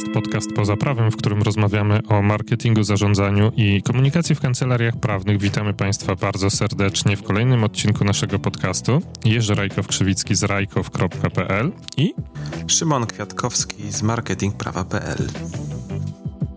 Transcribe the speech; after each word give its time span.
jest 0.00 0.12
podcast 0.12 0.52
Poza 0.52 0.76
Prawem, 0.76 1.10
w 1.10 1.16
którym 1.16 1.42
rozmawiamy 1.42 2.00
o 2.08 2.22
marketingu, 2.22 2.82
zarządzaniu 2.82 3.52
i 3.56 3.82
komunikacji 3.82 4.34
w 4.34 4.40
kancelariach 4.40 4.96
prawnych. 4.96 5.38
Witamy 5.38 5.74
Państwa 5.74 6.16
bardzo 6.16 6.50
serdecznie 6.50 7.16
w 7.16 7.22
kolejnym 7.22 7.64
odcinku 7.64 8.04
naszego 8.04 8.38
podcastu. 8.38 9.02
Jerzy 9.24 9.54
Rajkow-Krzywicki 9.54 10.34
z 10.34 10.42
rajkow.pl 10.42 11.72
i 11.96 12.14
Szymon 12.66 13.06
Kwiatkowski 13.06 13.92
z 13.92 14.02
marketingprawa.pl. 14.02 15.28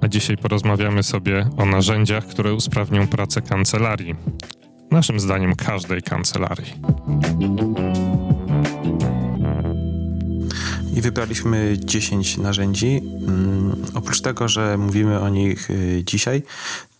A 0.01 0.07
dzisiaj 0.07 0.37
porozmawiamy 0.37 1.03
sobie 1.03 1.49
o 1.57 1.65
narzędziach, 1.65 2.25
które 2.25 2.53
usprawnią 2.53 3.07
pracę 3.07 3.41
kancelarii. 3.41 4.15
Naszym 4.91 5.19
zdaniem 5.19 5.55
każdej 5.55 6.01
kancelarii. 6.01 6.73
I 10.95 11.01
wybraliśmy 11.01 11.75
10 11.79 12.37
narzędzi. 12.37 13.01
Mm, 13.27 13.85
oprócz 13.93 14.21
tego, 14.21 14.47
że 14.47 14.77
mówimy 14.77 15.19
o 15.19 15.29
nich 15.29 15.69
y, 15.69 16.01
dzisiaj, 16.05 16.43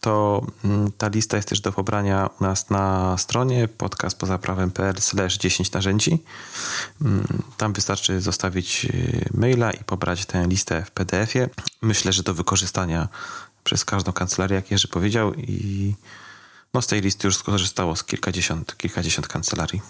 to 0.01 0.45
mm, 0.65 0.91
ta 0.97 1.07
lista 1.07 1.38
jest 1.38 1.49
też 1.49 1.61
do 1.61 1.71
pobrania 1.71 2.29
u 2.39 2.43
nas 2.43 2.70
na 2.70 3.17
stronie 3.17 3.67
podcastpozaprawem.pl 3.67 5.01
slash 5.01 5.37
10 5.37 5.71
narzędzi. 5.71 6.23
Mm, 7.01 7.27
tam 7.57 7.73
wystarczy 7.73 8.21
zostawić 8.21 8.85
y, 8.85 9.29
maila 9.34 9.71
i 9.71 9.84
pobrać 9.84 10.25
tę 10.25 10.48
listę 10.48 10.84
w 10.85 10.91
PDF-ie. 10.91 11.49
Myślę, 11.81 12.13
że 12.13 12.23
do 12.23 12.34
wykorzystania 12.34 13.07
przez 13.63 13.85
każdą 13.85 14.13
kancelarię, 14.13 14.55
jak 14.55 14.71
Jerzy 14.71 14.87
powiedział 14.87 15.34
i 15.34 15.93
no 16.73 16.81
z 16.81 16.87
tej 16.87 17.01
listy 17.01 17.27
już 17.27 17.37
skorzystało 17.37 17.96
z 17.96 18.03
kilkadziesiąt, 18.03 18.77
kilkadziesiąt 18.77 19.27
kancelarii. 19.27 19.81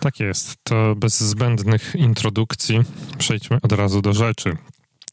Tak 0.00 0.20
jest. 0.20 0.56
To 0.62 0.94
bez 0.96 1.20
zbędnych 1.20 1.94
introdukcji 1.94 2.80
przejdźmy 3.18 3.58
od 3.62 3.72
razu 3.72 4.02
do 4.02 4.12
rzeczy. 4.12 4.56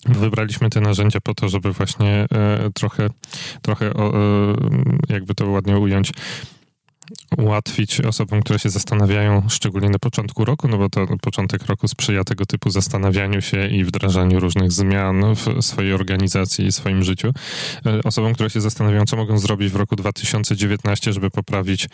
Wybraliśmy 0.05 0.69
te 0.69 0.81
narzędzia 0.81 1.19
po 1.21 1.33
to, 1.33 1.49
żeby 1.49 1.73
właśnie 1.73 2.25
e, 2.31 2.69
trochę, 2.73 3.09
trochę 3.61 3.85
e, 3.85 3.93
jakby 5.09 5.35
to 5.35 5.49
ładnie 5.49 5.77
ująć, 5.77 6.11
ułatwić 7.37 8.01
osobom, 8.01 8.41
które 8.41 8.59
się 8.59 8.69
zastanawiają, 8.69 9.49
szczególnie 9.49 9.89
na 9.89 9.99
początku 9.99 10.45
roku, 10.45 10.67
no 10.67 10.77
bo 10.77 10.89
to 10.89 11.07
początek 11.21 11.65
roku 11.65 11.87
sprzyja 11.87 12.23
tego 12.23 12.45
typu 12.45 12.69
zastanawianiu 12.69 13.41
się 13.41 13.67
i 13.67 13.83
wdrażaniu 13.83 14.39
różnych 14.39 14.71
zmian 14.71 15.23
w 15.35 15.65
swojej 15.65 15.93
organizacji 15.93 16.65
i 16.65 16.71
swoim 16.71 17.03
życiu. 17.03 17.33
E, 17.85 18.03
osobom, 18.03 18.33
które 18.33 18.49
się 18.49 18.61
zastanawiają, 18.61 19.05
co 19.05 19.17
mogą 19.17 19.37
zrobić 19.37 19.71
w 19.71 19.75
roku 19.75 19.95
2019, 19.95 21.13
żeby 21.13 21.29
poprawić 21.29 21.89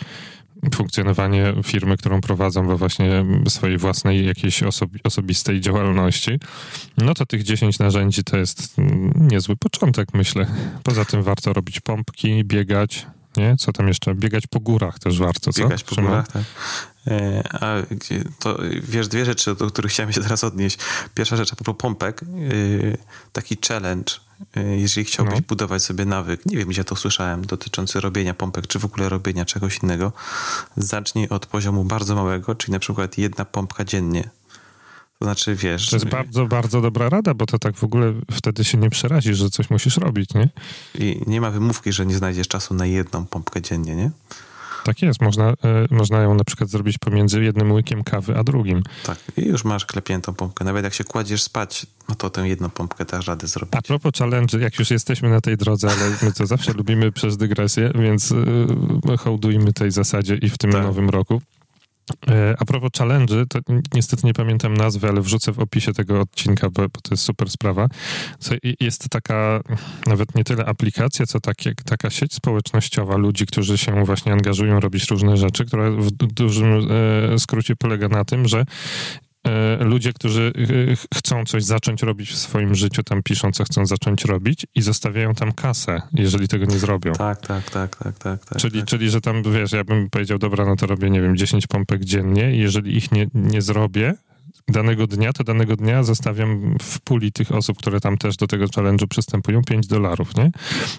funkcjonowanie 0.75 1.53
firmy, 1.63 1.97
którą 1.97 2.21
prowadzą 2.21 2.67
we 2.67 2.75
właśnie 2.75 3.25
swojej 3.47 3.77
własnej 3.77 4.25
jakiejś 4.25 4.63
osobi 4.63 4.99
osobistej 5.03 5.61
działalności, 5.61 6.39
no 6.97 7.13
to 7.13 7.25
tych 7.25 7.43
10 7.43 7.79
narzędzi 7.79 8.23
to 8.23 8.37
jest 8.37 8.75
niezły 9.15 9.55
początek, 9.55 10.13
myślę. 10.13 10.47
Poza 10.83 11.05
tym 11.05 11.23
warto 11.23 11.53
robić 11.53 11.79
pompki, 11.79 12.43
biegać, 12.45 13.05
nie? 13.39 13.55
Co 13.57 13.73
tam 13.73 13.87
jeszcze? 13.87 14.15
Biegać 14.15 14.47
po 14.47 14.59
górach 14.59 14.99
też 14.99 15.19
warto, 15.19 15.53
co? 15.53 15.61
Biegać 15.61 15.83
po 15.83 15.95
górach, 15.95 16.27
tak. 16.27 16.43
E, 17.07 17.43
a 17.51 17.75
to 18.39 18.57
wiesz, 18.83 19.07
dwie 19.07 19.25
rzeczy, 19.25 19.55
do 19.55 19.67
których 19.67 19.91
chciałem 19.91 20.13
się 20.13 20.21
teraz 20.21 20.43
odnieść. 20.43 20.79
Pierwsza 21.13 21.37
rzecz, 21.37 21.53
a 21.53 21.55
propos 21.55 21.75
pompek, 21.81 22.21
e, 22.23 22.25
taki 23.33 23.57
challenge, 23.67 24.13
e, 24.55 24.63
jeżeli 24.77 25.05
chciałbyś 25.05 25.35
no. 25.35 25.41
budować 25.47 25.83
sobie 25.83 26.05
nawyk, 26.05 26.45
nie 26.45 26.57
wiem, 26.57 26.67
gdzie 26.67 26.83
to 26.83 26.95
słyszałem, 26.95 27.45
dotyczący 27.45 27.99
robienia 27.99 28.33
pompek, 28.33 28.67
czy 28.67 28.79
w 28.79 28.85
ogóle 28.85 29.09
robienia 29.09 29.45
czegoś 29.45 29.77
innego, 29.83 30.11
zacznij 30.77 31.29
od 31.29 31.45
poziomu 31.45 31.83
bardzo 31.83 32.15
małego, 32.15 32.55
czyli 32.55 32.73
na 32.73 32.79
przykład 32.79 33.17
jedna 33.17 33.45
pompka 33.45 33.85
dziennie. 33.85 34.29
To 35.19 35.25
znaczy, 35.25 35.55
wiesz... 35.55 35.89
To 35.89 35.95
jest 35.95 36.09
bardzo, 36.09 36.45
bardzo 36.45 36.81
dobra 36.81 37.09
rada, 37.09 37.33
bo 37.33 37.45
to 37.45 37.59
tak 37.59 37.75
w 37.75 37.83
ogóle 37.83 38.13
wtedy 38.31 38.63
się 38.63 38.77
nie 38.77 38.89
przerazisz, 38.89 39.37
że 39.37 39.49
coś 39.49 39.69
musisz 39.69 39.97
robić, 39.97 40.33
nie? 40.33 40.49
I 40.95 41.21
nie 41.27 41.41
ma 41.41 41.51
wymówki, 41.51 41.93
że 41.93 42.05
nie 42.05 42.15
znajdziesz 42.15 42.47
czasu 42.47 42.73
na 42.73 42.85
jedną 42.85 43.25
pompkę 43.25 43.61
dziennie, 43.61 43.95
nie? 43.95 44.11
Tak 44.83 45.01
jest, 45.01 45.21
można, 45.21 45.51
y, 45.51 45.55
można 45.91 46.21
ją 46.21 46.35
na 46.35 46.43
przykład 46.43 46.69
zrobić 46.69 46.97
pomiędzy 46.97 47.43
jednym 47.43 47.71
łykiem 47.71 48.03
kawy 48.03 48.37
a 48.37 48.43
drugim. 48.43 48.83
Tak, 49.05 49.17
i 49.37 49.45
już 49.45 49.63
masz 49.63 49.85
klepiętą 49.85 50.33
pompkę. 50.33 50.65
Nawet 50.65 50.83
jak 50.83 50.93
się 50.93 51.03
kładziesz 51.03 51.43
spać, 51.43 51.85
no 52.09 52.15
to 52.15 52.29
tę 52.29 52.47
jedną 52.47 52.69
pompkę 52.69 53.05
dasz 53.05 53.27
radę 53.27 53.47
zrobić. 53.47 53.75
A 53.75 53.81
propos 53.81 54.11
challenge, 54.17 54.59
jak 54.59 54.79
już 54.79 54.91
jesteśmy 54.91 55.29
na 55.29 55.41
tej 55.41 55.57
drodze, 55.57 55.87
ale 55.91 56.15
my 56.21 56.33
to 56.33 56.45
zawsze 56.45 56.73
lubimy 56.79 57.11
przez 57.11 57.37
dygresję, 57.37 57.91
więc 57.95 58.31
y, 58.31 59.17
hołdujmy 59.19 59.73
tej 59.73 59.91
zasadzie 59.91 60.35
i 60.35 60.49
w 60.49 60.57
tym 60.57 60.71
tak. 60.71 60.83
nowym 60.83 61.09
roku. 61.09 61.41
E, 62.27 62.55
a 62.59 62.65
propos 62.65 62.89
challenge, 62.97 63.45
to 63.49 63.59
niestety 63.93 64.27
nie 64.27 64.33
pamiętam 64.33 64.73
nazwy, 64.73 65.09
ale 65.09 65.21
wrzucę 65.21 65.51
w 65.51 65.59
opisie 65.59 65.93
tego 65.93 66.21
odcinka, 66.21 66.69
bo, 66.69 66.81
bo 66.81 67.01
to 67.01 67.11
jest 67.11 67.23
super 67.23 67.49
sprawa. 67.49 67.87
Jest 68.79 69.09
taka 69.09 69.61
nawet 70.07 70.35
nie 70.35 70.43
tyle 70.43 70.65
aplikacja, 70.65 71.25
co 71.25 71.39
takie, 71.39 71.75
taka 71.85 72.09
sieć 72.09 72.33
społecznościowa 72.33 73.17
ludzi, 73.17 73.45
którzy 73.45 73.77
się 73.77 74.05
właśnie 74.05 74.33
angażują 74.33 74.79
robić 74.79 75.11
różne 75.11 75.37
rzeczy, 75.37 75.65
która 75.65 75.91
w 75.91 76.11
dużym 76.11 76.87
e, 77.33 77.39
skrócie 77.39 77.75
polega 77.75 78.07
na 78.07 78.25
tym, 78.25 78.47
że 78.47 78.65
ludzie, 79.79 80.13
którzy 80.13 80.53
e, 81.11 81.17
chcą 81.17 81.45
coś 81.45 81.63
zacząć 81.63 82.03
robić 82.03 82.29
w 82.29 82.37
swoim 82.37 82.75
życiu, 82.75 83.03
tam 83.03 83.23
piszą, 83.23 83.51
co 83.51 83.63
chcą 83.63 83.85
zacząć 83.85 84.25
robić 84.25 84.65
i 84.75 84.81
zostawiają 84.81 85.33
tam 85.33 85.51
kasę, 85.51 86.01
jeżeli 86.13 86.47
tego 86.47 86.65
nie 86.65 86.79
zrobią. 86.79 87.13
Tak, 87.13 87.47
tak, 87.47 87.69
tak, 87.69 87.95
tak, 87.95 88.17
tak. 88.17 88.45
tak 88.45 88.57
czyli, 88.57 88.79
tak. 88.79 88.89
czyli, 88.89 89.09
że 89.09 89.21
tam, 89.21 89.43
wiesz, 89.43 89.71
ja 89.71 89.83
bym 89.83 90.09
powiedział, 90.09 90.37
dobra, 90.37 90.65
no 90.65 90.75
to 90.75 90.87
robię, 90.87 91.09
nie 91.09 91.21
wiem, 91.21 91.37
10 91.37 91.67
pompek 91.67 92.05
dziennie 92.05 92.55
i 92.55 92.59
jeżeli 92.59 92.97
ich 92.97 93.11
nie, 93.11 93.27
nie 93.33 93.61
zrobię, 93.61 94.15
danego 94.69 95.07
dnia, 95.07 95.33
to 95.33 95.43
danego 95.43 95.75
dnia 95.75 96.03
zostawiam 96.03 96.77
w 96.81 96.99
puli 97.01 97.31
tych 97.31 97.51
osób, 97.51 97.77
które 97.77 97.99
tam 97.99 98.17
też 98.17 98.35
do 98.37 98.47
tego 98.47 98.65
challenge'u 98.65 99.07
przystępują 99.07 99.61
5 99.61 99.87
dolarów, 99.87 100.35
nie? 100.35 100.51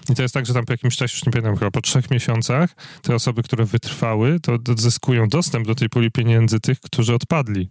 I 0.09 0.15
to 0.15 0.21
jest 0.21 0.33
tak, 0.33 0.45
że 0.45 0.53
tam 0.53 0.65
po 0.65 0.73
jakimś 0.73 0.97
czasie, 0.97 1.15
już 1.15 1.25
nie 1.25 1.31
pamiętam, 1.31 1.57
chyba 1.57 1.71
po 1.71 1.81
trzech 1.81 2.11
miesiącach 2.11 2.69
te 3.01 3.15
osoby, 3.15 3.43
które 3.43 3.65
wytrwały, 3.65 4.39
to 4.39 4.53
odzyskują 4.53 5.27
dostęp 5.27 5.67
do 5.67 5.75
tej 5.75 5.89
puli 5.89 6.11
pieniędzy 6.11 6.59
tych, 6.59 6.79
którzy 6.79 7.15
odpadli. 7.15 7.69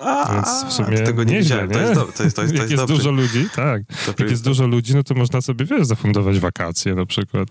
A, 0.00 0.32
Więc 0.32 0.64
w 0.68 0.72
sumie 0.72 0.98
tego 0.98 1.24
nie 1.24 1.32
nieźle, 1.32 1.68
nie? 1.68 1.74
To 1.74 1.80
jest, 1.80 1.94
do, 1.94 2.04
to 2.12 2.24
jest, 2.24 2.36
to 2.36 2.42
jest, 2.42 2.54
Jak 2.62 2.70
jest 2.70 2.84
dużo 2.84 3.10
ludzi, 3.10 3.48
tak. 3.56 3.82
Jak 4.18 4.30
jest 4.30 4.44
dużo 4.44 4.66
ludzi, 4.66 4.94
no 4.94 5.02
to 5.02 5.14
można 5.14 5.40
sobie, 5.40 5.64
wiesz, 5.64 5.86
zafundować 5.86 6.38
wakacje 6.38 6.94
na 6.94 7.06
przykład. 7.06 7.48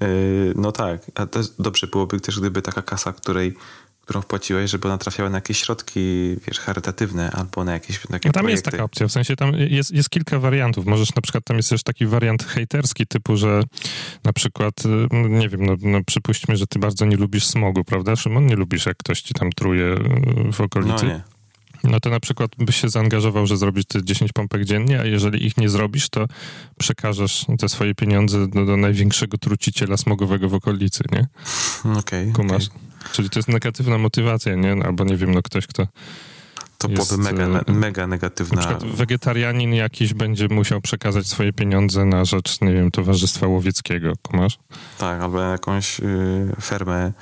Yy, 0.00 0.52
no 0.56 0.72
tak, 0.72 1.10
a 1.14 1.26
to 1.26 1.40
dobrze 1.58 1.86
byłoby 1.86 2.20
też, 2.20 2.40
gdyby 2.40 2.62
taka 2.62 2.82
kasa, 2.82 3.12
której 3.12 3.54
którą 4.02 4.22
wpłaciłeś, 4.22 4.70
żeby 4.70 4.88
ona 4.88 4.98
trafiała 4.98 5.30
na 5.30 5.36
jakieś 5.36 5.58
środki, 5.58 6.00
wiesz, 6.46 6.60
charytatywne 6.60 7.30
albo 7.30 7.64
na 7.64 7.72
jakieś 7.72 7.98
takie 7.98 8.10
no 8.12 8.18
tam 8.18 8.32
projekty. 8.32 8.50
jest 8.50 8.64
taka 8.64 8.84
opcja, 8.84 9.08
w 9.08 9.12
sensie 9.12 9.36
tam 9.36 9.52
jest, 9.54 9.90
jest 9.90 10.10
kilka 10.10 10.38
wariantów. 10.38 10.86
Możesz 10.86 11.14
na 11.14 11.22
przykład, 11.22 11.44
tam 11.44 11.56
jest 11.56 11.70
też 11.70 11.82
taki 11.82 12.06
wariant 12.06 12.44
hejterski 12.44 13.06
typu, 13.06 13.36
że 13.36 13.62
na 14.24 14.32
przykład, 14.32 14.74
y, 14.86 15.28
nie 15.28 15.48
wiem, 15.48 15.66
no, 15.66 15.76
no 15.80 16.04
przypuśćmy, 16.06 16.56
że 16.56 16.66
ty 16.66 16.78
bardzo 16.78 17.04
nie 17.04 17.16
lubisz 17.16 17.46
smogu, 17.46 17.84
prawda, 17.84 18.16
Szymon? 18.16 18.46
Nie 18.46 18.56
lubisz, 18.56 18.86
jak 18.86 18.96
ktoś 18.96 19.22
ci 19.22 19.34
tam 19.34 19.52
truje 19.52 19.84
y, 20.48 20.52
w 20.52 20.60
okolicy. 20.60 21.06
No 21.06 21.12
nie. 21.12 21.22
No 21.84 22.00
to 22.00 22.10
na 22.10 22.20
przykład 22.20 22.50
byś 22.58 22.76
się 22.76 22.88
zaangażował, 22.88 23.46
że 23.46 23.56
zrobisz 23.56 23.84
te 23.84 24.04
10 24.04 24.32
pompek 24.32 24.64
dziennie, 24.64 25.00
a 25.00 25.04
jeżeli 25.04 25.46
ich 25.46 25.56
nie 25.56 25.68
zrobisz, 25.68 26.08
to 26.08 26.26
przekażesz 26.78 27.46
te 27.58 27.68
swoje 27.68 27.94
pieniądze 27.94 28.48
do, 28.48 28.64
do 28.64 28.76
największego 28.76 29.38
truciciela 29.38 29.96
smogowego 29.96 30.48
w 30.48 30.54
okolicy, 30.54 31.04
nie? 31.12 31.26
Okej. 31.98 32.30
Okay, 32.30 32.32
Kumasz? 32.32 32.68
Okay. 32.68 32.91
Czyli 33.12 33.30
to 33.30 33.38
jest 33.38 33.48
negatywna 33.48 33.98
motywacja, 33.98 34.54
nie? 34.54 34.74
No, 34.74 34.84
albo 34.84 35.04
nie 35.04 35.16
wiem, 35.16 35.34
no 35.34 35.42
ktoś, 35.42 35.66
kto 35.66 35.86
to 36.82 36.88
byłoby 36.88 37.18
mega, 37.18 37.44
e, 37.44 37.72
mega 37.72 38.06
negatywna. 38.06 38.60
Na 38.60 38.68
przykład 38.68 38.96
wegetarianin 38.96 39.74
jakiś 39.74 40.14
będzie 40.14 40.48
musiał 40.48 40.80
przekazać 40.80 41.26
swoje 41.26 41.52
pieniądze 41.52 42.04
na 42.04 42.24
rzecz, 42.24 42.60
nie 42.60 42.72
wiem, 42.72 42.90
Towarzystwa 42.90 43.46
Łowieckiego, 43.46 44.12
kumasz? 44.22 44.58
Tak, 44.98 45.20
albo 45.20 45.40
jakąś 45.40 46.00
y, 46.00 46.56
fermę 46.60 47.12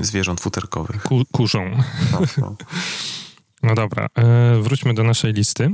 y, 0.00 0.04
zwierząt 0.04 0.40
futerkowych. 0.40 1.02
Ku, 1.02 1.22
kurzą. 1.32 1.70
No, 2.12 2.20
no. 2.38 2.56
no 3.62 3.74
dobra, 3.74 4.06
e, 4.18 4.60
wróćmy 4.62 4.94
do 4.94 5.04
naszej 5.04 5.32
listy. 5.32 5.70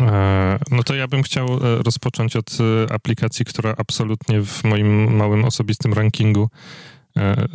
E, 0.00 0.58
no 0.70 0.82
to 0.82 0.94
ja 0.94 1.08
bym 1.08 1.22
chciał 1.22 1.46
e, 1.46 1.82
rozpocząć 1.82 2.36
od 2.36 2.58
e, 2.60 2.92
aplikacji, 2.92 3.44
która 3.44 3.74
absolutnie 3.78 4.42
w 4.42 4.64
moim 4.64 5.16
małym 5.16 5.44
osobistym 5.44 5.92
rankingu 5.92 6.50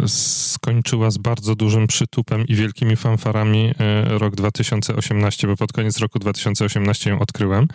skończyła 0.07 1.11
z 1.11 1.17
bardzo 1.17 1.55
dużym 1.55 1.87
przytupem 1.87 2.47
i 2.47 2.55
wielkimi 2.55 2.95
fanfarami 2.95 3.73
e, 3.79 4.17
rok 4.17 4.35
2018, 4.35 5.47
bo 5.47 5.57
pod 5.57 5.73
koniec 5.73 5.99
roku 5.99 6.19
2018 6.19 7.09
ją 7.09 7.19
odkryłem. 7.19 7.67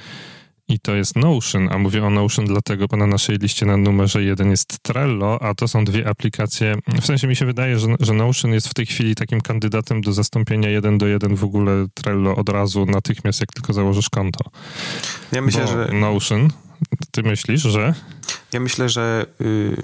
I 0.68 0.80
to 0.80 0.94
jest 0.94 1.16
Notion, 1.16 1.68
a 1.72 1.78
mówię 1.78 2.04
o 2.04 2.10
Notion 2.10 2.46
dlatego, 2.46 2.86
bo 2.86 2.96
na 2.96 3.06
naszej 3.06 3.36
liście 3.36 3.66
na 3.66 3.76
numerze 3.76 4.22
jeden 4.22 4.50
jest 4.50 4.78
Trello, 4.82 5.42
a 5.42 5.54
to 5.54 5.68
są 5.68 5.84
dwie 5.84 6.08
aplikacje. 6.08 6.74
W 7.00 7.06
sensie 7.06 7.26
mi 7.26 7.36
się 7.36 7.46
wydaje, 7.46 7.78
że, 7.78 7.88
że 8.00 8.14
Notion 8.14 8.52
jest 8.52 8.68
w 8.68 8.74
tej 8.74 8.86
chwili 8.86 9.14
takim 9.14 9.40
kandydatem 9.40 10.00
do 10.00 10.12
zastąpienia 10.12 10.68
jeden 10.68 10.98
do 10.98 11.06
jeden 11.06 11.34
w 11.34 11.44
ogóle 11.44 11.86
Trello 11.94 12.36
od 12.36 12.48
razu, 12.48 12.86
natychmiast, 12.86 13.40
jak 13.40 13.52
tylko 13.52 13.72
założysz 13.72 14.10
konto. 14.10 14.44
Ja 15.32 15.42
myślę, 15.42 15.60
bo 15.60 15.68
że. 15.68 15.92
Notion, 15.92 16.48
ty 17.10 17.22
myślisz, 17.22 17.62
że. 17.62 17.94
Ja 18.52 18.60
myślę, 18.60 18.88
że 18.88 19.26
y, 19.40 19.82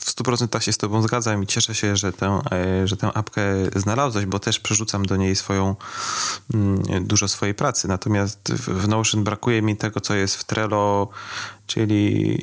w 0.00 0.10
100% 0.10 0.60
się 0.60 0.72
z 0.72 0.78
Tobą 0.78 1.02
zgadzam 1.02 1.42
i 1.42 1.46
cieszę 1.46 1.74
się, 1.74 1.96
że 1.96 2.12
tę, 2.12 2.40
e, 2.52 2.88
że 2.88 2.96
tę 2.96 3.12
apkę 3.12 3.42
znalazłeś, 3.76 4.26
bo 4.26 4.38
też 4.38 4.60
przerzucam 4.60 5.06
do 5.06 5.16
niej 5.16 5.36
swoją, 5.36 5.76
mm, 6.54 7.06
dużo 7.06 7.28
swojej 7.28 7.54
pracy. 7.54 7.88
Natomiast 7.88 8.52
w 8.52 8.88
Notion 8.88 9.24
brakuje 9.24 9.62
mi 9.62 9.76
tego, 9.76 10.00
co 10.00 10.14
jest 10.14 10.36
w 10.36 10.44
Trello 10.44 11.08
czyli 11.66 12.38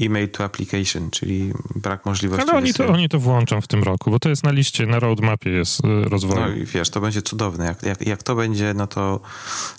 e-mail 0.00 0.28
to 0.28 0.44
application, 0.44 1.10
czyli 1.10 1.52
brak 1.76 2.06
możliwości. 2.06 2.48
Ale 2.48 2.58
oni 2.58 2.74
to, 2.74 2.86
oni 2.86 3.08
to 3.08 3.18
włączą 3.18 3.60
w 3.60 3.66
tym 3.66 3.82
roku, 3.82 4.10
bo 4.10 4.18
to 4.18 4.28
jest 4.28 4.44
na 4.44 4.50
liście, 4.50 4.86
na 4.86 4.98
roadmapie 4.98 5.50
jest 5.50 5.84
y, 5.84 6.08
rozwój. 6.08 6.36
No 6.36 6.48
i 6.48 6.64
wiesz, 6.64 6.90
to 6.90 7.00
będzie 7.00 7.22
cudowne. 7.22 7.64
Jak, 7.64 7.82
jak, 7.82 8.06
jak 8.06 8.22
to 8.22 8.34
będzie, 8.34 8.74
no 8.74 8.86
to, 8.86 9.20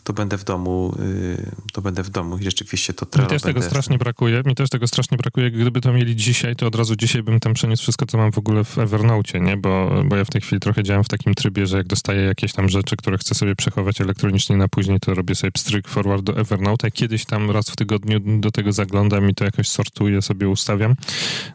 to 0.03 0.13
będę 0.13 0.37
w 0.37 0.43
domu, 0.43 0.95
y, 0.99 1.51
to 1.73 1.81
będę 1.81 2.03
w 2.03 2.09
domu 2.09 2.37
i 2.37 2.43
rzeczywiście 2.43 2.93
to 2.93 3.05
Trello 3.05 3.25
Mi 3.25 3.29
też 3.29 3.41
tego 3.41 3.61
strasznie 3.61 3.97
brakuje. 3.97 4.43
Mi 4.45 4.55
też 4.55 4.69
tego 4.69 4.84
strasznie 4.87 5.17
brakuje. 5.17 5.51
Gdyby 5.51 5.81
to 5.81 5.93
mieli 5.93 6.15
dzisiaj, 6.15 6.55
to 6.55 6.67
od 6.67 6.75
razu 6.75 6.95
dzisiaj 6.95 7.23
bym 7.23 7.39
tam 7.39 7.53
przeniósł 7.53 7.83
wszystko, 7.83 8.05
co 8.05 8.17
mam 8.17 8.31
w 8.31 8.37
ogóle 8.37 8.63
w 8.63 8.77
Evernote, 8.77 9.39
nie? 9.39 9.57
Bo, 9.57 10.03
bo 10.05 10.15
ja 10.15 10.25
w 10.25 10.29
tej 10.29 10.41
chwili 10.41 10.59
trochę 10.59 10.83
działam 10.83 11.03
w 11.03 11.07
takim 11.07 11.33
trybie, 11.33 11.67
że 11.67 11.77
jak 11.77 11.87
dostaję 11.87 12.21
jakieś 12.21 12.53
tam 12.53 12.69
rzeczy, 12.69 12.97
które 12.97 13.17
chcę 13.17 13.35
sobie 13.35 13.55
przechować 13.55 14.01
elektronicznie 14.01 14.57
na 14.57 14.67
później, 14.67 14.99
to 14.99 15.13
robię 15.13 15.35
sobie 15.35 15.51
pstryk 15.51 15.87
forward 15.87 16.23
do 16.23 16.37
Evernote, 16.37 16.91
kiedyś 16.91 17.25
tam 17.25 17.51
raz 17.51 17.69
w 17.69 17.75
tygodniu 17.75 18.19
do 18.39 18.51
tego 18.51 18.71
zaglądam 18.71 19.29
i 19.29 19.35
to 19.35 19.45
jakoś 19.45 19.69
sortuję, 19.69 20.21
sobie 20.21 20.49
ustawiam. 20.49 20.95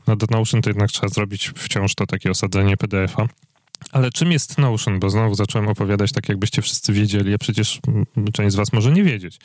No 0.06 0.17
do 0.17 0.26
Notion 0.31 0.62
to 0.62 0.71
jednak 0.71 0.91
trzeba 0.91 1.09
zrobić 1.09 1.53
wciąż 1.56 1.94
to 1.94 2.06
takie 2.06 2.31
osadzenie 2.31 2.76
PDF-a. 2.76 3.50
Ale 3.93 4.11
czym 4.11 4.32
jest 4.32 4.59
Notion? 4.59 5.00
Bo 5.00 5.11
znowu 5.11 5.35
zacząłem 5.35 5.69
opowiadać 5.69 6.12
tak, 6.12 6.29
jakbyście 6.29 6.62
wszyscy 6.62 6.93
wiedzieli, 6.93 7.35
a 7.35 7.38
przecież 7.38 7.81
część 8.32 8.53
z 8.53 8.56
was 8.56 8.73
może 8.73 8.93
nie 8.93 9.05
wiedzieć. 9.05 9.38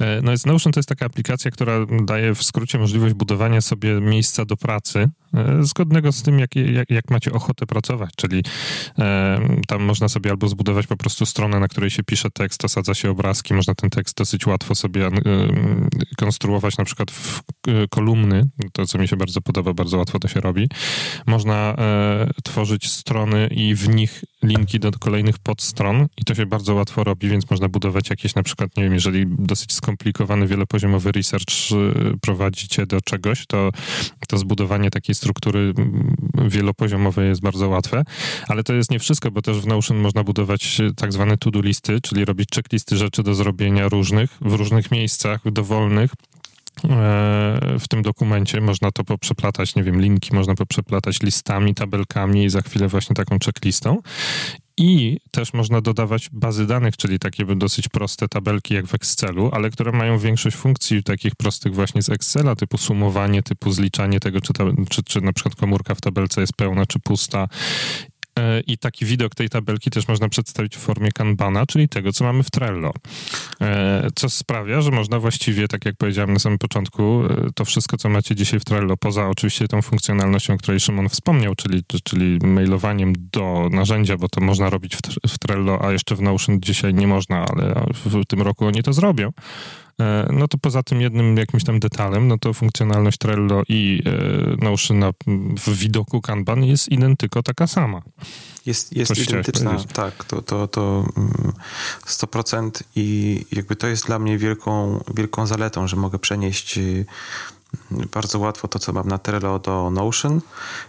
E, 0.00 0.22
no 0.22 0.30
jest 0.30 0.46
Notion 0.46 0.72
to 0.72 0.78
jest 0.78 0.88
taka 0.88 1.06
aplikacja, 1.06 1.50
która 1.50 1.86
daje 2.04 2.34
w 2.34 2.42
skrócie 2.42 2.78
możliwość 2.78 3.14
budowania 3.14 3.60
sobie 3.60 4.00
miejsca 4.00 4.44
do 4.44 4.56
pracy, 4.56 5.08
e, 5.34 5.58
zgodnego 5.60 6.12
z 6.12 6.22
tym, 6.22 6.38
jak, 6.38 6.56
jak, 6.56 6.90
jak 6.90 7.10
macie 7.10 7.32
ochotę 7.32 7.66
pracować, 7.66 8.10
czyli 8.16 8.42
e, 8.98 9.40
tam 9.68 9.82
można 9.82 10.08
sobie 10.08 10.30
albo 10.30 10.48
zbudować 10.48 10.86
po 10.86 10.96
prostu 10.96 11.26
stronę, 11.26 11.60
na 11.60 11.68
której 11.68 11.90
się 11.90 12.02
pisze 12.02 12.30
tekst, 12.30 12.64
osadza 12.64 12.94
się 12.94 13.10
obrazki, 13.10 13.54
można 13.54 13.74
ten 13.74 13.90
tekst 13.90 14.16
dosyć 14.16 14.46
łatwo 14.46 14.74
sobie 14.74 15.06
e, 15.06 15.12
konstruować 16.16 16.78
na 16.78 16.84
przykład 16.84 17.10
w 17.10 17.38
e, 17.68 17.88
kolumny, 17.90 18.42
to 18.72 18.86
co 18.86 18.98
mi 18.98 19.08
się 19.08 19.16
bardzo 19.16 19.40
podoba, 19.40 19.74
bardzo 19.74 19.98
łatwo 19.98 20.18
to 20.18 20.28
się 20.28 20.40
robi. 20.40 20.68
Można 21.26 21.76
tworzyć 22.44 22.90
strony 22.90 23.48
i 23.50 23.67
w 23.74 23.88
nich 23.88 24.24
linki 24.42 24.80
do 24.80 24.90
kolejnych 24.90 25.38
podstron. 25.38 26.06
I 26.16 26.24
to 26.24 26.34
się 26.34 26.46
bardzo 26.46 26.74
łatwo 26.74 27.04
robi, 27.04 27.28
więc 27.28 27.50
można 27.50 27.68
budować 27.68 28.10
jakieś 28.10 28.34
na 28.34 28.42
przykład, 28.42 28.76
nie 28.76 28.82
wiem, 28.82 28.94
jeżeli 28.94 29.26
dosyć 29.28 29.72
skomplikowany, 29.72 30.46
wielopoziomowy 30.46 31.12
research 31.12 31.72
y, 31.72 32.18
prowadzicie 32.20 32.86
do 32.86 33.00
czegoś, 33.00 33.46
to, 33.46 33.70
to 34.28 34.38
zbudowanie 34.38 34.90
takiej 34.90 35.14
struktury 35.14 35.74
wielopoziomowej 36.48 37.28
jest 37.28 37.40
bardzo 37.40 37.68
łatwe, 37.68 38.04
ale 38.48 38.64
to 38.64 38.74
jest 38.74 38.90
nie 38.90 38.98
wszystko, 38.98 39.30
bo 39.30 39.42
też 39.42 39.60
w 39.60 39.66
Notion 39.66 39.96
można 39.96 40.24
budować 40.24 40.78
tak 40.96 41.12
zwane 41.12 41.36
to-do 41.36 41.60
listy, 41.60 42.00
czyli 42.00 42.24
robić 42.24 42.48
checklisty 42.54 42.96
rzeczy 42.96 43.22
do 43.22 43.34
zrobienia 43.34 43.88
różnych, 43.88 44.30
w 44.40 44.52
różnych 44.52 44.90
miejscach, 44.90 45.40
dowolnych, 45.52 46.10
w 47.80 47.88
tym 47.88 48.02
dokumencie 48.02 48.60
można 48.60 48.90
to 48.90 49.04
poprzeplatać, 49.04 49.74
nie 49.74 49.82
wiem, 49.82 50.00
linki 50.00 50.34
można 50.34 50.54
poprzeplatać 50.54 51.22
listami, 51.22 51.74
tabelkami 51.74 52.44
i 52.44 52.50
za 52.50 52.60
chwilę 52.60 52.88
właśnie 52.88 53.16
taką 53.16 53.38
checklistą. 53.44 53.98
I 54.80 55.18
też 55.30 55.52
można 55.52 55.80
dodawać 55.80 56.28
bazy 56.32 56.66
danych, 56.66 56.96
czyli 56.96 57.18
takie 57.18 57.44
dosyć 57.44 57.88
proste 57.88 58.28
tabelki 58.28 58.74
jak 58.74 58.86
w 58.86 58.94
Excelu, 58.94 59.50
ale 59.52 59.70
które 59.70 59.92
mają 59.92 60.18
większość 60.18 60.56
funkcji 60.56 61.02
takich 61.02 61.34
prostych 61.34 61.74
właśnie 61.74 62.02
z 62.02 62.08
Excela, 62.08 62.56
typu 62.56 62.78
sumowanie, 62.78 63.42
typu 63.42 63.72
zliczanie 63.72 64.20
tego, 64.20 64.40
czy, 64.40 64.52
ta, 64.52 64.64
czy, 64.88 65.02
czy 65.02 65.20
na 65.20 65.32
przykład 65.32 65.54
komórka 65.54 65.94
w 65.94 66.00
tabelce 66.00 66.40
jest 66.40 66.52
pełna, 66.56 66.86
czy 66.86 66.98
pusta 66.98 67.48
E, 67.48 68.07
I 68.66 68.78
taki 68.78 69.04
widok 69.04 69.34
tej 69.34 69.48
tabelki 69.48 69.90
też 69.90 70.08
można 70.08 70.28
przedstawić 70.28 70.76
w 70.76 70.80
formie 70.80 71.12
kanbana, 71.12 71.66
czyli 71.66 71.88
tego, 71.88 72.12
co 72.12 72.24
mamy 72.24 72.42
w 72.42 72.50
Trello. 72.50 72.92
E, 73.60 74.08
co 74.14 74.30
sprawia, 74.30 74.80
że 74.80 74.90
można 74.90 75.18
właściwie, 75.20 75.68
tak 75.68 75.84
jak 75.84 75.96
powiedziałem 75.96 76.32
na 76.32 76.38
samym 76.38 76.58
początku, 76.58 77.22
e, 77.24 77.50
to 77.54 77.64
wszystko, 77.64 77.96
co 77.96 78.08
macie 78.08 78.34
dzisiaj 78.34 78.60
w 78.60 78.64
Trello, 78.64 78.96
poza 78.96 79.28
oczywiście 79.28 79.68
tą 79.68 79.82
funkcjonalnością, 79.82 80.54
o 80.54 80.56
której 80.56 80.80
Szymon 80.80 81.08
wspomniał, 81.08 81.54
czyli, 81.54 81.82
czyli 82.04 82.38
mailowaniem 82.42 83.12
do 83.32 83.68
narzędzia, 83.72 84.16
bo 84.16 84.28
to 84.28 84.40
można 84.40 84.70
robić 84.70 84.96
w 85.28 85.38
Trello, 85.38 85.84
a 85.84 85.92
jeszcze 85.92 86.16
w 86.16 86.22
Notion 86.22 86.60
dzisiaj 86.60 86.94
nie 86.94 87.06
można, 87.06 87.44
ale 87.44 87.86
w 88.04 88.26
tym 88.26 88.42
roku 88.42 88.66
oni 88.66 88.82
to 88.82 88.92
zrobią 88.92 89.32
E, 89.32 89.87
no 90.32 90.48
to 90.48 90.58
poza 90.58 90.82
tym 90.82 91.00
jednym 91.00 91.36
jakimś 91.36 91.64
tam 91.64 91.80
detalem, 91.80 92.28
no 92.28 92.38
to 92.38 92.54
funkcjonalność 92.54 93.18
Trello 93.18 93.62
i 93.68 94.02
e, 94.06 94.64
Notion 94.64 95.04
w 95.56 95.78
widoku 95.78 96.20
Kanban 96.20 96.64
jest 96.64 96.88
identyko 96.88 97.42
taka 97.42 97.66
sama. 97.66 98.02
Jest, 98.66 98.96
jest 98.96 99.18
identyczna, 99.18 99.76
tak, 99.92 100.24
to, 100.24 100.42
to, 100.42 100.68
to 100.68 101.04
100% 102.06 102.58
mm, 102.58 102.72
i 102.96 103.44
jakby 103.52 103.76
to 103.76 103.86
jest 103.86 104.06
dla 104.06 104.18
mnie 104.18 104.38
wielką, 104.38 105.00
wielką 105.14 105.46
zaletą, 105.46 105.88
że 105.88 105.96
mogę 105.96 106.18
przenieść 106.18 106.78
bardzo 107.90 108.38
łatwo 108.38 108.68
to, 108.68 108.78
co 108.78 108.92
mam 108.92 109.08
na 109.08 109.18
Trello 109.18 109.58
do 109.58 109.90
Notion 109.90 110.40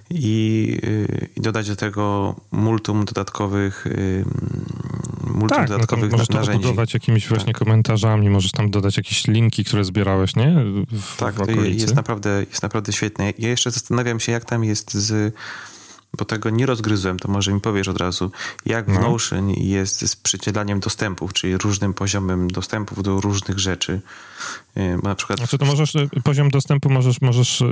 i, 0.09 0.77
y, 0.83 1.29
i 1.35 1.41
dodać 1.41 1.67
do 1.67 1.75
tego 1.75 2.35
multum 2.51 3.05
dodatkowych 3.05 3.87
y, 3.87 4.25
multum 5.23 5.57
tak, 5.57 5.69
dodatkowych 5.69 6.11
no 6.11 6.17
możesz 6.17 6.29
narzędzi. 6.29 6.57
Możesz 6.57 6.67
budować 6.67 6.93
jakimiś 6.93 7.23
tak. 7.23 7.29
właśnie 7.29 7.53
komentarzami, 7.53 8.29
możesz 8.29 8.51
tam 8.51 8.71
dodać 8.71 8.97
jakieś 8.97 9.27
linki, 9.27 9.63
które 9.63 9.85
zbierałeś, 9.85 10.35
nie? 10.35 10.55
W, 10.91 11.17
tak, 11.17 11.35
w 11.35 11.45
to 11.45 11.51
jest 11.51 11.95
naprawdę, 11.95 12.45
jest 12.49 12.63
naprawdę 12.63 12.93
świetne. 12.93 13.33
Ja 13.37 13.49
jeszcze 13.49 13.71
zastanawiam 13.71 14.19
się, 14.19 14.31
jak 14.31 14.45
tam 14.45 14.63
jest 14.63 14.93
z 14.93 15.35
bo 16.17 16.25
tego 16.25 16.49
nie 16.49 16.65
rozgryzłem, 16.65 17.19
to 17.19 17.31
może 17.31 17.53
mi 17.53 17.61
powiesz 17.61 17.87
od 17.87 17.97
razu, 17.97 18.31
jak 18.65 18.85
w 18.85 18.93
no. 18.93 19.01
Notion 19.01 19.49
jest 19.49 20.09
z 20.09 20.15
przydzielaniem 20.15 20.79
dostępów, 20.79 21.33
czyli 21.33 21.57
różnym 21.57 21.93
poziomem 21.93 22.47
dostępów 22.47 23.03
do 23.03 23.21
różnych 23.21 23.59
rzeczy. 23.59 24.01
E, 24.75 24.97
bo 24.97 25.09
na 25.09 25.15
przykład... 25.15 25.39
Znaczy 25.39 25.57
to 25.57 25.65
możesz, 25.65 25.95
e, 25.95 26.07
poziom 26.23 26.49
dostępu 26.49 26.89
możesz, 26.89 27.21
możesz, 27.21 27.61
e, 27.61 27.65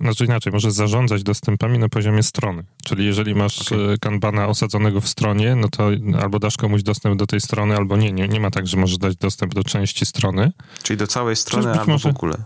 znaczy 0.00 0.24
inaczej, 0.24 0.52
możesz 0.52 0.72
zarządzać 0.72 1.22
dostępami 1.22 1.78
na 1.78 1.88
poziomie 1.88 2.22
strony. 2.22 2.64
Czyli 2.84 3.06
jeżeli 3.06 3.34
masz 3.34 3.72
okay. 3.72 3.98
kanbana 4.00 4.48
osadzonego 4.48 5.00
w 5.00 5.08
stronie, 5.08 5.56
no 5.56 5.68
to 5.68 5.90
albo 6.22 6.38
dasz 6.38 6.56
komuś 6.56 6.82
dostęp 6.82 7.16
do 7.16 7.26
tej 7.26 7.40
strony, 7.40 7.76
albo 7.76 7.96
nie, 7.96 8.12
nie, 8.12 8.28
nie 8.28 8.40
ma 8.40 8.50
tak, 8.50 8.66
że 8.66 8.76
możesz 8.76 8.98
dać 8.98 9.16
dostęp 9.16 9.54
do 9.54 9.64
części 9.64 10.06
strony. 10.06 10.52
Czyli 10.82 10.96
do 10.96 11.06
całej 11.06 11.36
strony 11.36 11.72
albo 11.72 11.92
może... 11.92 12.12
w 12.12 12.16
ogóle. 12.16 12.36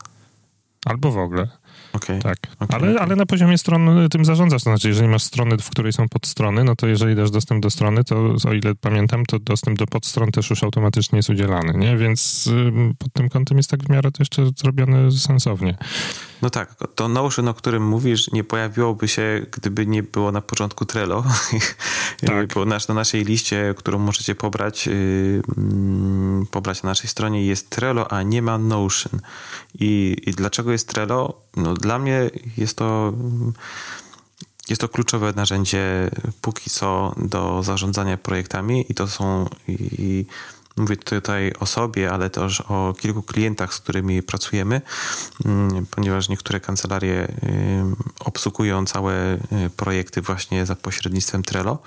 Albo 0.87 1.11
w 1.11 1.19
ogóle. 1.19 1.49
Okay. 1.94 2.19
Tak, 2.19 2.38
okay, 2.58 2.79
ale, 2.79 2.91
okay. 2.91 3.03
ale 3.03 3.17
na 3.17 3.27
poziomie 3.27 3.58
stron 3.58 4.08
tym 4.10 4.24
zarządzasz. 4.24 4.65
To 4.65 4.70
znaczy, 4.70 4.89
jeżeli 4.89 5.08
masz 5.08 5.22
strony, 5.22 5.58
w 5.58 5.70
której 5.70 5.93
są 5.93 6.08
podstrony, 6.08 6.65
no 6.65 6.77
to 6.77 6.86
jeżeli 6.86 7.17
dasz 7.17 7.31
dostęp 7.31 7.63
do 7.63 7.70
strony, 7.70 8.05
to 8.05 8.34
o 8.48 8.53
ile 8.53 8.74
pamiętam, 8.74 9.27
to 9.27 9.39
dostęp 9.39 9.79
do 9.79 9.86
podstron 9.86 10.31
też 10.31 10.51
już 10.51 10.63
automatycznie 10.63 11.17
jest 11.17 11.31
udzielany, 11.31 11.79
nie? 11.79 11.96
Więc 11.96 12.51
pod 12.98 13.13
tym 13.13 13.29
kątem 13.29 13.56
jest 13.56 13.70
tak 13.70 13.82
w 13.82 13.89
miarę 13.89 14.13
to 14.13 14.22
jeszcze 14.22 14.46
zrobione 14.56 15.10
sensownie. 15.10 15.77
No 16.44 16.51
tak, 16.51 16.74
to 16.94 17.08
Notion, 17.08 17.48
o 17.48 17.55
którym 17.55 17.86
mówisz, 17.86 18.32
nie 18.32 18.44
pojawiłoby 18.44 19.08
się, 19.08 19.46
gdyby 19.51 19.86
nie 19.86 20.03
było 20.03 20.32
na 20.32 20.41
początku 20.41 20.84
Trello. 20.84 21.24
Tak. 22.27 22.55
Bo 22.55 22.65
nasz, 22.65 22.89
na 22.89 22.94
naszej 22.94 23.24
liście, 23.24 23.74
którą 23.77 23.98
możecie 23.98 24.34
pobrać, 24.34 24.86
yy, 24.86 25.43
pobrać 26.51 26.82
na 26.82 26.89
naszej 26.89 27.10
stronie 27.10 27.46
jest 27.46 27.70
Trello, 27.70 28.13
a 28.13 28.22
nie 28.22 28.43
ma 28.43 28.58
Notion. 28.58 29.20
I, 29.74 30.17
I 30.27 30.31
dlaczego 30.31 30.72
jest 30.72 30.89
Trello? 30.89 31.41
No 31.56 31.74
dla 31.74 31.98
mnie 31.98 32.31
jest 32.56 32.77
to... 32.77 33.13
Jest 34.69 34.81
to 34.81 34.89
kluczowe 34.89 35.32
narzędzie 35.36 36.10
póki 36.41 36.70
co 36.70 37.15
do 37.17 37.63
zarządzania 37.63 38.17
projektami 38.17 38.86
i 38.89 38.94
to 38.94 39.08
są 39.08 39.48
i 39.69 40.27
Mówię 40.77 40.97
tutaj 40.97 41.53
o 41.61 41.67
sobie, 41.67 42.13
ale 42.13 42.31
też 42.31 42.61
o 42.61 42.95
kilku 42.99 43.23
klientach, 43.23 43.75
z 43.75 43.81
którymi 43.81 44.23
pracujemy, 44.23 44.81
mm, 45.45 45.87
ponieważ 45.87 46.29
niektóre 46.29 46.61
kancelarie 46.61 47.29
obsługują 48.21 48.87
całe 48.87 49.35
y, 49.35 49.39
projekty 49.77 50.23
właśnie 50.23 50.67
za 50.67 50.77
pośrednictwem 50.77 51.43
Trello. 51.43 51.79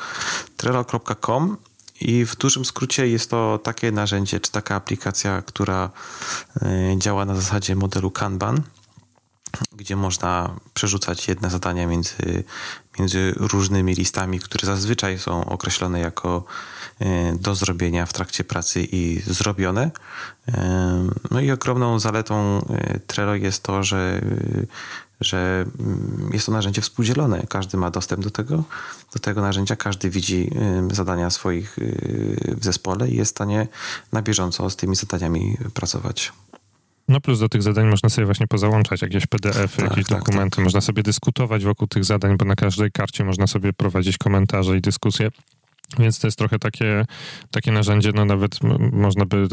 Trello.com 0.57 1.57
i 2.01 2.25
w 2.25 2.35
dużym 2.35 2.65
skrócie 2.65 3.07
jest 3.07 3.29
to 3.29 3.59
takie 3.63 3.91
narzędzie, 3.91 4.39
czy 4.39 4.51
taka 4.51 4.75
aplikacja, 4.75 5.41
która 5.41 5.89
y, 6.61 6.95
działa 6.97 7.25
na 7.25 7.35
zasadzie 7.35 7.75
modelu 7.75 8.11
Kanban, 8.11 8.61
gdzie 9.75 9.95
można 9.95 10.55
przerzucać 10.73 11.27
jedne 11.27 11.49
zadania 11.49 11.87
między, 11.87 12.43
między 12.99 13.33
różnymi 13.35 13.93
listami, 13.93 14.39
które 14.39 14.65
zazwyczaj 14.65 15.19
są 15.19 15.45
określone 15.45 15.99
jako 15.99 16.43
E, 16.99 17.35
do 17.35 17.55
zrobienia 17.55 18.05
w 18.05 18.13
trakcie 18.13 18.43
pracy 18.43 18.87
i 18.91 19.21
zrobione. 19.25 19.91
E, 20.47 21.07
no 21.31 21.39
i 21.39 21.51
ogromną 21.51 21.99
zaletą 21.99 22.61
e, 22.69 22.99
Trello 22.99 23.35
jest 23.35 23.63
to, 23.63 23.83
że, 23.83 24.21
że 25.21 25.65
mm, 25.79 26.29
jest 26.33 26.45
to 26.45 26.51
narzędzie 26.51 26.81
współdzielone. 26.81 27.45
Każdy 27.49 27.77
ma 27.77 27.91
dostęp 27.91 28.23
do 28.23 28.29
tego, 28.29 28.63
do 29.13 29.19
tego 29.19 29.41
narzędzia, 29.41 29.75
każdy 29.75 30.09
widzi 30.09 30.51
zadania 30.91 31.29
swoich 31.29 31.77
w 32.47 32.63
zespole 32.63 33.09
i 33.09 33.15
jest 33.15 33.31
w 33.31 33.35
stanie 33.35 33.67
na 34.11 34.21
bieżąco 34.21 34.69
z 34.69 34.75
tymi 34.75 34.95
zadaniami 34.95 35.57
pracować. 35.73 36.33
No 37.07 37.21
plus 37.21 37.39
do 37.39 37.49
tych 37.49 37.63
zadań 37.63 37.87
można 37.87 38.09
sobie 38.09 38.25
właśnie 38.25 38.47
pozałączać 38.47 39.01
jakieś 39.01 39.25
PDF-y, 39.25 39.77
tak, 39.77 39.89
jakieś 39.89 40.05
tak, 40.05 40.19
dokumenty. 40.19 40.55
Tak. 40.55 40.63
Można 40.63 40.81
sobie 40.81 41.03
dyskutować 41.03 41.63
wokół 41.63 41.87
tych 41.87 42.05
zadań, 42.05 42.37
bo 42.37 42.45
na 42.45 42.55
każdej 42.55 42.91
karcie 42.91 43.23
można 43.23 43.47
sobie 43.47 43.73
prowadzić 43.73 44.17
komentarze 44.17 44.77
i 44.77 44.81
dyskusje. 44.81 45.29
Więc 45.99 46.19
to 46.19 46.27
jest 46.27 46.37
trochę 46.37 46.59
takie, 46.59 47.05
takie 47.51 47.71
narzędzie, 47.71 48.11
no 48.15 48.25
nawet 48.25 48.59
można 48.91 49.25
by 49.25 49.47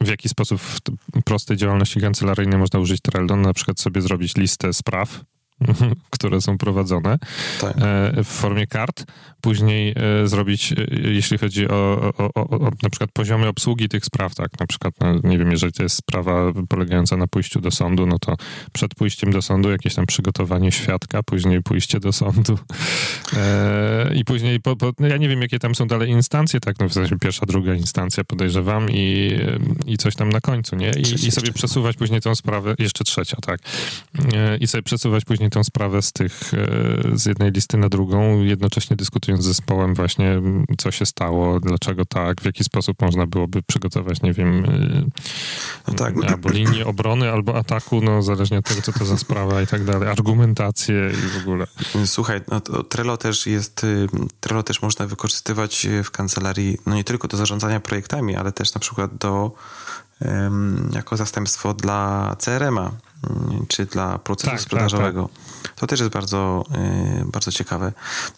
w 0.00 0.08
jaki 0.08 0.28
sposób 0.28 0.60
w 0.60 0.80
prostej 1.24 1.56
działalności 1.56 2.00
kancelaryjnej 2.00 2.58
można 2.58 2.78
użyć 2.78 3.00
Trello, 3.00 3.36
na 3.36 3.52
przykład 3.52 3.80
sobie 3.80 4.02
zrobić 4.02 4.36
listę 4.36 4.72
spraw, 4.72 5.24
które 6.10 6.40
są 6.40 6.58
prowadzone 6.58 7.18
tak. 7.60 7.76
E, 7.78 8.24
w 8.24 8.28
formie 8.28 8.66
kart. 8.66 9.04
Później 9.40 9.94
e, 9.96 10.28
zrobić, 10.28 10.72
e, 10.72 10.76
jeśli 11.10 11.38
chodzi 11.38 11.68
o, 11.68 12.12
o, 12.18 12.30
o, 12.34 12.48
o, 12.48 12.70
na 12.82 12.90
przykład 12.90 13.10
poziomy 13.12 13.48
obsługi 13.48 13.88
tych 13.88 14.04
spraw, 14.04 14.34
tak, 14.34 14.60
na 14.60 14.66
przykład, 14.66 14.94
no, 15.00 15.14
nie 15.24 15.38
wiem, 15.38 15.50
jeżeli 15.50 15.72
to 15.72 15.82
jest 15.82 15.96
sprawa 15.96 16.52
polegająca 16.68 17.16
na 17.16 17.26
pójściu 17.26 17.60
do 17.60 17.70
sądu, 17.70 18.06
no 18.06 18.18
to 18.18 18.36
przed 18.72 18.94
pójściem 18.94 19.32
do 19.32 19.42
sądu 19.42 19.70
jakieś 19.70 19.94
tam 19.94 20.06
przygotowanie 20.06 20.72
świadka, 20.72 21.22
później 21.22 21.62
pójście 21.62 22.00
do 22.00 22.12
sądu. 22.12 22.58
I 24.14 24.24
później, 24.24 24.60
po, 24.60 24.76
po, 24.76 24.92
no 24.98 25.08
ja 25.08 25.16
nie 25.16 25.28
wiem, 25.28 25.42
jakie 25.42 25.58
tam 25.58 25.74
są 25.74 25.86
dalej 25.86 26.10
instancje, 26.10 26.60
tak, 26.60 26.78
no 26.80 26.88
w 26.88 26.92
sensie 26.92 27.18
pierwsza, 27.18 27.46
druga 27.46 27.74
instancja 27.74 28.24
podejrzewam 28.24 28.90
i, 28.90 29.38
i 29.86 29.98
coś 29.98 30.14
tam 30.14 30.28
na 30.28 30.40
końcu, 30.40 30.76
nie? 30.76 30.90
I, 30.90 31.00
i 31.00 31.30
sobie 31.30 31.52
przesuwać 31.52 31.96
później 31.96 32.20
tą 32.20 32.34
sprawę, 32.34 32.74
jeszcze 32.78 33.04
trzecia, 33.04 33.36
tak, 33.42 33.60
i 34.60 34.66
sobie 34.66 34.82
przesuwać 34.82 35.24
później 35.24 35.50
tą 35.50 35.64
sprawę 35.64 36.02
z 36.02 36.12
tych, 36.12 36.54
e, 36.54 37.18
z 37.18 37.26
jednej 37.26 37.52
listy 37.52 37.76
na 37.76 37.88
drugą, 37.88 38.42
jednocześnie 38.42 38.96
dyskutując 38.96 39.29
z 39.36 39.44
zespołem 39.44 39.94
właśnie, 39.94 40.42
co 40.78 40.90
się 40.90 41.06
stało, 41.06 41.60
dlaczego 41.60 42.04
tak, 42.04 42.40
w 42.40 42.44
jaki 42.44 42.64
sposób 42.64 43.02
można 43.02 43.26
byłoby 43.26 43.62
przygotować, 43.62 44.22
nie 44.22 44.32
wiem, 44.32 44.64
e, 44.64 45.04
no 45.88 45.94
tak. 45.94 46.14
albo 46.28 46.50
linię 46.50 46.86
obrony, 46.86 47.32
albo 47.32 47.56
ataku, 47.56 48.00
no 48.00 48.22
zależnie 48.22 48.58
od 48.58 48.64
tego, 48.64 48.82
co 48.82 48.92
to 48.92 49.04
za 49.04 49.16
sprawa 49.24 49.62
i 49.62 49.66
tak 49.66 49.84
dalej, 49.84 50.08
argumentację 50.08 51.10
i 51.12 51.38
w 51.38 51.42
ogóle. 51.42 51.66
Słuchaj, 52.06 52.40
no 52.48 52.60
Trello 52.60 53.16
też 53.16 53.46
jest, 53.46 53.84
y, 53.84 54.06
Trello 54.40 54.62
też 54.62 54.82
można 54.82 55.06
wykorzystywać 55.06 55.86
w 56.04 56.10
kancelarii, 56.10 56.78
no 56.86 56.94
nie 56.94 57.04
tylko 57.04 57.28
do 57.28 57.36
zarządzania 57.36 57.80
projektami, 57.80 58.36
ale 58.36 58.52
też 58.52 58.74
na 58.74 58.80
przykład 58.80 59.16
do 59.16 59.52
jako 60.92 61.16
zastępstwo 61.16 61.74
dla 61.74 62.36
CRM-a 62.38 62.90
czy 63.68 63.86
dla 63.86 64.18
procesu 64.18 64.50
tak, 64.50 64.60
sprzedażowego. 64.60 65.22
Tak, 65.22 65.62
tak. 65.62 65.74
To 65.74 65.86
też 65.86 66.00
jest 66.00 66.12
bardzo, 66.12 66.64
y, 67.20 67.24
bardzo 67.24 67.52
ciekawe. 67.52 67.92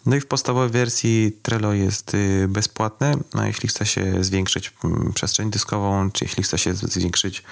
No 0.05 0.15
i 0.15 0.19
w 0.19 0.27
podstawowej 0.27 0.69
wersji 0.69 1.37
Trello 1.41 1.73
jest 1.73 2.13
y, 2.13 2.47
bezpłatne, 2.49 3.15
a 3.33 3.47
jeśli 3.47 3.69
chce 3.69 3.85
się 3.85 4.23
zwiększyć 4.23 4.73
mm, 4.83 5.13
przestrzeń 5.13 5.49
dyskową, 5.49 6.11
czy 6.11 6.25
jeśli 6.25 6.43
chce 6.43 6.57
się 6.57 6.73
zwiększyć 6.73 7.43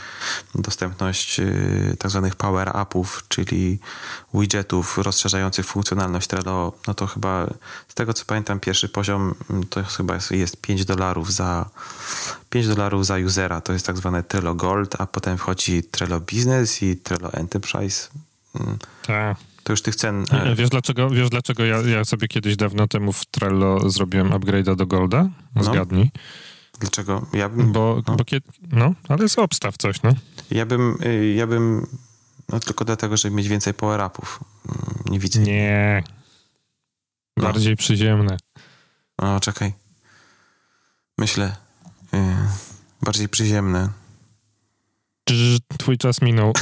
dostępność 0.55 1.39
y, 1.39 1.95
tak 1.99 2.11
zwanych 2.11 2.35
power 2.35 2.71
upów, 2.81 3.23
czyli 3.27 3.79
widgetów 4.33 4.97
rozszerzających 4.97 5.65
funkcjonalność 5.65 6.27
Trello, 6.27 6.73
no 6.87 6.93
to 6.93 7.07
chyba 7.07 7.47
z 7.87 7.93
tego 7.93 8.13
co 8.13 8.25
pamiętam 8.25 8.59
pierwszy 8.59 8.89
poziom 8.89 9.35
mm, 9.49 9.63
to 9.63 9.83
chyba 9.83 10.17
jest 10.31 10.57
5 10.57 10.85
dolarów 10.85 11.33
za 11.33 11.69
5 12.51 12.67
dolarów 12.67 13.05
za 13.05 13.17
usera, 13.17 13.61
to 13.61 13.73
jest 13.73 13.85
tak 13.85 13.97
zwane 13.97 14.23
Trello 14.23 14.55
Gold, 14.55 15.01
a 15.01 15.07
potem 15.07 15.37
wchodzi 15.37 15.83
Trello 15.83 16.19
Business 16.19 16.83
i 16.83 16.97
Trello 16.97 17.33
Enterprise. 17.33 18.09
Mm. 18.59 18.77
Tak. 19.07 19.37
To 19.63 19.73
już 19.73 19.81
tych 19.81 19.95
cen... 19.95 20.25
E, 20.31 20.55
wiesz 20.55 20.69
dlaczego, 20.69 21.09
wiesz 21.09 21.29
dlaczego 21.29 21.65
ja, 21.65 21.81
ja 21.81 22.05
sobie 22.05 22.27
kiedyś 22.27 22.55
dawno 22.55 22.87
temu 22.87 23.13
w 23.13 23.25
Trello 23.25 23.89
zrobiłem 23.89 24.29
upgrade'a 24.29 24.75
do 24.75 24.87
Golda? 24.87 25.29
No. 25.55 25.63
Zgadnij. 25.63 26.11
Dlaczego? 26.79 27.25
Ja 27.33 27.49
bym... 27.49 27.71
Bo, 27.71 28.01
no. 28.07 28.15
bo 28.15 28.25
kiedy, 28.25 28.47
no, 28.71 28.93
ale 29.09 29.25
obstaw 29.37 29.77
coś, 29.77 30.01
no. 30.01 30.13
Ja 30.51 30.65
bym, 30.65 30.97
y, 31.05 31.33
ja 31.33 31.47
bym, 31.47 31.87
no 32.49 32.59
tylko 32.59 32.85
dlatego, 32.85 33.17
żeby 33.17 33.35
mieć 33.35 33.47
więcej 33.47 33.73
power-upów. 33.73 34.39
Mm, 34.69 35.03
nie 35.05 35.19
widzę. 35.19 35.39
Nie. 35.39 36.03
No. 37.37 37.43
Bardziej 37.43 37.75
przyziemne. 37.75 38.37
No, 39.19 39.39
czekaj. 39.39 39.73
Myślę. 41.17 41.60
Bardziej 43.01 43.29
przyziemne 43.29 43.89
twój 45.77 45.97
czas 45.97 46.21
minął. 46.21 46.53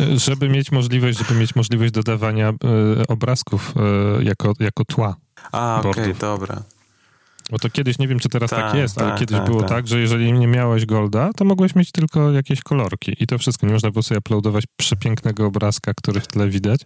E, 0.00 0.18
żeby 0.18 0.48
mieć 0.48 0.72
możliwość, 0.72 1.18
żeby 1.18 1.34
mieć 1.34 1.54
możliwość 1.54 1.92
dodawania 1.92 2.48
e, 2.48 2.54
obrazków 3.08 3.74
e, 3.76 4.24
jako, 4.24 4.52
jako 4.60 4.84
tła. 4.84 5.16
A, 5.52 5.78
okej, 5.78 5.90
okay, 5.90 6.14
dobra. 6.14 6.62
Bo 7.50 7.58
to 7.58 7.70
kiedyś, 7.70 7.98
nie 7.98 8.08
wiem 8.08 8.18
czy 8.18 8.28
teraz 8.28 8.50
tak, 8.50 8.60
tak 8.60 8.74
jest, 8.74 8.98
ale 8.98 9.10
tak, 9.10 9.18
kiedyś 9.18 9.36
tak, 9.38 9.46
było 9.46 9.60
tak. 9.60 9.68
tak. 9.68 9.88
że 9.88 10.00
jeżeli 10.00 10.32
nie 10.32 10.46
miałeś 10.46 10.86
Golda, 10.86 11.30
to 11.36 11.44
mogłeś 11.44 11.74
mieć 11.74 11.92
tylko 11.92 12.32
jakieś 12.32 12.62
kolorki 12.62 13.16
i 13.20 13.26
to 13.26 13.38
wszystko. 13.38 13.66
Nie 13.66 13.72
można 13.72 13.90
było 13.90 14.02
sobie 14.02 14.18
uploadować 14.18 14.64
przepięknego 14.76 15.46
obrazka, 15.46 15.92
który 15.94 16.20
w 16.20 16.26
tle 16.26 16.48
widać. 16.48 16.80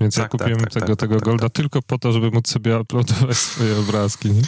Więc 0.00 0.16
ja 0.16 0.22
tak, 0.22 0.32
tak, 0.32 0.40
kupiłem 0.40 0.66
tego, 0.66 0.96
tego 0.96 1.18
Golda 1.18 1.48
tylko 1.48 1.82
po 1.82 1.98
to, 1.98 2.12
żeby 2.12 2.30
móc 2.30 2.48
sobie 2.48 2.78
uploadować 2.78 3.36
swoje 3.52 3.78
obrazki. 3.78 4.30
Nie? 4.30 4.42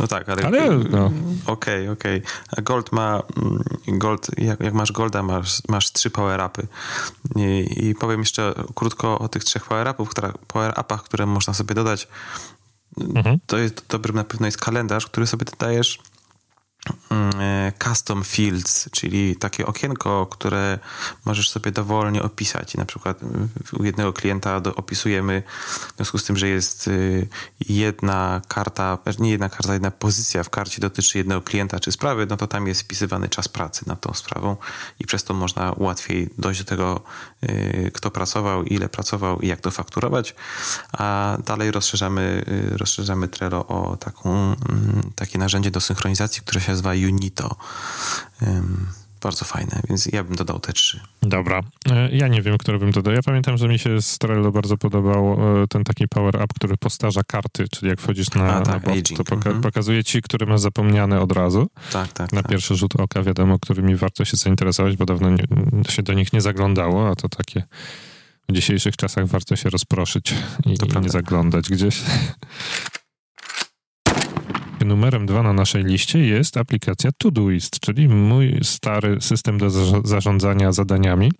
No 0.00 0.06
tak, 0.06 0.28
ale... 0.28 0.46
ale 0.46 0.68
no. 0.78 1.12
Okej, 1.46 1.88
okay, 1.88 1.90
okej. 1.90 2.22
Okay. 2.52 2.64
Gold 2.64 2.92
ma... 2.92 3.22
Mm, 3.36 3.98
Gold, 3.98 4.26
jak, 4.38 4.60
jak, 4.60 4.74
masz 4.74 4.92
Golda, 4.92 5.22
masz, 5.22 5.62
masz 5.68 5.92
trzy 5.92 6.10
power-upy. 6.10 6.66
I, 7.36 7.66
I, 7.88 7.94
powiem 7.94 8.20
jeszcze 8.20 8.54
krótko 8.74 9.18
o 9.18 9.28
tych 9.28 9.44
trzech 9.44 9.64
power-upów, 9.64 10.08
które, 10.08 10.32
power-upach, 10.48 11.02
które 11.02 11.26
można 11.26 11.54
sobie 11.54 11.74
dodać 11.74 12.08
Mhm. 12.98 13.38
To 13.46 13.58
jest 13.58 13.86
dobry 13.88 14.12
na 14.12 14.24
pewno 14.24 14.46
jest 14.46 14.58
kalendarz, 14.58 15.06
który 15.06 15.26
sobie 15.26 15.44
dodajesz 15.44 15.98
mm, 17.10 17.30
e, 17.40 17.72
custom 17.84 18.24
fields, 18.24 18.90
czyli 18.90 19.36
takie 19.36 19.66
okienko, 19.66 20.26
które 20.26 20.78
możesz 21.24 21.50
sobie 21.50 21.72
dowolnie 21.72 22.22
opisać. 22.22 22.74
I 22.74 22.78
na 22.78 22.84
przykład 22.84 23.20
u 23.78 23.84
jednego 23.84 24.12
klienta 24.12 24.56
opisujemy 24.76 25.42
w 25.92 25.96
związku 25.96 26.18
z 26.18 26.24
tym, 26.24 26.36
że 26.36 26.48
jest 26.48 26.88
y, 26.88 27.28
jedna 27.68 28.40
karta, 28.48 28.98
nie 29.18 29.30
jedna 29.30 29.48
karta, 29.48 29.72
jedna 29.72 29.90
pozycja 29.90 30.44
w 30.44 30.50
karcie 30.50 30.80
dotyczy 30.80 31.18
jednego 31.18 31.42
klienta 31.42 31.80
czy 31.80 31.92
sprawy, 31.92 32.26
no 32.26 32.36
to 32.36 32.46
tam 32.46 32.66
jest 32.66 32.82
wpisywany 32.82 33.28
czas 33.28 33.48
pracy 33.48 33.88
nad 33.88 34.00
tą 34.00 34.14
sprawą 34.14 34.56
i 34.98 35.06
przez 35.06 35.24
to 35.24 35.34
można 35.34 35.74
łatwiej 35.76 36.30
dojść 36.38 36.60
do 36.60 36.66
tego, 36.66 37.02
kto 37.94 38.10
pracował, 38.10 38.62
ile 38.62 38.88
pracował 38.88 39.40
i 39.40 39.46
jak 39.46 39.60
to 39.60 39.70
fakturować. 39.70 40.34
A 40.92 41.38
dalej 41.46 41.70
rozszerzamy, 41.70 42.44
y, 42.72 42.76
rozszerzamy 42.76 43.28
Trello 43.28 43.66
o 43.66 43.96
taką, 43.96 44.30
mm, 44.34 44.56
takie 45.14 45.38
narzędzie 45.38 45.70
do 45.70 45.80
synchronizacji, 45.80 46.42
które 46.42 46.60
się 46.60 46.70
nazywa 46.72 46.90
Unito. 46.90 47.56
Bardzo 49.22 49.44
fajne, 49.44 49.80
więc 49.88 50.06
ja 50.06 50.24
bym 50.24 50.36
dodał 50.36 50.60
te 50.60 50.72
trzy. 50.72 51.00
Dobra. 51.22 51.60
E, 51.90 52.10
ja 52.10 52.28
nie 52.28 52.42
wiem, 52.42 52.58
które 52.58 52.78
bym 52.78 52.90
dodał. 52.90 53.14
Ja 53.14 53.22
pamiętam, 53.22 53.56
że 53.58 53.68
mi 53.68 53.78
się 53.78 54.02
z 54.02 54.18
Trello 54.18 54.52
bardzo 54.52 54.76
podobał 54.76 55.32
e, 55.62 55.66
ten 55.66 55.84
taki 55.84 56.08
power 56.08 56.36
up, 56.36 56.46
który 56.54 56.76
postarza 56.76 57.20
karty, 57.26 57.68
czyli 57.68 57.90
jak 57.90 58.00
wchodzisz 58.00 58.30
na, 58.30 58.54
A, 58.54 58.60
tak, 58.60 58.66
na 58.66 58.80
board, 58.80 59.08
to 59.16 59.24
poka 59.24 59.50
mhm. 59.50 59.60
pokazuje 59.60 60.04
ci, 60.04 60.22
które 60.22 60.46
masz 60.46 60.60
zapomniane 60.60 61.20
od 61.20 61.32
razu. 61.32 61.70
Tak, 61.92 62.12
tak. 62.12 62.32
Na 62.32 62.42
tak. 62.42 62.50
pierwszy 62.50 62.76
rzut 62.76 63.00
oka 63.00 63.22
wiadomo, 63.22 63.58
którymi 63.58 63.96
warto 63.96 64.24
się 64.24 64.36
zainteresować, 64.36 64.96
bo 64.96 65.06
dawno 65.06 65.30
nie, 65.30 65.44
się 65.88 66.02
do 66.02 66.12
nich 66.12 66.32
nie 66.32 66.40
zaglądało, 66.40 67.08
a 67.08 67.14
to 67.14 67.28
takie 67.28 67.62
w 68.48 68.52
dzisiejszych 68.52 68.96
czasach 68.96 69.26
warto 69.26 69.56
się 69.56 69.70
rozproszyć 69.70 70.34
i, 70.66 70.70
i 70.70 71.00
nie 71.00 71.10
zaglądać 71.10 71.68
gdzieś. 71.68 72.02
Numerem 74.84 75.26
dwa 75.26 75.42
na 75.42 75.52
naszej 75.52 75.84
liście 75.84 76.18
jest 76.18 76.56
aplikacja 76.56 77.10
Todoist, 77.18 77.80
czyli 77.80 78.08
mój 78.08 78.58
stary 78.62 79.20
system 79.20 79.58
do 79.58 79.70
zarządzania 80.04 80.72
zadaniami, 80.72 81.32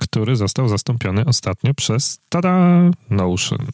który 0.00 0.36
został 0.36 0.68
zastąpiony 0.68 1.24
ostatnio 1.24 1.74
przez 1.74 2.18
tada 2.28 2.80
Notion. 3.10 3.66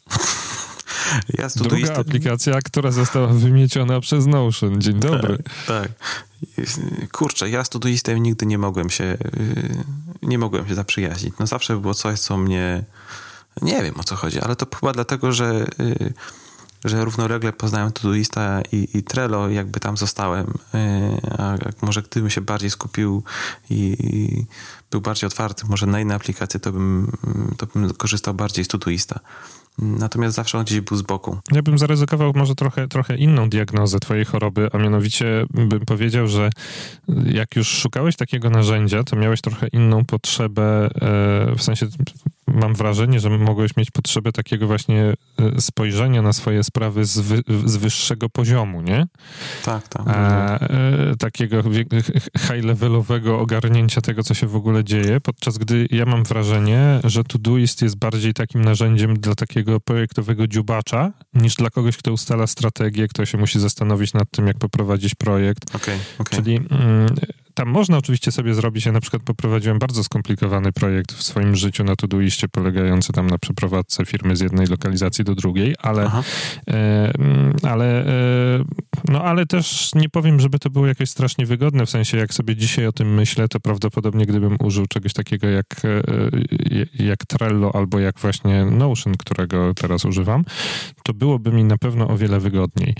Ja 1.38 1.48
Druga 1.56 1.94
aplikacja, 1.94 2.62
która 2.62 2.90
została 2.90 3.26
wymieciona 3.26 4.00
przez 4.00 4.26
Notion. 4.26 4.80
Dzień 4.80 5.00
dobry. 5.00 5.38
Tak, 5.66 5.66
tak. 5.66 5.90
Kurczę, 7.12 7.50
ja 7.50 7.64
z 7.64 7.68
Todoistem 7.68 8.22
nigdy 8.22 8.46
nie 8.46 8.58
mogłem 8.58 8.90
się 8.90 9.18
nie 10.22 10.38
mogłem 10.38 10.68
się 10.68 10.74
zaprzyjaźnić. 10.74 11.34
No 11.40 11.46
zawsze 11.46 11.76
było 11.76 11.94
coś, 11.94 12.20
co 12.20 12.36
mnie 12.36 12.84
nie 13.62 13.82
wiem 13.82 13.94
o 14.00 14.04
co 14.04 14.16
chodzi, 14.16 14.40
ale 14.40 14.56
to 14.56 14.66
chyba 14.80 14.92
dlatego, 14.92 15.32
że 15.32 15.66
y, 15.80 16.12
że 16.84 17.04
równolegle 17.04 17.52
poznałem 17.52 17.92
Todoista 17.92 18.62
i, 18.72 18.88
i 18.94 19.02
Trello, 19.02 19.48
jakby 19.48 19.80
tam 19.80 19.96
zostałem. 19.96 20.46
Y, 20.46 21.36
a 21.38 21.56
może 21.82 22.02
gdybym 22.02 22.30
się 22.30 22.40
bardziej 22.40 22.70
skupił 22.70 23.22
i, 23.70 23.96
i, 24.00 24.46
był 24.90 25.00
bardziej 25.00 25.26
otwarty 25.26 25.66
może 25.68 25.86
na 25.86 26.00
inne 26.00 26.14
aplikacje, 26.14 26.60
to 26.60 26.72
bym, 26.72 27.12
to 27.56 27.66
bym 27.66 27.94
korzystał 27.94 28.34
bardziej 28.34 28.64
z 28.64 28.68
Todoista. 28.68 29.20
Natomiast 29.78 30.36
zawsze 30.36 30.58
on 30.58 30.64
gdzieś 30.64 30.80
był 30.80 30.96
z 30.96 31.02
boku. 31.02 31.38
Ja 31.52 31.62
bym 31.62 31.78
zaryzykował 31.78 32.32
może 32.34 32.54
trochę, 32.54 32.88
trochę 32.88 33.16
inną 33.16 33.48
diagnozę 33.48 34.00
twojej 34.00 34.24
choroby, 34.24 34.68
a 34.72 34.78
mianowicie 34.78 35.46
bym 35.50 35.80
powiedział, 35.80 36.26
że 36.26 36.50
jak 37.24 37.56
już 37.56 37.68
szukałeś 37.68 38.16
takiego 38.16 38.50
narzędzia, 38.50 39.04
to 39.04 39.16
miałeś 39.16 39.40
trochę 39.40 39.68
inną 39.68 40.04
potrzebę, 40.04 40.90
e, 40.94 41.54
w 41.56 41.62
sensie 41.62 41.86
mam 42.58 42.74
wrażenie, 42.74 43.20
że 43.20 43.30
mogłeś 43.30 43.76
mieć 43.76 43.90
potrzebę 43.90 44.32
takiego 44.32 44.66
właśnie 44.66 45.04
e, 45.04 45.60
spojrzenia 45.60 46.22
na 46.22 46.32
swoje 46.32 46.64
sprawy 46.64 47.04
z, 47.04 47.18
wy, 47.18 47.42
z 47.64 47.76
wyższego 47.76 48.28
poziomu, 48.28 48.82
nie? 48.82 49.06
Tak, 49.64 49.88
tak. 49.88 50.06
E, 50.06 51.14
takiego 51.18 51.62
high-levelowego 52.38 53.40
ogarnięcia 53.40 54.00
tego, 54.00 54.22
co 54.22 54.34
się 54.34 54.46
w 54.46 54.56
ogóle 54.56 54.84
dzieje, 54.84 55.20
podczas 55.20 55.58
gdy 55.58 55.88
ja 55.90 56.06
mam 56.06 56.24
wrażenie, 56.24 57.00
że 57.04 57.24
Todoist 57.24 57.82
jest 57.82 57.96
bardziej 57.96 58.34
takim 58.34 58.64
narzędziem 58.64 59.18
dla 59.18 59.34
takiego 59.34 59.80
projektowego 59.80 60.46
dziubacza, 60.46 61.12
niż 61.34 61.54
dla 61.54 61.70
kogoś, 61.70 61.96
kto 61.96 62.12
ustala 62.12 62.46
strategię, 62.46 63.08
kto 63.08 63.26
się 63.26 63.38
musi 63.38 63.60
zastanowić 63.60 64.12
nad 64.12 64.30
tym, 64.30 64.46
jak 64.46 64.58
poprowadzić 64.58 65.14
projekt. 65.14 65.74
Okay, 65.74 65.98
okay. 66.18 66.38
Czyli 66.38 66.56
mm, 66.56 67.06
tam 67.58 67.68
można 67.68 67.98
oczywiście 67.98 68.32
sobie 68.32 68.54
zrobić, 68.54 68.86
ja 68.86 68.92
na 68.92 69.00
przykład 69.00 69.22
poprowadziłem 69.22 69.78
bardzo 69.78 70.04
skomplikowany 70.04 70.72
projekt 70.72 71.12
w 71.12 71.22
swoim 71.22 71.56
życiu 71.56 71.84
na 71.84 71.96
Todoistie, 71.96 72.48
polegający 72.48 73.12
tam 73.12 73.26
na 73.26 73.38
przeprowadzce 73.38 74.06
firmy 74.06 74.36
z 74.36 74.40
jednej 74.40 74.66
lokalizacji 74.66 75.24
do 75.24 75.34
drugiej, 75.34 75.74
ale, 75.78 76.10
e, 76.68 77.12
mm, 77.18 77.56
ale, 77.62 78.06
e, 78.06 78.64
no, 79.08 79.24
ale 79.24 79.46
też 79.46 79.94
nie 79.94 80.08
powiem, 80.08 80.40
żeby 80.40 80.58
to 80.58 80.70
było 80.70 80.86
jakoś 80.86 81.10
strasznie 81.10 81.46
wygodne, 81.46 81.86
w 81.86 81.90
sensie 81.90 82.16
jak 82.16 82.34
sobie 82.34 82.56
dzisiaj 82.56 82.86
o 82.86 82.92
tym 82.92 83.14
myślę, 83.14 83.48
to 83.48 83.60
prawdopodobnie 83.60 84.26
gdybym 84.26 84.56
użył 84.60 84.86
czegoś 84.86 85.12
takiego 85.12 85.48
jak, 85.48 85.66
e, 85.84 86.02
jak 87.04 87.18
Trello 87.26 87.74
albo 87.74 87.98
jak 87.98 88.18
właśnie 88.18 88.64
Notion, 88.64 89.14
którego 89.16 89.74
teraz 89.74 90.04
używam, 90.04 90.44
to 91.04 91.14
byłoby 91.14 91.52
mi 91.52 91.64
na 91.64 91.78
pewno 91.78 92.08
o 92.08 92.16
wiele 92.16 92.40
wygodniej. 92.40 92.94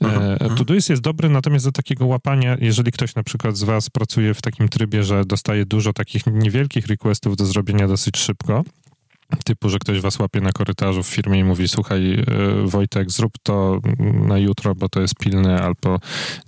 E, 0.00 0.54
Todoist 0.56 0.90
jest 0.90 1.02
dobry, 1.02 1.28
natomiast 1.28 1.64
do 1.64 1.72
takiego 1.72 2.06
łapania, 2.06 2.56
jeżeli 2.60 2.92
ktoś 2.92 3.14
na 3.14 3.22
przykład 3.22 3.56
z 3.56 3.64
was 3.64 3.90
pracuje 4.04 4.34
w 4.34 4.42
takim 4.42 4.68
trybie, 4.68 5.02
że 5.02 5.24
dostaje 5.24 5.66
dużo 5.66 5.92
takich 5.92 6.26
niewielkich 6.26 6.86
requestów 6.86 7.36
do 7.36 7.46
zrobienia 7.46 7.88
dosyć 7.88 8.16
szybko, 8.16 8.64
typu, 9.44 9.68
że 9.68 9.78
ktoś 9.78 10.00
was 10.00 10.18
łapie 10.18 10.40
na 10.40 10.52
korytarzu 10.52 11.02
w 11.02 11.06
firmie 11.06 11.38
i 11.38 11.44
mówi, 11.44 11.68
słuchaj, 11.68 12.14
e, 12.14 12.24
Wojtek, 12.64 13.10
zrób 13.10 13.32
to 13.42 13.80
na 14.28 14.38
jutro, 14.38 14.74
bo 14.74 14.88
to 14.88 15.00
jest 15.00 15.14
pilne, 15.14 15.62
albo, 15.62 15.98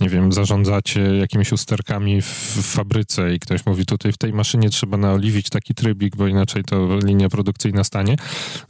nie 0.01 0.09
wiem, 0.09 0.33
zarządzacie 0.33 1.01
jakimiś 1.01 1.53
usterkami 1.53 2.23
w, 2.23 2.27
fabryce 2.63 3.35
i 3.35 3.39
ktoś 3.39 3.67
mówi, 3.67 3.87
tutaj 3.87 4.13
w 4.13 4.19
tej 4.19 4.33
maszynie 4.33 4.71
trzeba 4.71 4.97
naoliwić 4.97 5.51
taki 5.51 5.75
trybik, 5.75 6.17
bo 6.17 6.27
inaczej 6.27 6.65
to 6.65 6.99
linia 7.05 7.29
produkcyjna 7.29 7.85
stanie, 7.85 8.17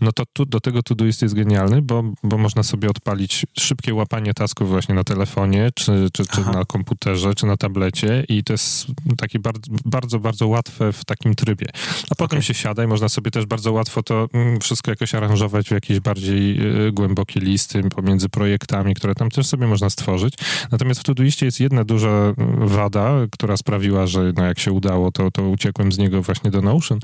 no 0.00 0.12
to 0.12 0.24
tu, 0.32 0.46
do 0.46 0.60
tego 0.60 0.82
Todoist 0.82 1.22
jest 1.22 1.34
genialny, 1.34 1.82
bo, 1.82 2.02
bo 2.22 2.38
można 2.38 2.62
sobie 2.62 2.88
odpalić 2.88 3.46
szybkie 3.58 3.94
łapanie 3.94 4.34
tasków 4.34 4.68
właśnie 4.68 4.94
na 4.94 5.04
telefonie, 5.04 5.70
czy, 5.74 6.08
czy, 6.12 6.26
czy 6.26 6.40
na 6.40 6.64
komputerze, 6.64 7.34
czy 7.34 7.46
na 7.46 7.56
tablecie 7.56 8.24
i 8.28 8.44
to 8.44 8.52
jest 8.52 8.86
takie 9.16 9.38
bardzo, 9.38 9.70
bardzo, 9.84 10.18
bardzo 10.18 10.48
łatwe 10.48 10.92
w 10.92 11.04
takim 11.04 11.34
trybie. 11.34 11.66
A 12.10 12.14
potem 12.14 12.38
okay. 12.38 12.42
się 12.42 12.54
siada 12.54 12.84
i 12.84 12.86
można 12.86 13.08
sobie 13.08 13.30
też 13.30 13.46
bardzo 13.46 13.72
łatwo 13.72 14.02
to 14.06 14.28
mm, 14.32 14.60
wszystko 14.60 14.90
jakoś 14.90 15.14
aranżować 15.14 15.68
w 15.68 15.70
jakieś 15.70 16.00
bardziej 16.00 16.60
y, 16.86 16.92
głębokie 16.92 17.40
listy 17.40 17.82
pomiędzy 17.82 18.28
projektami, 18.28 18.94
które 18.94 19.14
tam 19.14 19.30
też 19.30 19.46
sobie 19.46 19.66
można 19.66 19.90
stworzyć. 19.90 20.34
Natomiast 20.70 21.00
w 21.00 21.04
Todoistie 21.04 21.46
jest 21.46 21.60
jedna 21.60 21.84
duża 21.84 22.08
mm, 22.08 22.68
wada, 22.68 23.12
która 23.30 23.56
sprawiła, 23.56 24.06
że 24.06 24.32
no 24.36 24.44
jak 24.44 24.58
się 24.58 24.72
udało, 24.72 25.12
to, 25.12 25.30
to 25.30 25.48
uciekłem 25.48 25.92
z 25.92 25.98
niego 25.98 26.22
właśnie 26.22 26.50
do 26.50 26.62
Notion. 26.62 26.98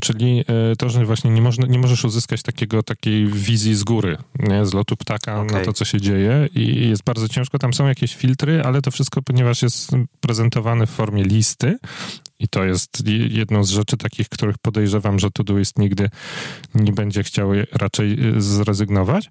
Czyli 0.00 0.44
e, 0.72 0.76
to, 0.76 0.90
że 0.90 1.04
właśnie 1.04 1.30
nie, 1.30 1.42
można, 1.42 1.66
nie 1.66 1.78
możesz 1.78 2.04
uzyskać 2.04 2.42
takiego, 2.42 2.82
takiej 2.82 3.26
wizji 3.26 3.74
z 3.74 3.84
góry, 3.84 4.16
nie? 4.38 4.66
z 4.66 4.74
lotu 4.74 4.96
ptaka 4.96 5.40
okay. 5.40 5.58
na 5.58 5.64
to, 5.64 5.72
co 5.72 5.84
się 5.84 6.00
dzieje 6.00 6.48
i 6.54 6.88
jest 6.88 7.04
bardzo 7.04 7.28
ciężko. 7.28 7.58
Tam 7.58 7.74
są 7.74 7.88
jakieś 7.88 8.16
filtry, 8.16 8.62
ale 8.64 8.82
to 8.82 8.90
wszystko, 8.90 9.22
ponieważ 9.22 9.62
jest 9.62 9.90
prezentowane 10.20 10.86
w 10.86 10.90
formie 10.90 11.24
listy, 11.24 11.78
i 12.40 12.48
to 12.48 12.64
jest 12.64 13.02
jedną 13.30 13.64
z 13.64 13.70
rzeczy 13.70 13.96
takich, 13.96 14.28
których 14.28 14.58
podejrzewam, 14.58 15.18
że 15.18 15.30
Todoist 15.30 15.78
nigdy 15.78 16.10
nie 16.74 16.92
będzie 16.92 17.22
chciał 17.22 17.50
raczej 17.72 18.36
y, 18.36 18.40
zrezygnować. 18.40 19.30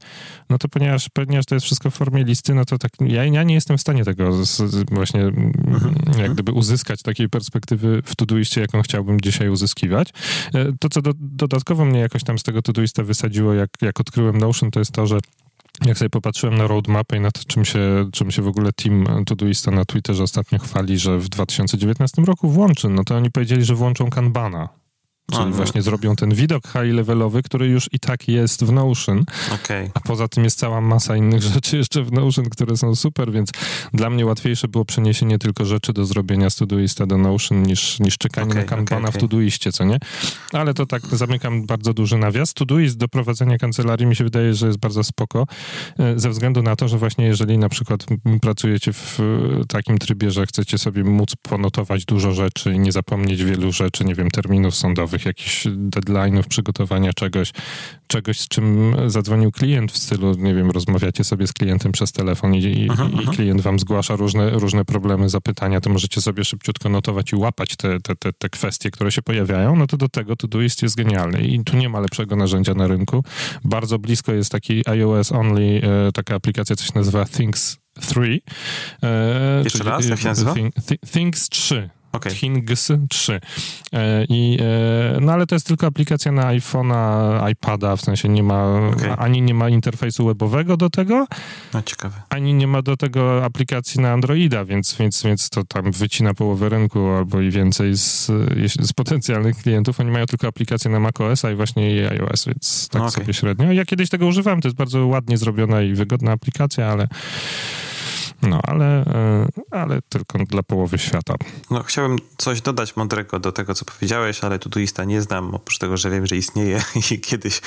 No 0.50 0.58
to 0.58 0.68
ponieważ, 0.68 1.10
ponieważ 1.14 1.46
to 1.46 1.56
jest 1.56 1.66
wszystko 1.66 1.92
w 1.92 1.96
formie 1.96 2.24
listy, 2.24 2.54
no 2.54 2.66
to 2.66 2.78
tak 2.78 2.92
ja, 3.02 3.26
ja 3.26 3.44
nie 3.44 3.54
jestem 3.54 3.78
w 3.78 3.82
stanie 3.82 4.06
tego 4.06 4.46
z, 4.46 4.90
właśnie 4.92 5.22
mm, 5.22 5.52
mhm, 5.68 5.96
jak 5.96 6.16
mhm. 6.16 6.34
gdyby 6.34 6.52
uzyskać 6.52 7.02
takiej 7.02 7.30
perspektywy 7.30 8.02
w 8.06 8.16
Todoistie, 8.16 8.62
jaką 8.62 8.82
chciałbym 8.82 9.22
dzisiaj 9.22 9.50
uzyskiwać. 9.50 10.10
E, 10.54 10.66
to, 10.80 10.90
co 10.90 11.02
do, 11.02 11.14
dodatkowo 11.20 11.86
mnie 11.86 12.00
jakoś 12.00 12.24
tam 12.24 12.40
z 12.40 12.44
tego 12.44 12.62
Todoista 12.62 13.04
wysadziło, 13.04 13.54
jak, 13.54 13.70
jak 13.82 14.00
odkryłem 14.00 14.38
Notion, 14.38 14.72
to 14.72 14.80
jest 14.80 14.92
to, 14.92 15.08
że 15.08 15.20
jak 15.86 15.98
sobie 15.98 16.10
popatrzyłem 16.10 16.58
na 16.58 16.68
roadmapę 16.68 17.18
i 17.18 17.20
na 17.20 17.32
to, 17.32 17.42
czym 17.48 17.66
się, 17.66 18.10
czym 18.14 18.32
się 18.32 18.42
w 18.42 18.48
ogóle 18.48 18.72
team 18.74 19.26
Todoista 19.26 19.72
na 19.72 19.86
Twitterze 19.86 20.24
ostatnio 20.24 20.60
chwali, 20.60 21.00
że 21.00 21.18
w 21.18 21.30
2019 21.30 22.22
roku 22.22 22.50
włączy, 22.50 22.90
no 22.90 23.04
to 23.04 23.16
oni 23.16 23.32
powiedzieli, 23.32 23.64
że 23.64 23.76
włączą 23.76 24.10
Kanbana. 24.10 24.79
Czyli 25.32 25.46
no. 25.46 25.52
właśnie 25.52 25.82
zrobią 25.82 26.16
ten 26.16 26.34
widok 26.34 26.68
high-levelowy, 26.68 27.44
który 27.44 27.68
już 27.68 27.90
i 27.92 28.00
tak 28.00 28.28
jest 28.28 28.64
w 28.64 28.72
Notion. 28.72 29.24
Okay. 29.54 29.92
A 29.94 30.00
poza 30.00 30.28
tym 30.28 30.44
jest 30.44 30.60
cała 30.60 30.82
masa 30.82 31.16
innych 31.16 31.42
rzeczy 31.54 31.78
jeszcze 31.78 32.04
w 32.04 32.12
Notion, 32.12 32.50
które 32.50 32.78
są 32.78 32.96
super, 32.96 33.32
więc 33.32 33.50
dla 33.94 34.10
mnie 34.10 34.26
łatwiejsze 34.26 34.68
było 34.68 34.86
przeniesienie 34.86 35.40
tylko 35.40 35.66
rzeczy 35.66 35.94
do 35.94 36.06
zrobienia 36.06 36.50
z 36.50 36.56
Todoista 36.56 37.06
do 37.06 37.18
Notion 37.18 37.64
niż, 37.64 38.00
niż 38.00 38.18
czekanie 38.18 38.52
okay, 38.52 38.62
na 38.62 38.68
Kanbana 38.68 39.10
okay, 39.10 39.20
w 39.20 39.22
Todoistie, 39.22 39.72
co 39.72 39.84
nie? 39.84 40.00
Ale 40.54 40.74
to 40.74 40.86
tak 40.86 41.02
zamykam 41.08 41.66
bardzo 41.66 41.94
duży 41.94 42.18
nawias. 42.18 42.54
Todoist 42.54 42.98
do 42.98 43.08
prowadzenia 43.08 43.58
kancelarii 43.58 44.06
mi 44.06 44.16
się 44.16 44.24
wydaje, 44.24 44.54
że 44.54 44.68
jest 44.68 44.80
bardzo 44.80 45.04
spoko, 45.04 45.48
e, 46.00 46.20
ze 46.20 46.30
względu 46.30 46.64
na 46.64 46.76
to, 46.76 46.88
że 46.88 46.98
właśnie 46.98 47.26
jeżeli 47.26 47.58
na 47.58 47.70
przykład 47.70 48.06
pracujecie 48.42 48.94
w 48.94 49.20
takim 49.68 49.98
trybie, 49.98 50.32
że 50.32 50.46
chcecie 50.46 50.78
sobie 50.78 51.04
móc 51.04 51.36
ponotować 51.42 52.06
dużo 52.06 52.32
rzeczy 52.32 52.74
i 52.74 52.80
nie 52.80 52.92
zapomnieć 52.92 53.44
wielu 53.44 53.72
rzeczy, 53.72 54.06
nie 54.06 54.16
wiem, 54.16 54.32
terminów 54.32 54.76
sądowych, 54.76 55.19
jakichś 55.26 55.66
deadline'ów, 55.66 56.48
przygotowania 56.48 57.14
czegoś, 57.14 57.52
czegoś, 58.08 58.40
z 58.40 58.48
czym 58.48 58.96
zadzwonił 59.08 59.52
klient 59.52 59.92
w 59.92 59.98
stylu, 59.98 60.36
nie 60.36 60.56
wiem, 60.56 60.72
rozmawiacie 60.72 61.24
sobie 61.24 61.48
z 61.48 61.54
klientem 61.54 61.92
przez 61.92 62.12
telefon 62.12 62.56
i, 62.56 62.88
aha, 62.92 63.10
i 63.14 63.18
aha. 63.24 63.32
klient 63.32 63.62
wam 63.62 63.80
zgłasza 63.80 64.16
różne, 64.16 64.50
różne 64.50 64.86
problemy, 64.86 65.30
zapytania, 65.30 65.82
to 65.82 65.90
możecie 65.90 66.22
sobie 66.22 66.44
szybciutko 66.44 66.90
notować 66.90 67.32
i 67.32 67.36
łapać 67.36 67.76
te, 67.76 68.00
te, 68.00 68.16
te, 68.16 68.34
te 68.34 68.50
kwestie, 68.50 68.92
które 68.92 69.12
się 69.12 69.22
pojawiają, 69.22 69.76
no 69.76 69.88
to 69.88 69.98
do 69.98 70.10
tego 70.10 70.36
Todoist 70.36 70.82
jest 70.82 70.96
genialny 70.96 71.42
i 71.42 71.64
tu 71.64 71.78
nie 71.78 71.90
ma 71.90 72.00
lepszego 72.00 72.36
narzędzia 72.36 72.74
na 72.74 72.88
rynku. 72.88 73.24
Bardzo 73.64 74.00
blisko 74.00 74.34
jest 74.34 74.52
taki 74.52 74.90
iOS 74.90 75.32
only, 75.32 75.82
e, 76.08 76.12
taka 76.12 76.36
aplikacja, 76.36 76.76
coś 76.76 76.94
nazywa 76.94 77.26
Things 77.26 77.78
3. 78.00 78.42
E, 79.04 79.62
Jeszcze 79.64 79.84
raz, 79.84 80.10
jak 80.10 80.20
się 80.20 80.28
nazywa? 80.28 80.54
Things 81.12 81.50
3. 81.50 81.90
Okay. 82.12 82.32
Things 82.32 82.92
3. 83.10 83.40
E, 83.94 84.26
I, 84.30 84.58
e, 84.62 85.20
no 85.22 85.32
ale 85.32 85.46
to 85.46 85.56
jest 85.56 85.68
tylko 85.68 85.88
aplikacja 85.88 86.32
na 86.32 86.44
iPhone'a, 86.44 87.52
iPada, 87.52 87.96
w 87.96 88.02
sensie 88.02 88.30
nie 88.30 88.44
ma, 88.44 88.90
okay. 88.90 89.18
ani 89.18 89.42
nie 89.42 89.54
ma 89.54 89.70
interfejsu 89.70 90.26
webowego 90.26 90.78
do 90.78 90.90
tego, 90.90 91.28
no, 91.74 91.82
ciekawe. 91.82 92.22
ani 92.30 92.54
nie 92.54 92.68
ma 92.68 92.82
do 92.82 92.98
tego 92.98 93.46
aplikacji 93.46 94.02
na 94.02 94.12
Androida, 94.12 94.66
więc, 94.66 94.96
więc, 94.96 95.24
więc 95.24 95.50
to 95.50 95.64
tam 95.64 95.92
wycina 95.92 96.34
połowę 96.34 96.70
rynku 96.70 97.08
albo 97.08 97.42
i 97.42 97.50
więcej 97.50 97.98
z, 97.98 98.26
z 98.80 98.94
potencjalnych 98.94 99.58
klientów. 99.58 100.00
Oni 100.00 100.12
mają 100.12 100.26
tylko 100.26 100.48
aplikację 100.48 100.92
na 100.92 101.00
macOS 101.00 101.44
i 101.54 101.56
właśnie 101.56 101.96
i 101.96 102.08
iOS, 102.08 102.46
więc 102.46 102.90
tak 102.90 103.02
no, 103.02 103.08
okay. 103.08 103.22
sobie 103.22 103.34
średnio. 103.34 103.72
Ja 103.72 103.86
kiedyś 103.86 104.10
tego 104.10 104.26
używałem, 104.26 104.62
to 104.62 104.68
jest 104.68 104.78
bardzo 104.78 105.08
ładnie 105.08 105.38
zrobiona 105.38 105.82
i 105.82 105.94
wygodna 105.94 106.32
aplikacja, 106.32 106.88
ale 106.88 107.08
no, 108.42 108.60
ale, 108.64 109.06
e, 109.06 109.48
ale 109.72 110.02
tylko 110.10 110.46
dla 110.46 110.64
połowy 110.64 110.98
świata. 110.98 111.36
No, 111.72 111.84
chciałbym 111.84 112.20
coś 112.38 112.62
dodać 112.62 112.96
mądrego 112.96 113.40
do 113.40 113.52
tego, 113.52 113.76
co 113.76 113.86
powiedziałeś, 113.86 114.44
ale 114.44 114.60
Todoista 114.60 115.04
nie 115.04 115.22
znam, 115.22 115.56
oprócz 115.56 115.78
tego, 115.78 115.98
że 115.98 116.10
wiem, 116.10 116.28
że 116.28 116.38
istnieje 116.38 116.82
i 117.12 117.20
kiedyś, 117.20 117.62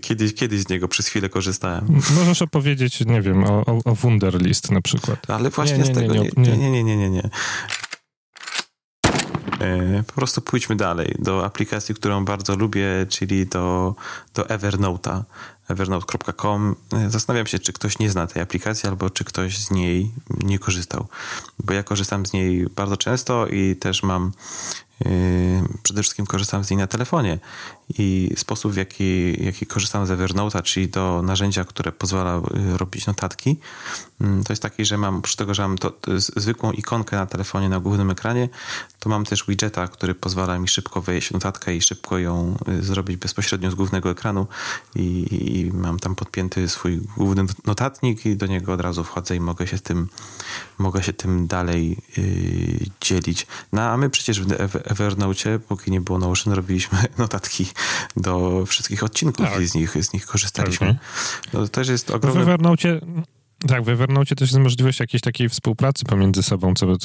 kiedyś, 0.00 0.34
kiedyś 0.34 0.60
z 0.60 0.68
niego 0.68 0.88
przez 0.88 1.08
chwilę 1.08 1.28
korzystałem. 1.28 2.00
Możesz 2.14 2.42
opowiedzieć, 2.42 3.00
nie 3.06 3.22
wiem, 3.22 3.44
o, 3.44 3.64
o 3.84 3.94
Wunderlist 3.94 4.70
na 4.70 4.80
przykład. 4.80 5.30
Ale 5.30 5.50
właśnie 5.50 5.78
nie, 5.78 5.84
nie, 5.84 5.94
z 5.94 5.94
tego... 5.94 6.14
Nie, 6.14 6.56
nie, 6.56 6.70
nie, 6.70 6.84
nie, 6.84 6.96
nie, 6.96 7.10
nie. 7.10 7.30
E, 9.62 10.02
po 10.02 10.12
prostu 10.12 10.40
pójdźmy 10.40 10.76
dalej 10.76 11.14
do 11.18 11.44
aplikacji, 11.44 11.94
którą 11.94 12.24
bardzo 12.24 12.56
lubię, 12.56 12.86
czyli 13.08 13.46
do, 13.46 13.94
do 14.34 14.42
Evernote'a 14.42 15.22
evernote.com. 15.72 16.74
Zastanawiam 17.08 17.46
się, 17.46 17.58
czy 17.58 17.72
ktoś 17.72 17.98
nie 17.98 18.10
zna 18.10 18.26
tej 18.26 18.42
aplikacji, 18.42 18.88
albo 18.88 19.10
czy 19.10 19.24
ktoś 19.24 19.58
z 19.58 19.70
niej 19.70 20.10
nie 20.42 20.58
korzystał. 20.58 21.06
Bo 21.58 21.72
ja 21.72 21.82
korzystam 21.82 22.26
z 22.26 22.32
niej 22.32 22.66
bardzo 22.76 22.96
często 22.96 23.46
i 23.46 23.76
też 23.76 24.02
mam 24.02 24.32
yy, 25.00 25.10
przede 25.82 26.02
wszystkim 26.02 26.26
korzystam 26.26 26.64
z 26.64 26.70
niej 26.70 26.78
na 26.78 26.86
telefonie 26.86 27.38
i 27.98 28.30
sposób 28.36 28.72
w 28.72 28.76
jaki, 28.76 29.44
jaki 29.44 29.66
korzystam 29.66 30.06
z 30.06 30.10
Evernote'a, 30.10 30.62
czyli 30.62 30.88
do 30.88 31.22
narzędzia, 31.22 31.64
które 31.64 31.92
pozwala 31.92 32.42
yy, 32.54 32.78
robić 32.78 33.06
notatki, 33.06 33.56
yy, 34.20 34.26
to 34.44 34.52
jest 34.52 34.62
taki, 34.62 34.84
że 34.84 34.98
mam, 34.98 35.16
oprócz 35.16 35.36
tego, 35.36 35.54
że 35.54 35.62
mam 35.62 35.78
to, 35.78 35.92
zwykłą 36.16 36.72
ikonkę 36.72 37.16
na 37.16 37.26
telefonie 37.26 37.68
na 37.68 37.80
głównym 37.80 38.10
ekranie, 38.10 38.48
to 38.98 39.08
mam 39.08 39.24
też 39.24 39.44
widgeta, 39.48 39.88
który 39.88 40.14
pozwala 40.14 40.58
mi 40.58 40.68
szybko 40.68 41.00
wejść 41.00 41.28
w 41.28 41.32
notatkę 41.32 41.76
i 41.76 41.82
szybko 41.82 42.18
ją 42.18 42.56
y, 42.68 42.82
zrobić 42.82 43.16
bezpośrednio 43.16 43.70
z 43.70 43.74
głównego 43.74 44.10
ekranu. 44.10 44.46
I, 44.94 45.26
i 45.30 45.72
mam 45.72 45.98
tam 45.98 46.14
podpięty 46.14 46.68
swój 46.68 47.00
główny 47.16 47.44
notatnik 47.64 48.26
i 48.26 48.36
do 48.36 48.46
niego 48.46 48.72
od 48.72 48.80
razu 48.80 49.04
wchodzę 49.04 49.36
i 49.36 49.40
mogę 49.40 49.66
się 49.66 49.78
tym, 49.78 50.08
mogę 50.78 51.02
się 51.02 51.12
tym 51.12 51.46
dalej 51.46 51.98
yy, 52.16 52.90
dzielić. 53.00 53.46
No 53.72 53.82
a 53.82 53.96
my 53.96 54.10
przecież 54.10 54.40
w 54.42 54.76
Evernote, 54.84 55.58
póki 55.58 55.90
nie 55.90 56.00
było 56.00 56.18
Notion, 56.18 56.54
robiliśmy 56.54 56.98
notatki 57.18 57.71
do 58.16 58.66
wszystkich 58.66 59.04
odcinków 59.04 59.46
tak. 59.46 59.60
i 59.60 59.66
z 59.66 59.74
nich, 59.74 60.04
z 60.04 60.12
nich 60.12 60.26
korzystaliśmy. 60.26 60.86
Tak, 60.86 61.52
no, 61.52 61.60
to 61.60 61.68
też 61.68 61.88
jest 61.88 62.10
ogromne... 62.10 62.44
W 62.44 62.48
tak, 63.68 63.84
w 63.84 63.88
Evernote 63.88 64.34
też 64.34 64.50
jest 64.50 64.62
możliwość 64.62 65.00
jakiejś 65.00 65.22
takiej 65.22 65.48
współpracy 65.48 66.04
pomiędzy 66.04 66.42
sobą, 66.42 66.74
co, 66.74 66.96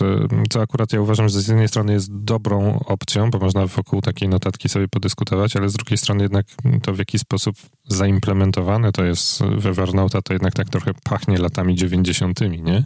co, 0.49 0.61
akurat 0.61 0.93
ja 0.93 1.01
uważam, 1.01 1.29
że 1.29 1.41
z 1.41 1.47
jednej 1.47 1.67
strony 1.67 1.93
jest 1.93 2.15
dobrą 2.15 2.79
opcją, 2.85 3.29
bo 3.31 3.39
można 3.39 3.65
wokół 3.65 4.01
takiej 4.01 4.29
notatki 4.29 4.69
sobie 4.69 4.87
podyskutować, 4.87 5.55
ale 5.55 5.69
z 5.69 5.73
drugiej 5.73 5.97
strony 5.97 6.23
jednak 6.23 6.45
to 6.83 6.93
w 6.93 6.97
jaki 6.97 7.19
sposób 7.19 7.55
zaimplementowane 7.87 8.91
to 8.91 9.03
jest 9.03 9.43
w 9.43 10.21
to 10.23 10.33
jednak 10.33 10.53
tak 10.53 10.69
trochę 10.69 10.91
pachnie 11.03 11.37
latami 11.37 11.75
dziewięćdziesiątymi, 11.75 12.61
nie? 12.61 12.83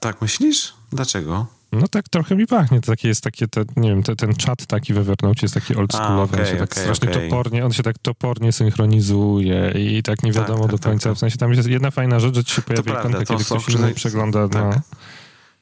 Tak 0.00 0.22
myślisz? 0.22 0.74
Dlaczego? 0.92 1.59
No 1.72 1.88
tak 1.88 2.08
trochę 2.08 2.36
mi 2.36 2.46
pachnie. 2.46 2.80
To 2.80 2.92
takie 2.92 3.08
jest 3.08 3.24
takie, 3.24 3.48
te, 3.48 3.64
nie 3.76 3.90
wiem, 3.90 4.02
te, 4.02 4.16
ten 4.16 4.34
czat 4.34 4.66
taki 4.66 4.94
w 4.94 4.98
Evernote 4.98 5.38
jest 5.42 5.54
taki 5.54 5.76
oldschoolowy. 5.76 6.34
Okay, 6.34 6.46
on 6.46 6.52
się 6.52 6.58
tak 6.58 6.72
okay, 6.72 6.82
strasznie 6.82 7.10
okay. 7.10 7.22
topornie, 7.22 7.64
on 7.64 7.72
się 7.72 7.82
tak 7.82 7.98
topornie 7.98 8.52
synchronizuje 8.52 9.72
i 9.76 10.02
tak 10.02 10.22
nie 10.22 10.32
tak, 10.32 10.42
wiadomo 10.42 10.62
tak, 10.62 10.70
do 10.70 10.78
końca. 10.78 11.08
Tak, 11.08 11.16
w 11.16 11.18
sensie 11.18 11.38
tam 11.38 11.52
jest 11.52 11.68
jedna 11.68 11.90
fajna 11.90 12.20
rzecz, 12.20 12.34
że 12.34 12.44
ci 12.44 12.54
się 12.54 12.62
pojawia 12.62 13.00
ikonka, 13.00 13.24
kiedy 13.24 13.44
ktoś 13.44 13.68
inny 13.68 13.94
przegląda. 13.94 14.48
Tak. 14.48 14.62
No. 14.76 14.80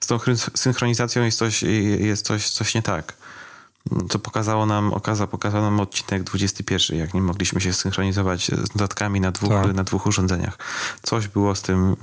Z 0.00 0.06
tą 0.06 0.18
synchronizacją 0.54 1.24
jest 1.24 1.38
coś, 1.38 1.62
jest 1.98 2.26
coś, 2.26 2.50
coś 2.50 2.74
nie 2.74 2.82
tak 2.82 3.17
co 4.08 4.18
pokazało 4.18 4.66
nam, 4.66 4.92
okaza, 4.92 5.26
pokazał 5.26 5.62
nam 5.62 5.80
odcinek 5.80 6.22
21, 6.22 6.98
jak 6.98 7.14
nie 7.14 7.20
mogliśmy 7.20 7.60
się 7.60 7.72
synchronizować 7.72 8.46
z 8.46 8.74
notatkami 8.74 9.20
na 9.20 9.32
dwóch, 9.32 9.50
tak. 9.50 9.74
na 9.74 9.84
dwóch 9.84 10.06
urządzeniach. 10.06 10.58
Coś 11.02 11.28
było 11.28 11.54
z 11.54 11.62
tym, 11.62 11.96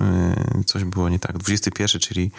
y, 0.60 0.64
coś 0.64 0.84
było 0.84 1.08
nie 1.08 1.18
tak. 1.18 1.38
21, 1.38 2.00
czyli 2.00 2.30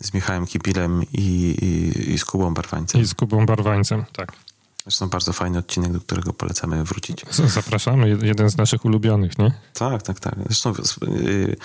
z 0.00 0.14
Michałem 0.14 0.46
Kipilem 0.46 1.02
i, 1.12 1.56
i, 1.62 2.10
i 2.12 2.18
z 2.18 2.24
Kubą 2.24 2.54
Barwańcem. 2.54 3.00
I 3.00 3.04
z 3.04 3.14
Kubą 3.14 3.46
Barwańcem, 3.46 4.04
tak. 4.12 4.43
Zresztą 4.86 5.08
bardzo 5.08 5.32
fajny 5.32 5.58
odcinek, 5.58 5.92
do 5.92 6.00
którego 6.00 6.32
polecamy 6.32 6.84
wrócić. 6.84 7.24
Zapraszamy, 7.46 8.18
jeden 8.22 8.50
z 8.50 8.56
naszych 8.56 8.84
ulubionych, 8.84 9.38
nie? 9.38 9.52
Tak, 9.74 10.02
tak, 10.02 10.20
tak. 10.20 10.34
Zresztą 10.46 10.72
yy, 11.02 11.56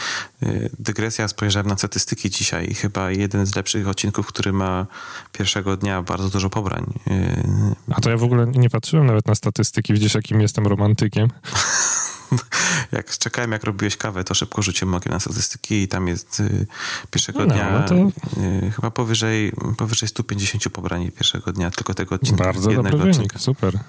yy, 0.41 0.69
dygresja, 0.79 1.27
spojrzałem 1.27 1.67
na 1.67 1.77
statystyki 1.77 2.29
dzisiaj 2.29 2.73
chyba 2.73 3.11
jeden 3.11 3.45
z 3.45 3.55
lepszych 3.55 3.87
odcinków, 3.87 4.27
który 4.27 4.53
ma 4.53 4.87
pierwszego 5.31 5.77
dnia 5.77 6.01
bardzo 6.01 6.29
dużo 6.29 6.49
pobrań. 6.49 6.93
Yy. 7.07 7.75
A 7.95 8.01
to 8.01 8.09
ja 8.09 8.17
w 8.17 8.23
ogóle 8.23 8.47
nie 8.47 8.69
patrzyłem 8.69 9.05
nawet 9.05 9.27
na 9.27 9.35
statystyki. 9.35 9.93
Widzisz, 9.93 10.13
jakim 10.15 10.41
jestem 10.41 10.67
romantykiem? 10.67 11.29
jak 12.91 13.17
czekałem, 13.17 13.51
jak 13.51 13.63
robiłeś 13.63 13.97
kawę, 13.97 14.23
to 14.23 14.33
szybko 14.33 14.61
rzuciłem 14.61 14.95
okiem 14.95 15.13
na 15.13 15.19
statystyki 15.19 15.75
i 15.81 15.87
tam 15.87 16.07
jest 16.07 16.39
y, 16.39 16.67
pierwszego 17.11 17.39
no, 17.39 17.45
dnia 17.45 17.71
no 17.71 17.87
to... 17.87 17.95
y, 18.41 18.71
chyba 18.71 18.91
powyżej, 18.91 19.51
powyżej 19.77 20.09
150 20.09 20.69
pobrań 20.69 21.11
pierwszego 21.11 21.53
dnia, 21.53 21.71
tylko 21.71 21.93
tego 21.93 22.15
odcinka. 22.15 22.43
Bardzo 22.43 22.71
dobry 22.71 22.97
wynik, 22.97 23.33
super. 23.37 23.79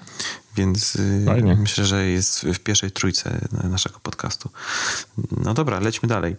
Więc 0.55 0.95
y, 0.95 1.23
Fajnie. 1.25 1.55
myślę, 1.55 1.85
że 1.85 2.07
jest 2.07 2.41
w 2.45 2.59
pierwszej 2.59 2.91
trójce 2.91 3.47
naszego 3.63 3.99
podcastu. 3.99 4.49
No 5.43 5.53
dobra, 5.53 5.79
lećmy 5.79 6.09
dalej. 6.09 6.35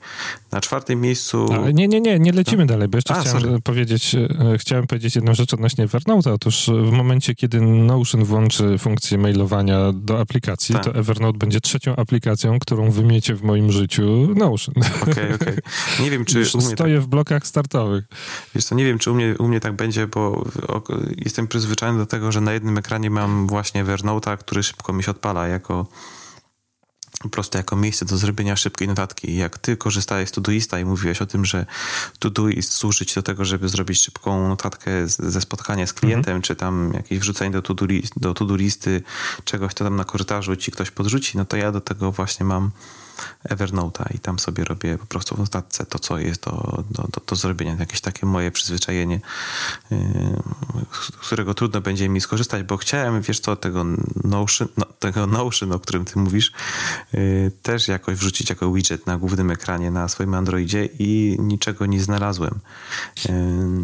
Na 0.53 0.61
czwartym 0.61 1.01
miejscu... 1.01 1.53
Ale 1.53 1.73
nie, 1.73 1.89
nie, 1.89 2.01
nie, 2.01 2.19
nie 2.19 2.33
lecimy 2.33 2.65
no. 2.65 2.69
dalej, 2.69 2.89
bo 2.89 2.99
jeszcze 2.99 3.15
A, 3.15 3.21
chciałem 3.21 3.41
sorry. 3.41 3.61
powiedzieć, 3.61 4.15
e, 4.15 4.59
chciałem 4.59 4.87
powiedzieć 4.87 5.17
jedną 5.17 5.35
rzecz 5.35 5.55
odnośnie 5.55 5.85
Evernote. 5.85 6.33
Otóż 6.33 6.71
w 6.89 6.93
momencie, 6.93 7.35
kiedy 7.35 7.61
Notion 7.61 8.25
włączy 8.25 8.79
funkcję 8.79 9.19
mailowania 9.19 9.93
do 9.93 10.21
aplikacji, 10.21 10.75
tak. 10.75 10.85
to 10.85 10.95
Evernote 10.95 11.39
będzie 11.39 11.61
trzecią 11.61 11.97
aplikacją, 11.97 12.59
którą 12.59 12.91
wymiecie 12.91 13.35
w 13.35 13.43
moim 13.43 13.73
życiu 13.73 14.35
Notion. 14.35 14.75
Okej, 15.03 15.13
okay, 15.13 15.35
okej. 15.35 15.49
Okay. 15.49 16.05
Nie 16.05 16.11
wiem, 16.11 16.25
czy 16.25 16.39
Już 16.43 16.49
stoję 16.49 16.97
tak... 16.97 17.05
w 17.05 17.07
blokach 17.07 17.47
startowych. 17.47 18.05
Wiesz 18.55 18.65
co, 18.65 18.75
nie 18.75 18.85
wiem, 18.85 18.99
czy 18.99 19.11
u 19.11 19.15
mnie, 19.15 19.35
u 19.39 19.49
mnie 19.49 19.61
tak 19.61 19.73
będzie, 19.73 20.07
bo 20.07 20.45
jestem 21.17 21.49
przyzwyczajony 21.49 21.99
do 21.99 22.07
tego, 22.07 22.33
że 22.33 22.41
na 22.41 22.53
jednym 22.53 22.79
ekranie 22.79 23.11
mam 23.11 23.47
właśnie 23.47 23.81
Evernote 23.81 24.02
Evernote'a, 24.03 24.39
który 24.39 24.63
szybko 24.63 24.93
mi 24.93 25.03
się 25.03 25.11
odpala 25.11 25.49
jako 25.49 25.87
po 27.23 27.29
prostu 27.29 27.59
jako 27.59 27.77
miejsce 27.77 28.05
do 28.05 28.17
zrobienia 28.17 28.57
szybkiej 28.57 28.89
notatki. 28.89 29.37
Jak 29.37 29.59
ty 29.59 29.77
korzystałeś 29.77 30.29
z 30.29 30.33
Todoista 30.33 30.81
i 30.81 30.85
mówiłeś 30.85 31.23
o 31.23 31.27
tym, 31.27 31.45
że 31.45 31.67
Todoist 32.19 32.73
służy 32.73 33.07
ci 33.07 33.15
do 33.15 33.23
tego, 33.23 33.45
żeby 33.45 33.69
zrobić 33.69 34.01
szybką 34.01 34.49
notatkę 34.49 35.09
ze 35.09 35.41
spotkania 35.41 35.87
z 35.87 35.93
klientem, 35.93 36.37
mhm. 36.37 36.43
czy 36.43 36.57
tam 36.57 36.93
jakieś 36.95 37.19
wrzucenie 37.19 37.51
do 37.51 37.63
to-do, 37.63 37.87
do 38.17 38.35
to 38.35 38.57
listy 38.57 39.03
czegoś, 39.45 39.75
co 39.75 39.85
tam 39.85 39.97
na 39.97 40.05
korytarzu 40.05 40.57
ci 40.57 40.73
ktoś 40.73 40.91
podrzuci, 40.91 41.39
no 41.39 41.45
to 41.45 41.57
ja 41.57 41.73
do 41.73 41.81
tego 41.81 42.13
właśnie 42.13 42.47
mam 42.47 42.71
Evernote'a 43.49 44.15
i 44.15 44.19
tam 44.19 44.39
sobie 44.39 44.65
robię 44.65 44.99
po 44.99 45.07
prostu 45.07 45.35
w 45.37 45.39
notatce 45.39 45.87
to, 45.87 45.99
co 45.99 46.19
jest 46.19 46.45
do, 46.45 46.85
do, 46.91 47.03
do, 47.03 47.21
do 47.27 47.37
zrobienia. 47.37 47.77
Jakieś 47.79 48.01
takie 48.01 48.27
moje 48.27 48.51
przyzwyczajenie, 48.51 49.21
yy, 49.91 49.99
z 50.93 51.27
którego 51.27 51.55
trudno 51.55 51.81
będzie 51.81 52.09
mi 52.09 52.21
skorzystać, 52.21 52.63
bo 52.63 52.77
chciałem, 52.77 53.23
wiesz 53.23 53.41
co, 53.41 53.57
tego 53.57 53.85
Notion, 54.25 54.69
no, 54.77 54.85
tego 54.99 55.27
Notion 55.27 55.73
o 55.73 55.79
którym 55.79 56.05
ty 56.05 56.19
mówisz, 56.19 56.53
yy, 57.13 57.53
też 57.63 57.89
jakoś 57.89 58.17
wrzucić 58.17 58.51
jako 58.51 58.73
widget 58.73 59.07
na 59.07 59.19
głównym 59.19 59.51
ekranie 59.51 59.91
na 59.91 60.09
swoim 60.09 60.35
Androidzie 60.35 60.89
i 60.99 61.37
niczego 61.39 61.87
nie 61.87 62.01
znalazłem. 62.01 62.59
Yy, 63.29 63.35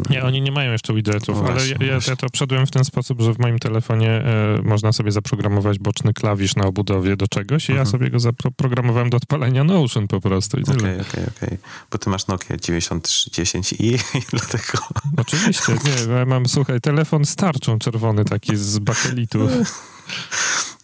nie, 0.09 0.23
oni 0.23 0.41
nie 0.41 0.51
mają 0.51 0.71
jeszcze 0.71 0.93
widgetów, 0.93 1.41
no 1.41 1.49
ale 1.49 1.67
ja, 1.67 1.99
ja, 2.07 2.15
to 2.15 2.29
przedłem 2.29 2.67
w 2.67 2.71
ten 2.71 2.85
sposób, 2.85 3.21
że 3.21 3.33
w 3.33 3.39
moim 3.39 3.59
telefonie 3.59 4.23
można 4.63 4.91
sobie 4.91 5.11
zaprogramować 5.11 5.79
boczny 5.79 6.13
klawisz 6.13 6.55
na 6.55 6.65
obudowie 6.65 7.15
do 7.15 7.27
czegoś 7.27 7.69
i 7.69 7.71
mhm. 7.71 7.85
ja 7.85 7.91
sobie 7.91 8.09
go 8.09 8.19
zaprogramowałem 8.19 9.09
do 9.09 9.19
odpalenia 9.29 9.63
Notion 9.63 10.07
po 10.07 10.21
prostu. 10.21 10.57
Okej, 10.57 10.75
okej, 10.75 11.01
okej. 11.01 11.07
Okay, 11.07 11.29
okay. 11.37 11.57
Bo 11.91 11.97
ty 11.97 12.09
masz 12.09 12.27
Nokia 12.27 12.57
9310 12.57 13.73
i, 13.73 13.93
i 14.17 14.21
dlatego... 14.29 14.77
Oczywiście, 15.17 15.73
nie, 15.73 16.13
ja 16.13 16.25
mam, 16.25 16.45
słuchaj, 16.45 16.81
telefon 16.81 17.25
z 17.25 17.35
tarczą 17.35 17.79
czerwony 17.79 18.25
taki 18.25 18.57
z 18.57 18.79
bakelitu. 18.79 19.39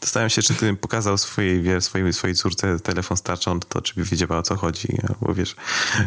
Zastanawiam 0.05 0.29
się, 0.29 0.41
czy 0.41 0.53
ty 0.53 0.75
pokazał 0.75 1.17
swojej, 1.17 1.61
wie, 1.61 1.81
swojej, 1.81 2.13
swojej 2.13 2.35
córce 2.35 2.79
telefon 2.79 3.17
starczą, 3.17 3.59
to 3.59 3.81
czy 3.81 3.95
by 3.95 4.03
wiedziała 4.03 4.37
o 4.37 4.43
co 4.43 4.55
chodzi, 4.55 4.87
bo 5.21 5.33
wiesz... 5.33 5.55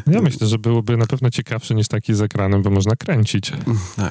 Ja 0.07 0.23
myślę, 0.23 0.47
że 0.47 0.59
byłoby 0.59 0.97
na 0.97 1.07
pewno 1.07 1.31
ciekawsze 1.31 1.75
niż 1.75 1.89
taki 1.89 2.15
z 2.15 2.21
ekranem, 2.21 2.63
bo 2.63 2.71
można 2.71 2.97
kręcić. 2.97 3.53
No, 3.99 4.09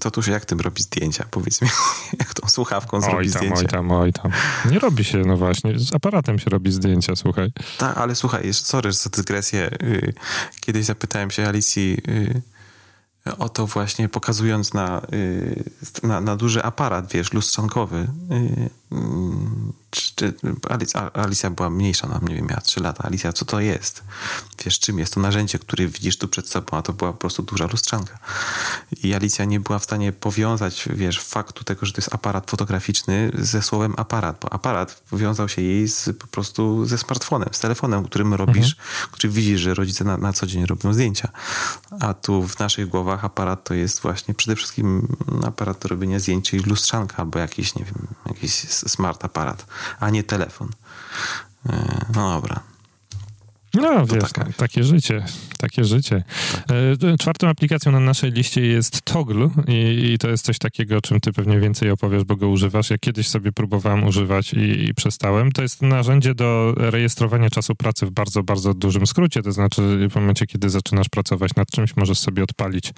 to 0.00 0.10
tuż 0.10 0.26
jak 0.26 0.44
tym 0.44 0.60
robi 0.60 0.82
zdjęcia, 0.82 1.26
powiedz 1.30 1.62
mi, 1.62 1.68
jak 2.20 2.34
tą 2.34 2.48
słuchawką 2.48 3.00
zrobi 3.00 3.16
oj 3.16 3.30
tam, 3.30 3.38
zdjęcia. 3.38 3.60
Oj 3.60 3.66
tam, 3.66 3.90
oj 3.90 4.12
tam. 4.12 4.32
Nie 4.70 4.78
robi 4.78 5.04
się, 5.04 5.18
no 5.18 5.36
właśnie, 5.36 5.78
z 5.78 5.94
aparatem 5.94 6.38
się 6.38 6.50
robi 6.50 6.72
zdjęcia, 6.72 7.16
słuchaj. 7.16 7.52
Tak, 7.78 7.98
ale 7.98 8.14
słuchaj, 8.14 8.54
sorry 8.54 8.92
za 8.92 9.10
dygresję. 9.10 9.70
Y, 9.82 10.14
kiedyś 10.60 10.84
zapytałem 10.84 11.30
się 11.30 11.48
Alicji 11.48 11.98
y, 12.08 12.42
o 13.38 13.48
to 13.48 13.66
właśnie 13.66 14.08
pokazując 14.08 14.74
na, 14.74 15.02
y, 15.12 15.64
na, 16.02 16.20
na 16.20 16.36
duży 16.36 16.62
aparat, 16.62 17.12
wiesz, 17.12 17.32
lustrzankowy, 17.32 18.08
czy, 19.94 20.34
Alicja, 21.14 21.50
była 21.50 21.70
mniejsza, 21.70 22.08
no 22.08 22.28
nie 22.28 22.34
wiem, 22.34 22.46
miała 22.46 22.60
3 22.60 22.80
lata. 22.80 23.04
Alicja, 23.04 23.32
co 23.32 23.44
to 23.44 23.60
jest? 23.60 24.04
Wiesz, 24.64 24.78
czym 24.78 24.98
jest 24.98 25.14
to 25.14 25.20
narzędzie, 25.20 25.58
które 25.58 25.86
widzisz 25.86 26.18
tu 26.18 26.28
przed 26.28 26.48
sobą, 26.48 26.78
a 26.78 26.82
to 26.82 26.92
była 26.92 27.12
po 27.12 27.18
prostu 27.18 27.42
duża 27.42 27.66
lustrzanka. 27.66 28.18
I 29.02 29.14
Alicja 29.14 29.44
nie 29.44 29.60
była 29.60 29.78
w 29.78 29.84
stanie 29.84 30.12
powiązać, 30.12 30.88
wiesz, 30.90 31.20
faktu 31.20 31.64
tego, 31.64 31.86
że 31.86 31.92
to 31.92 31.98
jest 31.98 32.14
aparat 32.14 32.50
fotograficzny 32.50 33.30
ze 33.38 33.62
słowem 33.62 33.94
aparat, 33.96 34.38
bo 34.42 34.52
aparat 34.52 35.02
wiązał 35.12 35.48
się 35.48 35.62
jej 35.62 35.88
z, 35.88 36.04
po 36.18 36.26
prostu 36.26 36.86
ze 36.86 36.98
smartfonem, 36.98 37.48
z 37.52 37.58
telefonem, 37.58 38.04
którym 38.04 38.34
robisz, 38.34 38.70
mhm. 38.70 39.08
który 39.12 39.32
widzisz, 39.32 39.60
że 39.60 39.74
rodzice 39.74 40.04
na, 40.04 40.16
na 40.16 40.32
co 40.32 40.46
dzień 40.46 40.66
robią 40.66 40.92
zdjęcia. 40.92 41.28
A 42.00 42.14
tu 42.14 42.42
w 42.42 42.58
naszych 42.58 42.88
głowach 42.88 43.24
aparat 43.24 43.64
to 43.64 43.74
jest 43.74 44.00
właśnie 44.00 44.34
przede 44.34 44.56
wszystkim 44.56 45.16
aparat 45.46 45.78
do 45.78 45.88
robienia 45.88 46.18
zdjęć, 46.18 46.50
czyli 46.50 46.62
lustrzanka, 46.62 47.16
albo 47.16 47.38
jakiś, 47.38 47.74
nie 47.74 47.84
wiem, 47.84 48.06
jakiś 48.26 48.52
smart 48.86 49.24
aparat 49.24 49.66
a 50.00 50.10
nie 50.10 50.22
telefon. 50.22 50.68
E, 51.68 52.04
no 52.14 52.32
dobra. 52.32 52.74
No, 53.74 54.06
wiesz, 54.06 54.32
taka... 54.32 54.52
takie 54.52 54.84
życie, 54.84 55.24
takie 55.58 55.84
życie. 55.84 56.24
Tak. 56.52 57.18
Czwartą 57.20 57.48
aplikacją 57.48 57.92
na 57.92 58.00
naszej 58.00 58.32
liście 58.32 58.66
jest 58.66 59.02
Toggle 59.02 59.50
i, 59.68 60.12
i, 60.12 60.18
to 60.18 60.28
jest 60.28 60.44
coś 60.44 60.58
takiego, 60.58 60.96
o 60.96 61.00
czym 61.00 61.20
ty 61.20 61.32
pewnie 61.32 61.60
więcej 61.60 61.90
opowiesz, 61.90 62.24
bo 62.24 62.36
go 62.36 62.48
używasz. 62.48 62.90
Ja 62.90 62.98
kiedyś 62.98 63.28
sobie 63.28 63.52
próbowałem 63.52 64.04
używać 64.04 64.52
i, 64.52 64.84
i, 64.84 64.94
przestałem. 64.94 65.52
To 65.52 65.62
jest 65.62 65.82
narzędzie 65.82 66.34
do 66.34 66.74
rejestrowania 66.76 67.50
czasu 67.50 67.74
pracy 67.74 68.06
w 68.06 68.10
bardzo, 68.10 68.42
bardzo 68.42 68.74
dużym 68.74 69.06
skrócie, 69.06 69.42
to 69.42 69.52
znaczy 69.52 70.08
w 70.10 70.14
momencie, 70.14 70.46
kiedy 70.46 70.70
zaczynasz 70.70 71.08
pracować 71.08 71.54
nad 71.56 71.70
czymś, 71.70 71.96
możesz 71.96 72.18
sobie 72.18 72.42
odpalić 72.42 72.92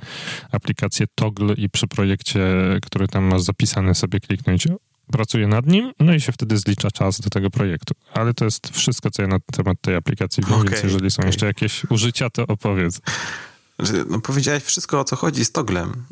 aplikację 0.52 1.06
Toggle 1.14 1.54
i 1.54 1.70
przy 1.70 1.86
projekcie, 1.86 2.40
który 2.82 3.08
tam 3.08 3.24
masz 3.24 3.42
zapisany, 3.42 3.94
sobie 3.94 4.20
kliknąć 4.20 4.68
pracuje 5.12 5.46
nad 5.46 5.66
nim, 5.66 5.92
no 6.00 6.14
i 6.14 6.20
się 6.20 6.32
wtedy 6.32 6.58
zlicza 6.58 6.90
czas 6.90 7.20
do 7.20 7.30
tego 7.30 7.50
projektu. 7.50 7.94
Ale 8.14 8.34
to 8.34 8.44
jest 8.44 8.68
wszystko, 8.72 9.10
co 9.10 9.22
ja 9.22 9.28
na 9.28 9.38
temat 9.52 9.80
tej 9.80 9.96
aplikacji 9.96 10.42
wiem, 10.44 10.54
okay, 10.54 10.70
więc 10.70 10.82
jeżeli 10.82 11.10
są 11.10 11.16
okay. 11.16 11.28
jeszcze 11.28 11.46
jakieś 11.46 11.84
użycia, 11.84 12.30
to 12.30 12.46
opowiedz. 12.46 13.00
No, 14.10 14.20
powiedziałeś 14.20 14.62
wszystko, 14.62 15.00
o 15.00 15.04
co 15.04 15.16
chodzi 15.16 15.44
z 15.44 15.52
toglem, 15.52 16.04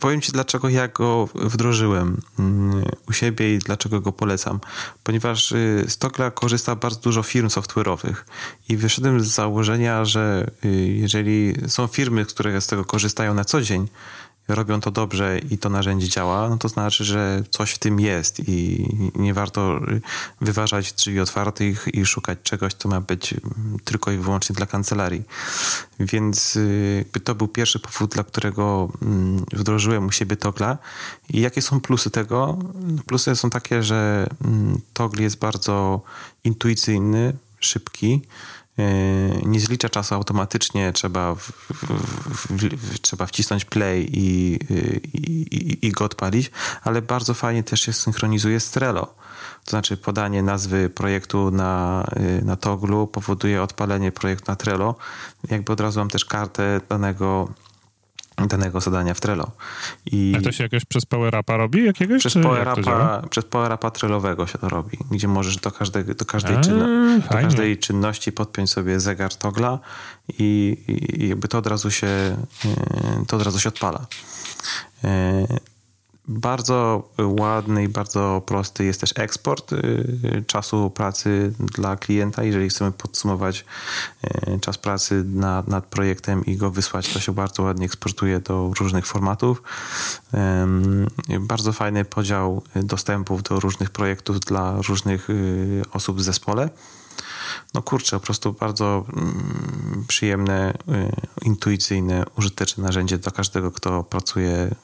powiem 0.00 0.20
Ci, 0.20 0.32
dlaczego 0.32 0.68
ja 0.68 0.88
go 0.88 1.28
wdrożyłem 1.34 2.20
mm, 2.38 2.84
u 3.08 3.12
siebie 3.12 3.54
i 3.54 3.58
dlaczego 3.58 4.00
go 4.00 4.12
polecam. 4.12 4.60
Ponieważ 5.04 5.50
z 5.88 5.98
Togla 5.98 6.30
korzysta 6.30 6.76
bardzo 6.76 7.00
dużo 7.00 7.22
firm 7.22 7.48
software'owych 7.48 8.14
i 8.68 8.76
wyszedłem 8.76 9.20
z 9.20 9.26
założenia, 9.26 10.04
że 10.04 10.50
jeżeli 10.86 11.54
są 11.68 11.86
firmy, 11.86 12.24
które 12.24 12.60
z 12.60 12.66
tego 12.66 12.84
korzystają 12.84 13.34
na 13.34 13.44
co 13.44 13.62
dzień, 13.62 13.88
robią 14.48 14.80
to 14.80 14.90
dobrze 14.90 15.38
i 15.50 15.58
to 15.58 15.70
narzędzie 15.70 16.08
działa, 16.08 16.48
no 16.48 16.58
to 16.58 16.68
znaczy, 16.68 17.04
że 17.04 17.42
coś 17.50 17.72
w 17.72 17.78
tym 17.78 18.00
jest 18.00 18.48
i 18.48 18.88
nie 19.14 19.34
warto 19.34 19.80
wyważać 20.40 20.92
drzwi 20.92 21.20
otwartych 21.20 21.88
i 21.94 22.06
szukać 22.06 22.38
czegoś, 22.42 22.74
co 22.74 22.88
ma 22.88 23.00
być 23.00 23.34
tylko 23.84 24.12
i 24.12 24.18
wyłącznie 24.18 24.56
dla 24.56 24.66
kancelarii. 24.66 25.22
Więc 26.00 26.56
y, 26.56 27.04
to 27.24 27.34
był 27.34 27.48
pierwszy 27.48 27.78
powód, 27.78 28.14
dla 28.14 28.24
którego 28.24 28.88
mm, 29.02 29.44
wdrożyłem 29.52 30.06
u 30.06 30.12
siebie 30.12 30.36
Togla. 30.36 30.78
I 31.28 31.40
jakie 31.40 31.62
są 31.62 31.80
plusy 31.80 32.10
tego? 32.10 32.58
Plusy 33.06 33.36
są 33.36 33.50
takie, 33.50 33.82
że 33.82 34.26
mm, 34.44 34.80
Togl 34.92 35.22
jest 35.22 35.38
bardzo 35.38 36.00
intuicyjny, 36.44 37.32
szybki, 37.60 38.22
nie 39.46 39.60
zlicza 39.60 39.88
czasu 39.88 40.14
automatycznie, 40.14 40.92
trzeba, 40.92 41.34
w, 41.34 41.52
w, 41.70 41.96
w, 42.76 42.98
trzeba 42.98 43.26
wcisnąć 43.26 43.64
play 43.64 44.08
i, 44.12 44.58
i, 45.14 45.86
i, 45.86 45.92
go 45.92 46.04
odpalić, 46.04 46.50
ale 46.84 47.02
bardzo 47.02 47.34
fajnie 47.34 47.62
też 47.62 47.80
się 47.80 47.92
synchronizuje 47.92 48.60
z 48.60 48.70
Trello. 48.70 49.14
To 49.64 49.70
znaczy 49.70 49.96
podanie 49.96 50.42
nazwy 50.42 50.90
projektu 50.90 51.50
na, 51.50 52.04
e, 52.16 52.44
na 52.44 52.56
Toglu 52.56 53.06
powoduje 53.06 53.62
odpalenie 53.62 54.12
projektu 54.12 54.52
na 54.52 54.56
Trello. 54.56 54.94
Jakby 55.50 55.72
od 55.72 55.80
razu 55.80 55.98
mam 56.00 56.10
też 56.10 56.24
kartę 56.24 56.80
danego 56.88 57.48
danego 58.36 58.80
zadania 58.80 59.14
w 59.14 59.20
Trello. 59.20 59.50
I 60.06 60.34
A 60.38 60.40
to 60.40 60.52
się 60.52 60.64
jakoś 60.64 60.84
przez 60.84 61.06
Power 61.06 61.36
Upa 61.40 61.56
robi 61.56 61.84
jakiegoś? 61.84 62.20
Przez 62.20 62.34
Power, 62.34 62.68
Upa, 62.78 63.22
przez 63.30 63.44
Power 63.44 63.78
Trellowego 63.92 64.46
się 64.46 64.58
to 64.58 64.68
robi, 64.68 64.98
gdzie 65.10 65.28
możesz 65.28 65.56
do 65.56 65.70
każdej, 65.70 66.04
do 66.04 66.24
każdej, 66.24 66.60
czynno, 66.60 66.86
do 67.18 67.28
każdej 67.28 67.78
czynności 67.78 68.32
podpiąć 68.32 68.70
sobie 68.70 69.00
zegar 69.00 69.34
togla 69.34 69.78
i, 70.38 70.76
i 71.18 71.28
jakby 71.28 71.48
to 71.48 71.58
od 71.58 71.66
razu 71.66 71.90
się 71.90 72.06
e, 72.06 72.36
to 73.26 73.36
od 73.36 73.42
razu 73.42 73.60
się 73.60 73.68
odpala. 73.68 74.06
Bardzo 76.28 77.08
ładny 77.18 77.84
i 77.84 77.88
bardzo 77.88 78.42
prosty 78.46 78.84
jest 78.84 79.00
też 79.00 79.12
eksport 79.16 79.72
y, 79.72 80.44
czasu 80.46 80.90
pracy 80.90 81.52
dla 81.58 81.96
klienta. 81.96 82.42
Jeżeli 82.42 82.68
chcemy 82.68 82.92
podsumować 82.92 83.64
y, 84.24 84.60
czas 84.60 84.78
pracy 84.78 85.24
nad, 85.24 85.68
nad 85.68 85.86
projektem 85.86 86.44
i 86.44 86.56
go 86.56 86.70
wysłać, 86.70 87.12
to 87.12 87.20
się 87.20 87.32
bardzo 87.32 87.62
ładnie 87.62 87.86
eksportuje 87.86 88.40
do 88.40 88.72
różnych 88.80 89.06
formatów. 89.06 89.62
Bardzo 91.40 91.72
fajny 91.72 92.04
podział 92.04 92.62
dostępów 92.76 93.42
do 93.42 93.60
różnych 93.60 93.90
projektów 93.90 94.40
dla 94.40 94.82
różnych 94.88 95.30
y, 95.30 95.82
osób 95.92 96.16
w 96.16 96.22
zespole 96.22 96.70
no 97.74 97.82
kurczę, 97.82 98.20
po 98.20 98.26
prostu 98.26 98.52
bardzo 98.52 99.04
mm, 99.16 100.04
przyjemne, 100.08 100.74
y, 100.88 101.10
intuicyjne, 101.42 102.24
użyteczne 102.36 102.84
narzędzie 102.84 103.18
dla 103.18 103.32
każdego, 103.32 103.70
kto 103.70 104.04
pracuje 104.04 104.52
y, 104.52 104.74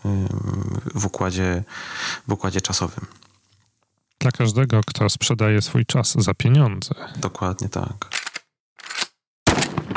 w 0.94 1.06
układzie, 1.06 1.64
w 2.28 2.32
układzie 2.32 2.60
czasowym. 2.60 3.06
Dla 4.20 4.30
każdego, 4.30 4.80
kto 4.86 5.10
sprzedaje 5.10 5.62
swój 5.62 5.86
czas 5.86 6.14
za 6.18 6.34
pieniądze. 6.34 6.94
Dokładnie 7.16 7.68
tak. 7.68 8.22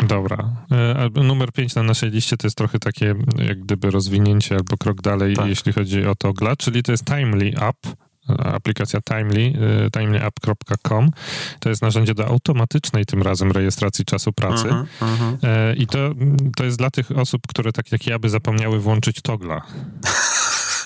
Dobra. 0.08 0.50
E, 0.72 1.10
numer 1.24 1.52
5 1.52 1.76
na 1.76 1.84
naszej 1.84 2.12
liście 2.12 2.38
to 2.38 2.48
jest 2.48 2.58
trochę 2.58 2.80
takie 2.80 3.16
jak 3.38 3.60
gdyby 3.60 3.92
rozwinięcie 3.92 4.56
albo 4.56 4.78
krok 4.78 5.02
dalej, 5.02 5.36
tak. 5.36 5.48
jeśli 5.48 5.74
chodzi 5.74 6.06
o 6.06 6.16
Togla, 6.16 6.56
czyli 6.56 6.84
to 6.84 6.92
jest 6.92 7.06
Timely 7.06 7.54
App 7.62 7.78
aplikacja 8.28 9.00
Timely, 9.02 9.54
y, 9.88 9.92
timelyapp.com. 9.92 11.12
To 11.60 11.70
jest 11.70 11.82
narzędzie 11.82 12.14
do 12.14 12.28
automatycznej 12.28 13.06
tym 13.06 13.22
razem 13.22 13.52
rejestracji 13.52 14.06
czasu 14.06 14.34
pracy. 14.34 14.68
Uh 14.68 14.74
-huh, 14.74 14.86
uh 15.02 15.20
-huh. 15.20 15.76
I 15.78 15.88
to, 15.88 15.98
to 16.56 16.64
jest 16.64 16.78
dla 16.78 16.92
tych 16.92 17.12
osób, 17.12 17.42
które 17.48 17.72
tak 17.72 17.92
jak 17.92 18.08
ja 18.08 18.20
by 18.20 18.30
zapomniały 18.30 18.80
włączyć 18.80 19.22
togla. 19.22 19.62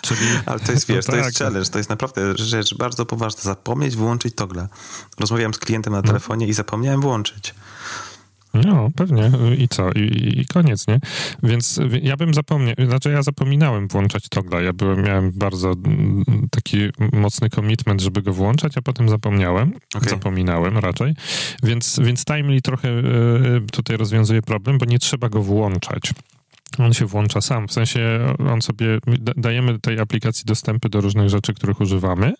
Czyli, 0.01 0.21
Ale 0.45 0.59
to 0.59 0.71
jest, 0.71 0.87
wiesz, 0.87 1.07
no 1.07 1.13
tak. 1.13 1.21
to 1.21 1.27
jest 1.27 1.39
challenge, 1.39 1.69
to 1.69 1.77
jest 1.77 1.89
naprawdę 1.89 2.37
rzecz 2.37 2.77
bardzo 2.77 3.05
poważna. 3.05 3.41
Zapomnieć 3.41 3.95
włączyć 3.95 4.35
togla. 4.35 4.67
Rozmawiałem 5.19 5.53
z 5.53 5.59
klientem 5.59 5.93
na 5.93 5.99
no. 5.99 6.07
telefonie 6.07 6.45
no. 6.45 6.49
i 6.49 6.53
zapomniałem 6.53 7.01
włączyć. 7.01 7.53
No, 8.53 8.89
pewnie. 8.95 9.31
I 9.57 9.67
co? 9.67 9.91
I, 9.91 10.39
I, 10.39 10.45
koniec, 10.45 10.87
nie? 10.87 10.99
Więc 11.43 11.79
ja 12.01 12.17
bym 12.17 12.33
zapomniał, 12.33 12.75
znaczy 12.87 13.11
ja 13.11 13.23
zapominałem 13.23 13.87
włączać 13.87 14.29
togla. 14.29 14.61
Ja 14.61 14.73
byłem, 14.73 15.03
miałem 15.03 15.31
bardzo 15.31 15.73
taki 16.51 16.77
mocny 17.13 17.49
commitment, 17.49 18.01
żeby 18.01 18.21
go 18.21 18.33
włączać, 18.33 18.77
a 18.77 18.81
potem 18.81 19.09
zapomniałem. 19.09 19.73
Okay. 19.95 20.09
Zapominałem 20.09 20.77
raczej. 20.77 21.13
Więc, 21.63 21.99
więc 22.03 22.25
Timely 22.25 22.61
trochę 22.61 22.89
e, 22.89 23.03
tutaj 23.71 23.97
rozwiązuje 23.97 24.41
problem, 24.41 24.77
bo 24.77 24.85
nie 24.85 24.99
trzeba 24.99 25.29
go 25.29 25.41
włączać 25.41 26.13
on 26.77 26.93
się 26.93 27.05
włącza 27.05 27.41
sam. 27.41 27.67
W 27.67 27.71
sensie 27.71 28.19
on 28.53 28.61
sobie, 28.61 28.99
dajemy 29.37 29.79
tej 29.79 29.99
aplikacji 29.99 30.45
dostępy 30.45 30.89
do 30.89 31.01
różnych 31.01 31.29
rzeczy, 31.29 31.53
których 31.53 31.81
używamy 31.81 32.33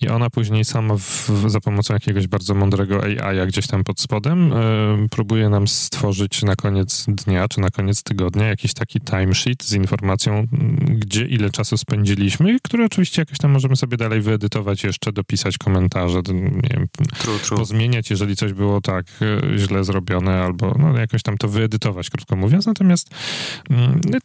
i 0.00 0.08
ona 0.08 0.30
później 0.30 0.64
sama 0.64 0.96
w, 0.96 1.30
za 1.46 1.60
pomocą 1.60 1.94
jakiegoś 1.94 2.26
bardzo 2.26 2.54
mądrego 2.54 3.02
AI 3.04 3.46
gdzieś 3.46 3.66
tam 3.66 3.84
pod 3.84 4.00
spodem 4.00 4.52
y, 4.52 5.08
próbuje 5.10 5.48
nam 5.48 5.68
stworzyć 5.68 6.42
na 6.42 6.56
koniec 6.56 7.06
dnia 7.08 7.48
czy 7.48 7.60
na 7.60 7.70
koniec 7.70 8.02
tygodnia 8.02 8.46
jakiś 8.46 8.74
taki 8.74 9.00
timesheet 9.00 9.64
z 9.64 9.72
informacją, 9.72 10.46
gdzie 10.88 11.24
ile 11.26 11.50
czasu 11.50 11.76
spędziliśmy, 11.76 12.60
który 12.62 12.84
oczywiście 12.84 13.22
jakoś 13.22 13.38
tam 13.38 13.50
możemy 13.50 13.76
sobie 13.76 13.96
dalej 13.96 14.20
wyedytować 14.20 14.84
jeszcze, 14.84 15.12
dopisać 15.12 15.58
komentarze, 15.58 16.22
nie 16.32 16.68
wiem, 16.70 16.88
true, 17.18 17.38
true. 17.38 17.58
pozmieniać, 17.58 18.10
jeżeli 18.10 18.36
coś 18.36 18.52
było 18.52 18.80
tak 18.80 19.06
y, 19.22 19.58
źle 19.58 19.84
zrobione 19.84 20.42
albo 20.42 20.74
no, 20.78 20.98
jakoś 20.98 21.22
tam 21.22 21.38
to 21.38 21.48
wyedytować, 21.48 22.10
krótko 22.10 22.36
mówiąc. 22.36 22.66
Natomiast 22.66 23.10
Mm, 23.12 23.61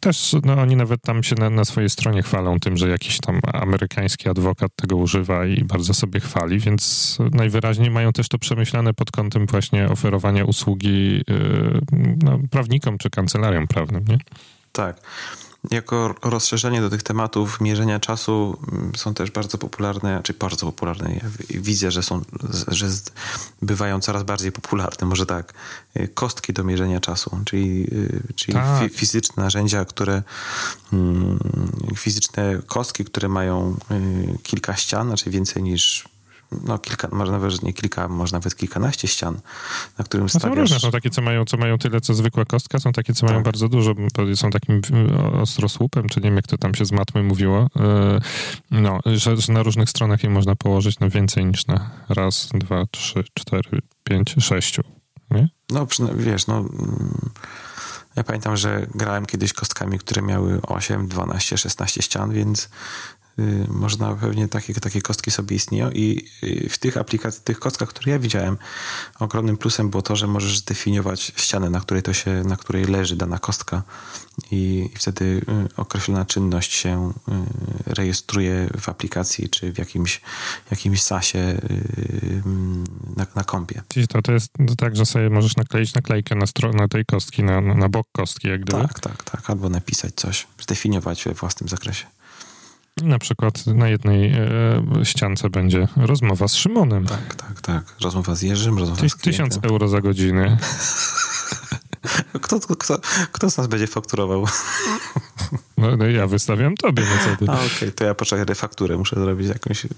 też 0.00 0.36
no, 0.44 0.52
oni 0.52 0.76
nawet 0.76 1.02
tam 1.02 1.22
się 1.22 1.34
na, 1.34 1.50
na, 1.50 1.64
swojej 1.64 1.90
stronie 1.90 2.22
chwalą 2.22 2.60
tym, 2.60 2.76
że 2.76 2.88
jakiś 2.88 3.20
tam 3.20 3.40
amerykański 3.52 4.28
adwokat 4.28 4.72
tego 4.76 4.96
używa 4.96 5.46
i 5.46 5.64
bardzo 5.64 5.94
sobie 5.94 6.20
chwali, 6.20 6.58
więc 6.58 7.16
najwyraźniej 7.32 7.90
mają 7.90 8.12
też 8.12 8.28
to 8.28 8.38
przemyślane 8.38 8.94
pod 8.94 9.10
kątem 9.10 9.46
właśnie 9.46 9.88
oferowania 9.88 10.44
usługi 10.44 11.24
yy, 11.28 11.80
no, 12.22 12.38
prawnikom 12.50 12.98
czy 12.98 13.10
kancelariom 13.10 13.66
prawnym, 13.66 14.04
nie? 14.08 14.18
Tak. 14.72 15.00
Jako 15.70 16.14
rozszerzenie 16.22 16.80
do 16.80 16.90
tych 16.90 17.02
tematów 17.02 17.60
mierzenia 17.60 18.00
czasu 18.00 18.58
mm, 18.72 18.92
są 18.96 19.14
też 19.14 19.30
bardzo 19.30 19.58
popularne, 19.58 20.20
czy 20.22 20.34
bardzo 20.34 20.66
popularne. 20.66 21.14
Ja 21.14 21.30
widzę, 21.60 21.90
że 21.90 22.02
są, 22.02 22.22
że 22.68 22.86
bywają 23.62 24.00
coraz 24.00 24.22
bardziej 24.22 24.52
popularne, 24.52 25.06
może 25.06 25.26
tak, 25.26 25.54
y, 25.96 26.08
kostki 26.08 26.52
do 26.52 26.64
mierzenia 26.64 27.00
czasu, 27.00 27.38
czyli, 27.44 27.94
y, 27.94 28.22
czyli 28.36 28.54
tak. 28.54 28.92
fizyczne 28.92 29.42
narzędzia, 29.42 29.84
które 29.84 30.22
mm, 30.92 31.38
fizyczne 31.96 32.60
kostki, 32.66 33.04
które 33.04 33.28
mają 33.28 33.76
y, 33.90 34.38
kilka 34.42 34.76
ścian, 34.76 35.06
znaczy 35.06 35.30
więcej 35.30 35.62
niż 35.62 36.08
no 36.52 36.78
kilka, 36.78 37.08
może 37.12 37.32
nawet 37.32 37.62
nie 37.62 37.72
kilka, 37.72 38.08
może 38.08 38.32
nawet 38.32 38.56
kilkanaście 38.56 39.08
ścian, 39.08 39.40
na 39.98 40.04
którym 40.04 40.24
no 40.24 40.28
stawiasz... 40.28 40.54
Są 40.56 40.60
różne, 40.60 40.80
są 40.80 40.90
takie, 40.90 41.10
co 41.10 41.22
mają, 41.22 41.44
co 41.44 41.56
mają 41.56 41.78
tyle, 41.78 42.00
co 42.00 42.14
zwykła 42.14 42.44
kostka, 42.44 42.78
są 42.78 42.92
takie, 42.92 43.14
co 43.14 43.20
tak. 43.20 43.30
mają 43.30 43.42
bardzo 43.42 43.68
dużo, 43.68 43.94
są 44.34 44.50
takim 44.50 44.80
ostrosłupem, 45.42 46.08
czy 46.08 46.20
nie 46.20 46.24
wiem, 46.24 46.36
jak 46.36 46.46
to 46.46 46.58
tam 46.58 46.74
się 46.74 46.84
z 46.84 46.92
matmy 46.92 47.22
mówiło, 47.22 47.66
e, 47.76 48.20
no, 48.70 48.98
że, 49.06 49.36
że 49.36 49.52
na 49.52 49.62
różnych 49.62 49.90
stronach 49.90 50.24
je 50.24 50.30
można 50.30 50.56
położyć 50.56 50.98
na 50.98 51.08
więcej 51.08 51.46
niż 51.46 51.66
na 51.66 51.90
raz, 52.08 52.48
dwa, 52.54 52.84
trzy, 52.90 53.24
cztery, 53.34 53.78
pięć, 54.04 54.34
sześciu, 54.40 54.82
nie? 55.30 55.48
No, 55.70 55.86
wiesz, 56.16 56.46
no... 56.46 56.58
Mm, 56.58 57.30
ja 58.16 58.24
pamiętam, 58.24 58.56
że 58.56 58.86
grałem 58.94 59.26
kiedyś 59.26 59.52
kostkami, 59.52 59.98
które 59.98 60.22
miały 60.22 60.60
8, 60.62 61.08
12, 61.08 61.58
16 61.58 62.02
ścian, 62.02 62.32
więc 62.32 62.68
można 63.68 64.14
pewnie 64.14 64.48
takie, 64.48 64.74
takie 64.74 65.02
kostki 65.02 65.30
sobie 65.30 65.56
istnieją 65.56 65.90
i 65.90 66.24
y, 66.42 66.68
w 66.68 66.78
tych 66.78 66.96
aplikacjach, 66.96 67.44
tych 67.44 67.58
kostkach, 67.58 67.88
które 67.88 68.12
ja 68.12 68.18
widziałem, 68.18 68.56
ogromnym 69.18 69.56
plusem 69.56 69.90
było 69.90 70.02
to, 70.02 70.16
że 70.16 70.26
możesz 70.26 70.58
zdefiniować 70.58 71.32
ścianę, 71.36 71.70
na 71.70 71.80
której 71.80 72.02
to 72.02 72.12
się, 72.12 72.30
na 72.30 72.56
której 72.56 72.84
leży 72.84 73.16
dana 73.16 73.38
kostka 73.38 73.82
i, 74.50 74.90
wtedy 74.94 75.24
y, 75.24 75.76
określona 75.76 76.24
czynność 76.24 76.72
się 76.72 77.12
rejestruje 77.86 78.70
w 78.80 78.88
aplikacji 78.88 79.48
czy 79.48 79.72
w 79.72 79.78
jakimś, 79.78 80.20
jakimś 80.70 81.02
sasie 81.02 81.60
na, 83.16 83.26
na 83.34 83.44
kompie. 83.44 83.82
To, 84.08 84.22
to 84.22 84.32
jest 84.32 84.52
tak, 84.78 84.96
że 84.96 85.06
sobie 85.06 85.30
możesz 85.30 85.56
nakleić 85.56 85.94
naklejkę 85.94 86.34
na, 86.34 86.72
na 86.72 86.88
tej 86.88 87.04
kostki, 87.04 87.44
na, 87.44 87.60
na 87.60 87.88
bok 87.88 88.06
kostki, 88.12 88.48
jak 88.48 88.60
gdyby? 88.60 88.82
Tak, 88.82 89.00
tak, 89.00 89.22
tak. 89.22 89.50
Albo 89.50 89.68
napisać 89.68 90.14
coś, 90.14 90.46
zdefiniować 90.60 91.24
we 91.24 91.34
własnym 91.34 91.68
zakresie. 91.68 92.06
Na 93.02 93.18
przykład 93.18 93.66
na 93.66 93.88
jednej 93.88 94.32
e, 94.32 95.04
ściance 95.04 95.50
będzie 95.50 95.88
rozmowa 95.96 96.48
z 96.48 96.54
Szymonem. 96.54 97.06
Tak, 97.06 97.34
tak, 97.34 97.60
tak. 97.60 97.94
Rozmowa 98.00 98.34
z 98.34 98.42
Jerzym, 98.42 98.78
rozmowa 98.78 99.00
Tyś, 99.00 99.12
z 99.12 99.16
klientem. 99.16 99.48
Tysiąc 99.48 99.64
euro 99.64 99.88
za 99.88 100.00
godzinę. 100.00 100.56
kto, 102.42 102.60
kto, 102.60 102.98
kto 103.32 103.50
z 103.50 103.56
nas 103.56 103.66
będzie 103.66 103.86
fakturował? 103.86 104.46
No, 105.78 105.96
no 105.96 106.06
ja 106.06 106.26
wystawiam 106.26 106.74
tobie, 106.74 107.02
no 107.02 107.24
co. 107.24 107.52
Okej, 107.52 107.66
okay, 107.76 107.92
to 107.92 108.04
ja 108.04 108.14
poczekaj, 108.14 108.44
refakturę 108.44 108.96
muszę 108.96 109.16
zrobić 109.16 109.48
jakąś. 109.48 109.86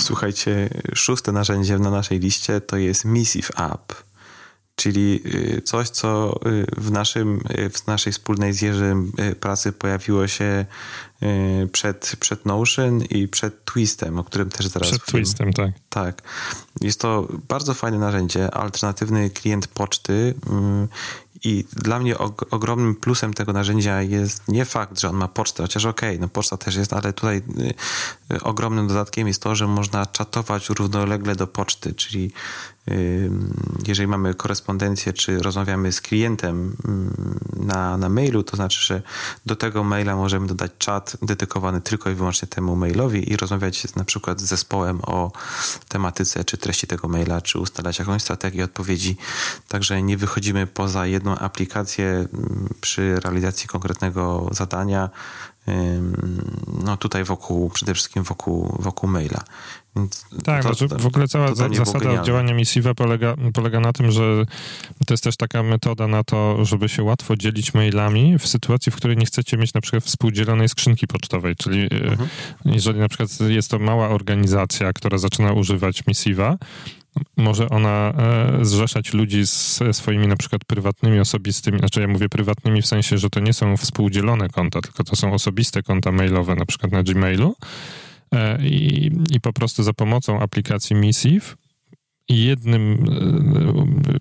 Słuchajcie, 0.00 0.70
szóste 0.94 1.32
narzędzie 1.32 1.78
na 1.78 1.90
naszej 1.90 2.18
liście 2.18 2.60
to 2.60 2.76
jest 2.76 3.04
Missive 3.04 3.50
App, 3.56 3.92
czyli 4.78 5.22
y, 5.56 5.62
coś, 5.62 5.88
co 5.88 6.40
y, 6.46 6.66
w, 6.76 6.90
naszym, 6.90 7.40
y, 7.58 7.70
w 7.70 7.86
naszej 7.86 8.12
wspólnej 8.12 8.52
z 8.52 8.62
Jerzym 8.62 9.12
pracy 9.40 9.72
pojawiło 9.72 10.28
się 10.28 10.66
przed, 11.72 12.16
przed 12.20 12.46
Notion 12.46 13.02
i 13.02 13.28
przed 13.28 13.64
Twistem, 13.64 14.18
o 14.18 14.24
którym 14.24 14.50
też 14.50 14.66
zaraz 14.66 14.88
Przed 14.88 15.02
powiem. 15.02 15.24
Twistem, 15.24 15.52
tak. 15.52 15.70
Tak. 15.88 16.22
Jest 16.80 17.00
to 17.00 17.28
bardzo 17.48 17.74
fajne 17.74 17.98
narzędzie, 17.98 18.54
alternatywny 18.54 19.30
klient 19.30 19.66
poczty 19.66 20.34
i 21.44 21.64
dla 21.72 21.98
mnie 21.98 22.18
ogromnym 22.50 22.94
plusem 22.94 23.34
tego 23.34 23.52
narzędzia 23.52 24.02
jest 24.02 24.48
nie 24.48 24.64
fakt, 24.64 25.00
że 25.00 25.08
on 25.08 25.16
ma 25.16 25.28
pocztę, 25.28 25.62
chociaż 25.62 25.84
okej, 25.84 26.10
okay, 26.10 26.20
no 26.20 26.28
poczta 26.28 26.56
też 26.56 26.76
jest, 26.76 26.92
ale 26.92 27.12
tutaj 27.12 27.42
ogromnym 28.42 28.88
dodatkiem 28.88 29.28
jest 29.28 29.42
to, 29.42 29.54
że 29.54 29.66
można 29.66 30.06
czatować 30.06 30.68
równolegle 30.68 31.36
do 31.36 31.46
poczty, 31.46 31.94
czyli 31.94 32.32
jeżeli 33.86 34.08
mamy 34.08 34.34
korespondencję, 34.34 35.12
czy 35.12 35.38
rozmawiamy 35.38 35.92
z 35.92 36.00
klientem 36.00 36.76
na, 37.56 37.96
na 37.96 38.08
mailu, 38.08 38.42
to 38.42 38.56
znaczy, 38.56 38.86
że 38.86 39.02
do 39.46 39.56
tego 39.56 39.84
maila 39.84 40.16
możemy 40.16 40.46
dodać 40.46 40.72
czat 40.78 41.16
dedykowany 41.22 41.80
tylko 41.80 42.10
i 42.10 42.14
wyłącznie 42.14 42.48
temu 42.48 42.76
mailowi 42.76 43.32
i 43.32 43.36
rozmawiać 43.36 43.94
na 43.96 44.04
przykład 44.04 44.40
z 44.40 44.44
zespołem 44.44 45.00
o 45.02 45.32
tematyce, 45.88 46.44
czy 46.44 46.58
treści 46.58 46.86
tego 46.86 47.08
maila, 47.08 47.40
czy 47.40 47.58
ustalać 47.58 47.98
jakąś 47.98 48.22
strategię 48.22 48.64
odpowiedzi. 48.64 49.16
Także 49.68 50.02
nie 50.02 50.16
wychodzimy 50.16 50.66
poza 50.66 51.06
jedną 51.06 51.38
aplikację 51.38 52.28
przy 52.80 53.20
realizacji 53.20 53.68
konkretnego 53.68 54.48
zadania, 54.52 55.10
no 56.84 56.96
tutaj 56.96 57.24
wokół, 57.24 57.70
przede 57.70 57.94
wszystkim 57.94 58.22
wokół, 58.22 58.76
wokół 58.78 59.10
maila. 59.10 59.44
Więc 59.98 60.24
tak, 60.44 60.62
to, 60.62 60.74
znaczy 60.74 60.88
w 61.02 61.06
ogóle 61.06 61.28
cała 61.28 61.54
zasada 61.54 62.22
działania 62.22 62.54
Missiva 62.54 62.94
polega, 62.94 63.34
polega 63.54 63.80
na 63.80 63.92
tym, 63.92 64.10
że 64.10 64.44
to 65.06 65.14
jest 65.14 65.24
też 65.24 65.36
taka 65.36 65.62
metoda 65.62 66.06
na 66.06 66.24
to, 66.24 66.64
żeby 66.64 66.88
się 66.88 67.02
łatwo 67.02 67.36
dzielić 67.36 67.74
mailami 67.74 68.38
w 68.38 68.46
sytuacji, 68.46 68.92
w 68.92 68.96
której 68.96 69.16
nie 69.16 69.26
chcecie 69.26 69.56
mieć 69.56 69.74
na 69.74 69.80
przykład 69.80 70.04
współdzielonej 70.04 70.68
skrzynki 70.68 71.06
pocztowej, 71.06 71.56
czyli 71.56 71.80
e, 71.80 72.10
mhm. 72.10 72.28
jeżeli 72.64 72.98
na 72.98 73.08
przykład 73.08 73.40
jest 73.48 73.70
to 73.70 73.78
mała 73.78 74.08
organizacja, 74.08 74.92
która 74.92 75.18
zaczyna 75.18 75.52
używać 75.52 76.06
Missiva, 76.06 76.58
może 77.36 77.68
ona 77.68 78.12
e, 78.18 78.64
zrzeszać 78.64 79.14
ludzi 79.14 79.42
ze 79.44 79.94
swoimi 79.94 80.28
na 80.28 80.36
przykład 80.36 80.64
prywatnymi, 80.64 81.20
osobistymi, 81.20 81.78
znaczy 81.78 82.00
ja 82.00 82.08
mówię 82.08 82.28
prywatnymi 82.28 82.82
w 82.82 82.86
sensie, 82.86 83.18
że 83.18 83.30
to 83.30 83.40
nie 83.40 83.52
są 83.52 83.76
współdzielone 83.76 84.48
konta, 84.48 84.80
tylko 84.80 85.04
to 85.04 85.16
są 85.16 85.32
osobiste 85.32 85.82
konta 85.82 86.12
mailowe, 86.12 86.54
na 86.54 86.66
przykład 86.66 86.92
na 86.92 87.02
Gmailu 87.02 87.56
i, 88.62 89.10
i 89.30 89.40
po 89.40 89.52
prostu 89.52 89.82
za 89.82 89.92
pomocą 89.92 90.40
aplikacji 90.40 90.96
Missive 90.96 91.56
jednym 92.28 93.04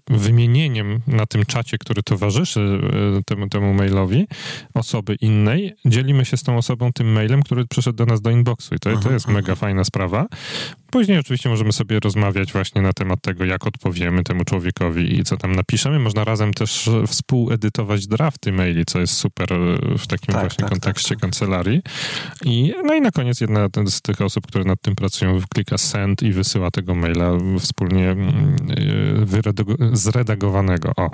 e, 0.10 0.18
wymienieniem 0.18 1.02
na 1.08 1.26
tym 1.26 1.46
czacie, 1.46 1.78
który 1.78 2.04
towarzyszy 2.04 2.80
temu, 3.26 3.50
temu 3.50 3.74
mailowi, 3.74 4.28
osoby 4.74 5.16
innej, 5.22 5.74
dzielimy 5.86 6.26
się 6.26 6.38
z 6.38 6.44
tą 6.44 6.58
osobą 6.58 6.94
tym 6.94 7.12
mailem, 7.12 7.44
który 7.44 7.66
przyszedł 7.66 7.98
do 7.98 8.06
nas 8.06 8.22
do 8.22 8.30
inboxu. 8.30 8.76
I 8.76 8.80
to, 8.80 8.98
to 8.98 9.12
jest 9.12 9.28
mega 9.28 9.56
fajna 9.56 9.84
sprawa, 9.84 10.26
Później 10.92 11.20
oczywiście 11.20 11.50
możemy 11.50 11.74
sobie 11.74 12.00
rozmawiać 12.00 12.54
właśnie 12.54 12.82
na 12.82 12.94
temat 12.94 13.22
tego, 13.22 13.46
jak 13.46 13.68
odpowiemy 13.68 14.24
temu 14.24 14.44
człowiekowi 14.44 15.20
i 15.20 15.24
co 15.24 15.38
tam 15.38 15.56
napiszemy. 15.56 16.00
Można 16.00 16.24
razem 16.24 16.54
też 16.54 16.90
współedytować 17.08 18.08
drafty 18.08 18.52
maili, 18.52 18.86
co 18.86 19.00
jest 19.00 19.14
super 19.14 19.50
w 19.98 20.08
takim 20.08 20.34
tak, 20.34 20.42
właśnie 20.42 20.64
tak, 20.64 20.70
kontekście 20.70 21.10
tak, 21.10 21.20
kancelarii. 21.20 21.82
I, 22.46 22.74
no 22.84 22.96
i 22.96 23.02
na 23.02 23.12
koniec 23.12 23.42
jedna 23.42 23.70
z 23.86 24.02
tych 24.02 24.22
osób, 24.22 24.48
które 24.48 24.64
nad 24.64 24.82
tym 24.82 24.96
pracują, 24.96 25.40
klika 25.54 25.78
send 25.78 26.24
i 26.24 26.32
wysyła 26.32 26.72
tego 26.72 26.96
maila 26.96 27.32
wspólnie 27.60 28.12
mm, 28.12 28.56
zredagowanego. 29.94 30.92
O. 30.98 31.10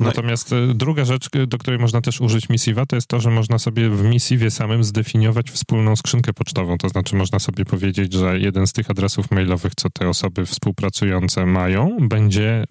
No 0.00 0.06
Natomiast 0.06 0.50
no 0.50 0.58
i... 0.58 0.74
druga 0.74 1.04
rzecz, 1.04 1.28
do 1.46 1.58
której 1.58 1.80
można 1.80 2.00
też 2.00 2.20
użyć 2.20 2.48
Missiva, 2.48 2.86
to 2.86 2.96
jest 2.96 3.08
to, 3.08 3.20
że 3.20 3.30
można 3.30 3.58
sobie 3.58 3.90
w 3.90 4.04
Missivie 4.04 4.50
samym 4.50 4.84
zdefiniować 4.84 5.50
wspólną 5.50 5.96
skrzynkę 5.96 6.32
pocztową. 6.32 6.78
To 6.78 6.88
znaczy 6.88 7.16
można 7.16 7.38
sobie 7.38 7.64
powiedzieć, 7.64 8.12
że 8.12 8.38
jeden 8.38 8.66
z 8.66 8.72
tych 8.72 8.90
adresów 8.90 9.17
adresów 9.18 9.30
mailowych, 9.30 9.72
co 9.74 9.90
te 9.90 10.08
osoby 10.08 10.46
współpracujące 10.46 11.46
mają, 11.46 11.96
będzie 12.00 12.64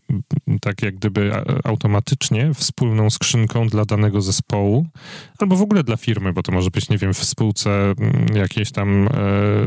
tak 0.61 0.81
jak 0.81 0.95
gdyby 0.95 1.31
automatycznie 1.63 2.53
wspólną 2.53 3.09
skrzynką 3.09 3.67
dla 3.67 3.85
danego 3.85 4.21
zespołu, 4.21 4.87
albo 5.39 5.55
w 5.55 5.61
ogóle 5.61 5.83
dla 5.83 5.97
firmy, 5.97 6.33
bo 6.33 6.43
to 6.43 6.51
może 6.51 6.69
być, 6.69 6.89
nie 6.89 6.97
wiem, 6.97 7.13
w 7.13 7.23
spółce 7.23 7.93
jakiejś 8.33 8.71
tam 8.71 9.07
e, 9.07 9.11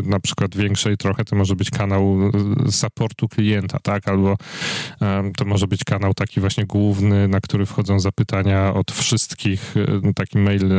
na 0.05 0.21
przykład 0.21 0.57
większej 0.57 0.97
trochę, 0.97 1.25
to 1.25 1.37
może 1.37 1.57
być 1.57 1.71
kanał 1.71 2.19
e, 2.66 2.73
supportu 2.73 3.29
klienta, 3.29 3.79
tak, 3.83 4.09
albo 4.09 4.37
e, 5.03 5.31
to 5.37 5.45
może 5.45 5.66
być 5.66 5.85
kanał 5.85 6.14
taki 6.14 6.40
właśnie 6.40 6.66
główny, 6.66 7.29
na 7.29 7.40
który 7.40 7.66
wchodzą 7.66 8.01
zapytania 8.01 8.75
od 8.75 8.93
wszystkich, 8.93 9.75
taki 10.14 10.38
mail 10.38 10.73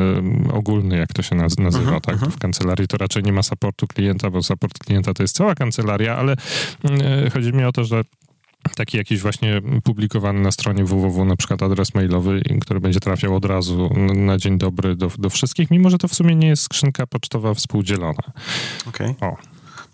ogólny, 0.54 0.98
jak 0.98 1.14
to 1.14 1.22
się 1.22 1.36
nazywa, 1.36 1.70
uh 1.70 1.78
mhm, 1.78 1.98
-huh, 1.98 2.02
tak, 2.02 2.16
uh 2.16 2.22
mhm. 2.22 2.32
-huh. 2.32 2.36
w 2.36 2.40
kancelarii 2.40 2.88
to 2.88 2.98
raczej 2.98 3.24
nie 3.24 3.34
ma 3.34 3.44
supportu 3.44 3.88
klienta, 3.88 4.30
bo 4.30 4.44
support 4.44 4.80
klienta 4.80 5.14
to 5.14 5.24
jest 5.24 5.36
cała 5.36 5.56
kancelaria, 5.56 5.81
kancelaria, 5.82 6.18
ale 6.18 6.36
mm, 6.84 7.30
chodzi 7.30 7.54
mi 7.54 7.64
o 7.64 7.72
to, 7.72 7.84
że 7.84 8.02
taki 8.76 8.98
jakiś 8.98 9.22
właśnie 9.22 9.62
publikowany 9.84 10.42
na 10.42 10.52
stronie 10.52 10.86
www 10.86 11.26
na 11.26 11.36
przykład 11.36 11.64
adres 11.64 11.96
mailowy, 11.96 12.42
który 12.62 12.80
będzie 12.80 13.00
trafiał 13.00 13.36
od 13.36 13.46
razu 13.46 13.90
na 14.16 14.38
dzień 14.38 14.58
dobry 14.58 14.96
do, 14.96 15.12
do 15.18 15.30
wszystkich, 15.30 15.72
mimo 15.72 15.90
że 15.90 15.98
to 15.98 16.08
w 16.08 16.14
sumie 16.14 16.36
nie 16.36 16.48
jest 16.48 16.64
skrzynka 16.64 17.08
pocztowa 17.08 17.54
współdzielona. 17.54 18.24
Okej. 18.88 19.16
Okay. 19.20 19.36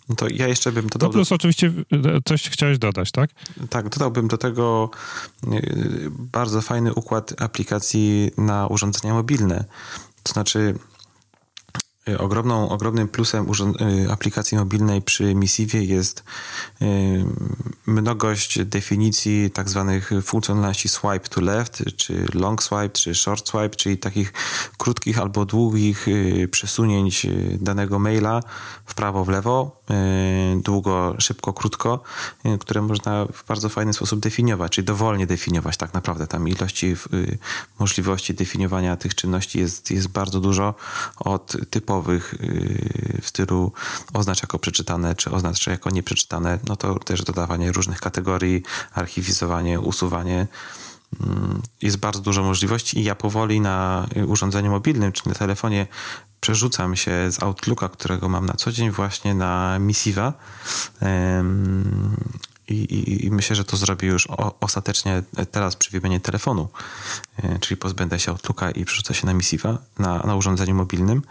No 0.09 0.15
to 0.15 0.27
ja 0.29 0.47
jeszcze 0.47 0.71
bym 0.71 0.87
dodał... 0.87 1.09
No 1.09 1.13
plus 1.13 1.31
oczywiście 1.31 1.67
e, 1.67 2.19
coś 2.25 2.49
chciałeś 2.49 2.77
dodać, 2.77 3.11
tak? 3.11 3.29
Tak, 3.69 3.89
dodałbym 3.89 4.27
do 4.27 4.37
tego 4.37 4.89
e, 5.47 5.59
bardzo 6.09 6.61
fajny 6.61 6.93
układ 6.93 7.41
aplikacji 7.41 8.31
na 8.37 8.67
urządzenia 8.67 9.13
mobilne. 9.13 9.65
To 10.23 10.33
znaczy 10.33 10.75
ogromną, 12.19 12.69
ogromnym 12.69 13.07
plusem 13.07 13.45
y, 13.81 14.11
aplikacji 14.11 14.57
mobilnej 14.57 15.01
przy 15.01 15.35
Missive 15.35 15.83
jest 15.83 16.23
y, 16.81 17.25
mnogość 17.87 18.65
definicji 18.65 19.51
tak 19.51 19.69
zwanych 19.69 20.11
funkcjonalności 20.23 20.89
swipe 20.89 21.19
to 21.29 21.41
left, 21.41 21.83
czy 21.97 22.25
long 22.33 22.63
swipe, 22.63 22.89
czy 22.89 23.15
short 23.15 23.49
swipe, 23.49 23.69
czyli 23.69 23.97
takich 23.97 24.33
krótkich 24.77 25.19
albo 25.19 25.45
długich 25.45 26.05
przesunięć 26.51 27.27
danego 27.51 27.99
maila 27.99 28.41
w 28.85 28.95
prawo, 28.95 29.25
w 29.25 29.29
lewo, 29.29 29.81
długo, 30.63 31.15
szybko, 31.19 31.53
krótko, 31.53 32.03
które 32.59 32.81
można 32.81 33.25
w 33.25 33.45
bardzo 33.47 33.69
fajny 33.69 33.93
sposób 33.93 34.19
definiować, 34.19 34.71
czyli 34.71 34.85
dowolnie 34.85 35.27
definiować 35.27 35.77
tak 35.77 35.93
naprawdę. 35.93 36.27
Tam 36.27 36.47
ilości 36.47 36.95
możliwości 37.79 38.33
definiowania 38.33 38.97
tych 38.97 39.15
czynności 39.15 39.59
jest, 39.59 39.91
jest 39.91 40.07
bardzo 40.07 40.39
dużo 40.39 40.73
od 41.19 41.57
typowych 41.69 41.96
y, 42.09 43.19
w 43.21 43.27
stylu 43.27 43.71
oznacz 44.13 44.41
jako 44.41 44.59
przeczytane, 44.59 45.15
czy 45.15 45.31
oznacz 45.31 45.67
jako 45.67 45.89
nieprzeczytane, 45.89 46.59
no 46.67 46.75
to 46.75 46.99
też 46.99 47.23
dodawanie 47.23 47.71
różnych 47.71 47.99
kategorii, 47.99 48.63
archiwizowanie, 48.93 49.79
usuwanie. 49.79 50.47
Mm, 51.23 51.61
jest 51.81 51.97
bardzo 51.97 52.19
dużo 52.19 52.43
możliwości 52.43 52.99
i 52.99 53.03
ja 53.03 53.15
powoli 53.15 53.61
na 53.61 54.07
urządzeniu 54.27 54.71
mobilnym, 54.71 55.11
czy 55.11 55.29
na 55.29 55.35
telefonie 55.35 55.87
przerzucam 56.41 56.95
się 56.95 57.31
z 57.31 57.43
Outlooka, 57.43 57.89
którego 57.89 58.29
mam 58.29 58.45
na 58.45 58.53
co 58.53 58.71
dzień 58.71 58.91
właśnie 58.91 59.35
na 59.35 59.79
Missiva 59.79 60.33
i, 62.67 62.73
i, 62.73 63.25
I, 63.25 63.31
myślę, 63.31 63.55
że 63.55 63.63
to 63.63 63.77
zrobię 63.77 64.07
już 64.07 64.27
o, 64.27 64.59
ostatecznie 64.59 65.23
teraz 65.51 65.75
przy 65.75 65.91
wymianie 65.91 66.19
telefonu, 66.19 66.69
e, 67.43 67.59
czyli 67.59 67.77
pozbędę 67.77 68.19
się 68.19 68.31
Outlooka 68.31 68.71
i 68.71 68.85
przerzucę 68.85 69.13
się 69.13 69.25
na 69.25 69.33
Missiva 69.33 69.77
na, 69.99 70.17
na 70.17 70.35
urządzeniu 70.35 70.75
mobilnym. 70.75 71.21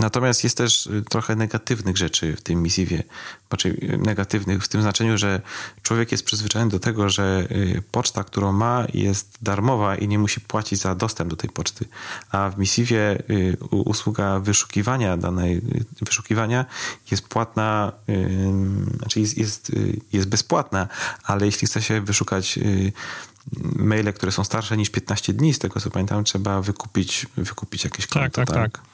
Natomiast 0.00 0.44
jest 0.44 0.56
też 0.56 0.86
y, 0.86 1.02
trochę 1.08 1.36
negatywnych 1.36 1.96
rzeczy 1.96 2.36
w 2.36 2.40
tym 2.40 2.62
Missive. 2.62 3.02
Znaczy 3.48 3.76
negatywnych 3.98 4.64
w 4.64 4.68
tym 4.68 4.82
znaczeniu, 4.82 5.18
że 5.18 5.40
człowiek 5.82 6.12
jest 6.12 6.24
przyzwyczajony 6.24 6.70
do 6.70 6.78
tego, 6.78 7.08
że 7.08 7.46
y, 7.50 7.82
poczta, 7.90 8.24
którą 8.24 8.52
ma, 8.52 8.86
jest 8.94 9.38
darmowa 9.42 9.96
i 9.96 10.08
nie 10.08 10.18
musi 10.18 10.40
płacić 10.40 10.80
za 10.80 10.94
dostęp 10.94 11.30
do 11.30 11.36
tej 11.36 11.50
poczty. 11.50 11.84
A 12.30 12.50
w 12.50 12.58
Missive 12.58 12.92
y, 12.92 13.56
usługa 13.70 14.40
wyszukiwania 14.40 15.16
danej, 15.16 15.60
wyszukiwania 16.02 16.64
jest 17.10 17.28
płatna, 17.28 17.92
znaczy 18.98 19.20
jest, 19.20 19.38
jest, 19.38 19.72
jest 20.12 20.28
bezpłatna, 20.28 20.88
ale 21.24 21.46
jeśli 21.46 21.66
chce 21.66 21.82
się 21.82 22.00
wyszukać 22.00 22.58
maile, 23.76 24.12
które 24.12 24.32
są 24.32 24.44
starsze 24.44 24.76
niż 24.76 24.90
15 24.90 25.32
dni, 25.32 25.54
z 25.54 25.58
tego 25.58 25.80
co 25.80 25.90
pamiętam, 25.90 26.24
trzeba 26.24 26.62
wykupić, 26.62 27.26
wykupić 27.36 27.84
jakieś 27.84 28.06
konto. 28.06 28.30
Tak, 28.30 28.48
tak, 28.48 28.72
tak. 28.72 28.89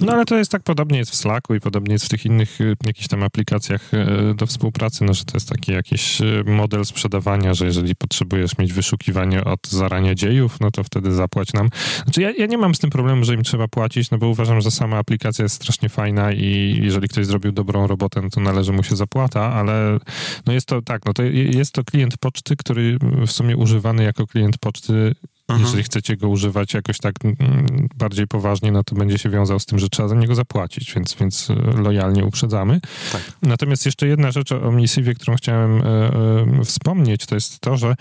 No 0.00 0.12
ale 0.12 0.24
to 0.24 0.36
jest 0.36 0.50
tak, 0.50 0.62
podobnie 0.62 0.98
jest 0.98 1.10
w 1.10 1.14
Slacku 1.14 1.54
i 1.54 1.60
podobnie 1.60 1.92
jest 1.92 2.04
w 2.04 2.08
tych 2.08 2.26
innych 2.26 2.60
y, 2.60 2.76
jakichś 2.86 3.08
tam 3.08 3.22
aplikacjach 3.22 3.94
y, 3.94 4.34
do 4.34 4.46
współpracy, 4.46 5.04
no 5.04 5.14
że 5.14 5.24
to 5.24 5.36
jest 5.36 5.48
taki 5.48 5.72
jakiś 5.72 6.20
y, 6.20 6.44
model 6.46 6.84
sprzedawania, 6.84 7.54
że 7.54 7.64
jeżeli 7.64 7.94
potrzebujesz 7.94 8.58
mieć 8.58 8.72
wyszukiwanie 8.72 9.44
od 9.44 9.68
zarania 9.68 10.14
dziejów, 10.14 10.60
no 10.60 10.70
to 10.70 10.84
wtedy 10.84 11.12
zapłać 11.12 11.52
nam. 11.52 11.68
Znaczy 12.04 12.22
ja, 12.22 12.30
ja 12.38 12.46
nie 12.46 12.58
mam 12.58 12.74
z 12.74 12.78
tym 12.78 12.90
problemu, 12.90 13.24
że 13.24 13.34
im 13.34 13.42
trzeba 13.42 13.68
płacić, 13.68 14.10
no 14.10 14.18
bo 14.18 14.28
uważam, 14.28 14.60
że 14.60 14.70
sama 14.70 14.96
aplikacja 14.96 15.42
jest 15.42 15.54
strasznie 15.54 15.88
fajna 15.88 16.32
i 16.32 16.78
jeżeli 16.82 17.08
ktoś 17.08 17.26
zrobił 17.26 17.52
dobrą 17.52 17.86
robotę, 17.86 18.22
no 18.22 18.30
to 18.30 18.40
należy 18.40 18.72
mu 18.72 18.82
się 18.82 18.96
zapłata, 18.96 19.52
ale 19.52 19.98
no 20.46 20.52
jest 20.52 20.66
to 20.66 20.82
tak, 20.82 21.04
no 21.06 21.12
to 21.12 21.22
jest 21.32 21.72
to 21.72 21.84
klient 21.84 22.18
poczty, 22.18 22.56
który 22.56 22.98
w 23.26 23.30
sumie 23.30 23.56
używany 23.56 24.02
jako 24.04 24.26
klient 24.26 24.58
poczty 24.58 25.14
Mhm. 25.48 25.66
Jeżeli 25.66 25.82
chcecie 25.82 26.16
go 26.16 26.28
używać 26.28 26.74
jakoś 26.74 26.98
tak 26.98 27.14
mm, 27.24 27.88
bardziej 27.96 28.26
poważnie, 28.26 28.72
no 28.72 28.84
to 28.84 28.94
będzie 28.94 29.18
się 29.18 29.30
wiązał 29.30 29.58
z 29.58 29.66
tym, 29.66 29.78
że 29.78 29.88
trzeba 29.88 30.08
za 30.08 30.14
niego 30.14 30.34
zapłacić, 30.34 30.94
więc, 30.94 31.14
więc 31.14 31.50
e, 31.50 31.82
lojalnie 31.82 32.24
uprzedzamy. 32.24 32.80
Tak. 33.12 33.22
Natomiast 33.42 33.86
jeszcze 33.86 34.06
jedna 34.06 34.30
rzecz 34.30 34.52
o 34.52 34.72
Missive, 34.72 35.14
którą 35.14 35.36
chciałem 35.36 35.80
e, 35.80 35.84
e, 35.84 36.64
wspomnieć, 36.64 37.26
to 37.26 37.34
jest 37.34 37.60
to, 37.60 37.76
że 37.76 37.94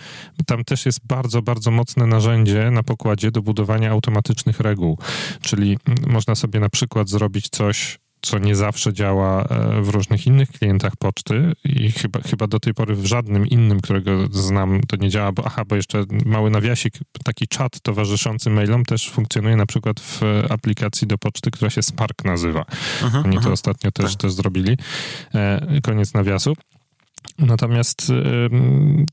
tam 0.45 0.63
też 0.63 0.85
jest 0.85 0.99
bardzo, 1.07 1.41
bardzo 1.41 1.71
mocne 1.71 2.05
narzędzie 2.05 2.71
na 2.71 2.83
pokładzie 2.83 3.31
do 3.31 3.41
budowania 3.41 3.91
automatycznych 3.91 4.59
reguł. 4.59 4.97
Czyli 5.41 5.77
mm, 5.87 6.11
można 6.11 6.35
sobie 6.35 6.59
na 6.59 6.69
przykład 6.69 7.09
zrobić 7.09 7.49
coś 7.49 8.00
co 8.21 8.39
nie 8.39 8.55
zawsze 8.55 8.93
działa 8.93 9.43
e, 9.43 9.81
w 9.81 9.89
różnych 9.89 10.27
innych 10.27 10.51
klientach 10.51 10.95
poczty 10.95 11.53
i 11.63 11.91
chyba, 11.91 12.19
chyba 12.21 12.47
do 12.47 12.59
tej 12.59 12.73
pory 12.73 12.95
w 12.95 13.05
żadnym 13.05 13.47
innym, 13.47 13.81
którego 13.81 14.27
znam, 14.31 14.81
to 14.87 14.95
nie 14.95 15.09
działa, 15.09 15.31
bo 15.31 15.43
aha, 15.45 15.65
bo 15.65 15.75
jeszcze 15.75 16.03
mały 16.25 16.49
nawiasik, 16.49 16.93
taki 17.23 17.47
czat 17.47 17.81
towarzyszący 17.81 18.49
mailom 18.49 18.85
też 18.85 19.09
funkcjonuje 19.09 19.55
na 19.55 19.65
przykład 19.65 19.99
w 19.99 20.21
aplikacji 20.49 21.07
do 21.07 21.17
poczty, 21.17 21.51
która 21.51 21.69
się 21.69 21.81
Spark 21.81 22.23
nazywa. 22.23 22.65
Aha, 23.03 23.21
Oni 23.25 23.37
aha. 23.37 23.45
to 23.47 23.53
ostatnio 23.53 23.91
też, 23.91 24.11
tak. 24.11 24.21
też 24.21 24.33
zrobili. 24.33 24.77
E, 25.35 25.81
koniec 25.83 26.13
nawiasu. 26.13 26.53
Natomiast 27.39 28.11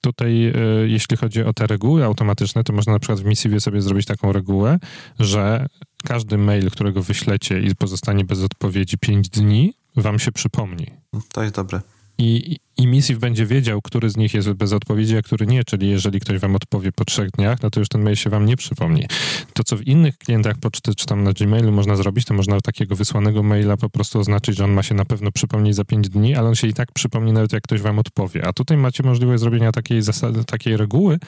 tutaj, 0.01 0.47
e, 0.47 0.53
jeśli 0.87 1.17
chodzi 1.17 1.43
o 1.43 1.53
te 1.53 1.67
reguły 1.67 2.05
automatyczne, 2.05 2.65
to 2.65 2.73
można 2.73 2.93
na 2.93 2.99
przykład 2.99 3.21
w 3.21 3.25
Missive 3.25 3.61
sobie 3.61 3.83
zrobić 3.83 4.07
taką 4.07 4.33
regułę, 4.33 4.79
że 5.19 5.67
każdy 6.05 6.39
mail, 6.39 6.71
którego 6.71 7.03
wyślecie 7.03 7.61
i 7.61 7.75
pozostanie 7.75 8.25
bez 8.25 8.43
odpowiedzi 8.43 8.99
5 8.99 9.29
dni, 9.29 9.75
wam 9.97 10.19
się 10.19 10.33
przypomni. 10.33 10.87
To 11.33 11.43
jest 11.43 11.55
dobre. 11.55 11.81
I, 12.19 12.57
i 12.79 12.87
Missive 12.87 13.21
będzie 13.21 13.47
wiedział, 13.47 13.83
który 13.83 14.11
z 14.11 14.17
nich 14.17 14.35
jest 14.35 14.53
bez 14.53 14.73
odpowiedzi, 14.73 15.17
a 15.17 15.23
który 15.23 15.47
nie, 15.47 15.65
czyli 15.65 15.91
jeżeli 15.91 16.21
ktoś 16.21 16.39
wam 16.39 16.57
odpowie 16.57 16.93
po 16.93 17.05
trzech 17.05 17.31
dniach, 17.31 17.63
no 17.63 17.71
to 17.71 17.81
już 17.81 17.89
ten 17.89 18.03
mail 18.03 18.17
się 18.17 18.31
wam 18.31 18.47
nie 18.47 18.57
przypomni. 18.57 19.07
To, 19.53 19.65
co 19.65 19.77
w 19.77 19.87
innych 19.87 20.19
klientach 20.19 20.59
poczty, 20.59 20.95
czy 20.95 21.07
tam 21.07 21.25
na 21.25 21.33
Gmailu 21.33 21.73
można 21.73 21.97
zrobić, 21.97 22.25
to 22.25 22.35
można 22.35 22.61
takiego 22.61 22.97
wysłanego 22.97 23.43
maila 23.43 23.77
po 23.77 23.91
prostu 23.91 24.19
oznaczyć, 24.19 24.57
że 24.57 24.65
on 24.65 24.73
ma 24.73 24.83
się 24.83 24.95
na 24.95 25.05
pewno 25.05 25.33
przypomnieć 25.33 25.75
za 25.75 25.85
pięć 25.85 26.09
dni, 26.09 26.35
ale 26.35 26.49
on 26.49 26.55
się 26.55 26.67
i 26.67 26.75
tak 26.75 26.93
przypomni 26.93 27.33
nawet 27.33 27.53
jak 27.53 27.63
ktoś 27.63 27.81
wam 27.81 27.99
odpowie. 27.99 28.47
A 28.47 28.53
tutaj 28.53 28.77
macie 28.77 29.03
możliwość 29.03 29.41
zrobienia 29.41 29.73
takiej 29.73 30.03
zasady, 30.03 30.45
takiej 30.45 30.77
reguły, 30.77 31.19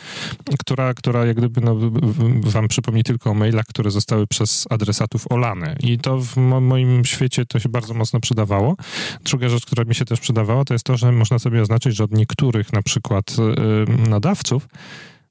która, 0.59 0.95
która 0.95 1.27
jak 1.27 1.37
gdyby 1.37 1.61
no, 1.61 1.77
wam 2.43 2.69
przypomni 2.69 3.05
tylko 3.05 3.31
o 3.31 3.35
mailach, 3.35 3.67
które 3.67 3.91
zostały 3.91 4.27
przez 4.27 4.67
adresatów 4.71 5.25
olane. 5.31 5.77
I 5.81 5.99
to 5.99 6.19
w 6.19 6.37
moim 6.37 7.05
świecie 7.05 7.47
to 7.47 7.59
się 7.59 7.69
bardzo 7.69 7.95
mocno 7.95 8.21
przydawało. 8.21 8.77
Druga 9.25 9.49
rzecz, 9.49 9.67
która 9.67 9.85
mi 9.85 9.95
się 9.95 10.05
też 10.05 10.21
przydawała, 10.21 10.65
to 10.65 10.75
jest 10.75 10.85
to, 10.85 10.97
że 10.97 11.13
można 11.13 11.39
sobie 11.41 11.62
oznaczyć, 11.62 11.97
że 11.97 12.05
od 12.05 12.12
niektórych 12.12 12.72
na 12.72 12.82
przykład 12.82 13.36
y, 13.99 14.09
nadawców 14.09 14.68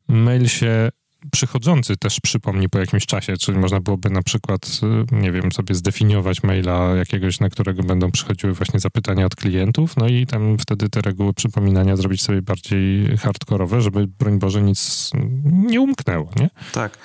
mail 0.08 0.48
się 0.48 0.90
przychodzący 1.32 1.98
też 1.98 2.20
przypomni 2.20 2.70
po 2.70 2.80
jakimś 2.80 3.06
czasie, 3.06 3.38
czyli 3.38 3.58
można 3.58 3.80
byłoby 3.80 4.10
na 4.10 4.22
przykład, 4.22 4.80
y, 5.12 5.16
nie 5.16 5.32
wiem, 5.32 5.52
sobie 5.52 5.76
zdefiniować 5.76 6.44
maila 6.44 6.96
jakiegoś, 6.96 7.40
na 7.40 7.50
którego 7.50 7.84
będą 7.84 8.12
przychodziły 8.12 8.54
właśnie 8.54 8.80
zapytania 8.80 9.26
od 9.26 9.36
klientów, 9.36 9.98
no 9.98 10.08
i 10.08 10.26
tam 10.26 10.58
wtedy 10.58 10.90
te 10.90 11.02
reguły 11.02 11.34
przypominania 11.34 11.96
zrobić 11.96 12.22
sobie 12.22 12.42
bardziej 12.42 13.18
hardkorowe, 13.18 13.82
żeby 13.82 14.08
broń 14.08 14.40
Boże 14.40 14.62
nic 14.62 15.12
nie 15.44 15.82
umknęło, 15.82 16.32
nie? 16.40 16.50
Tak. 16.74 16.98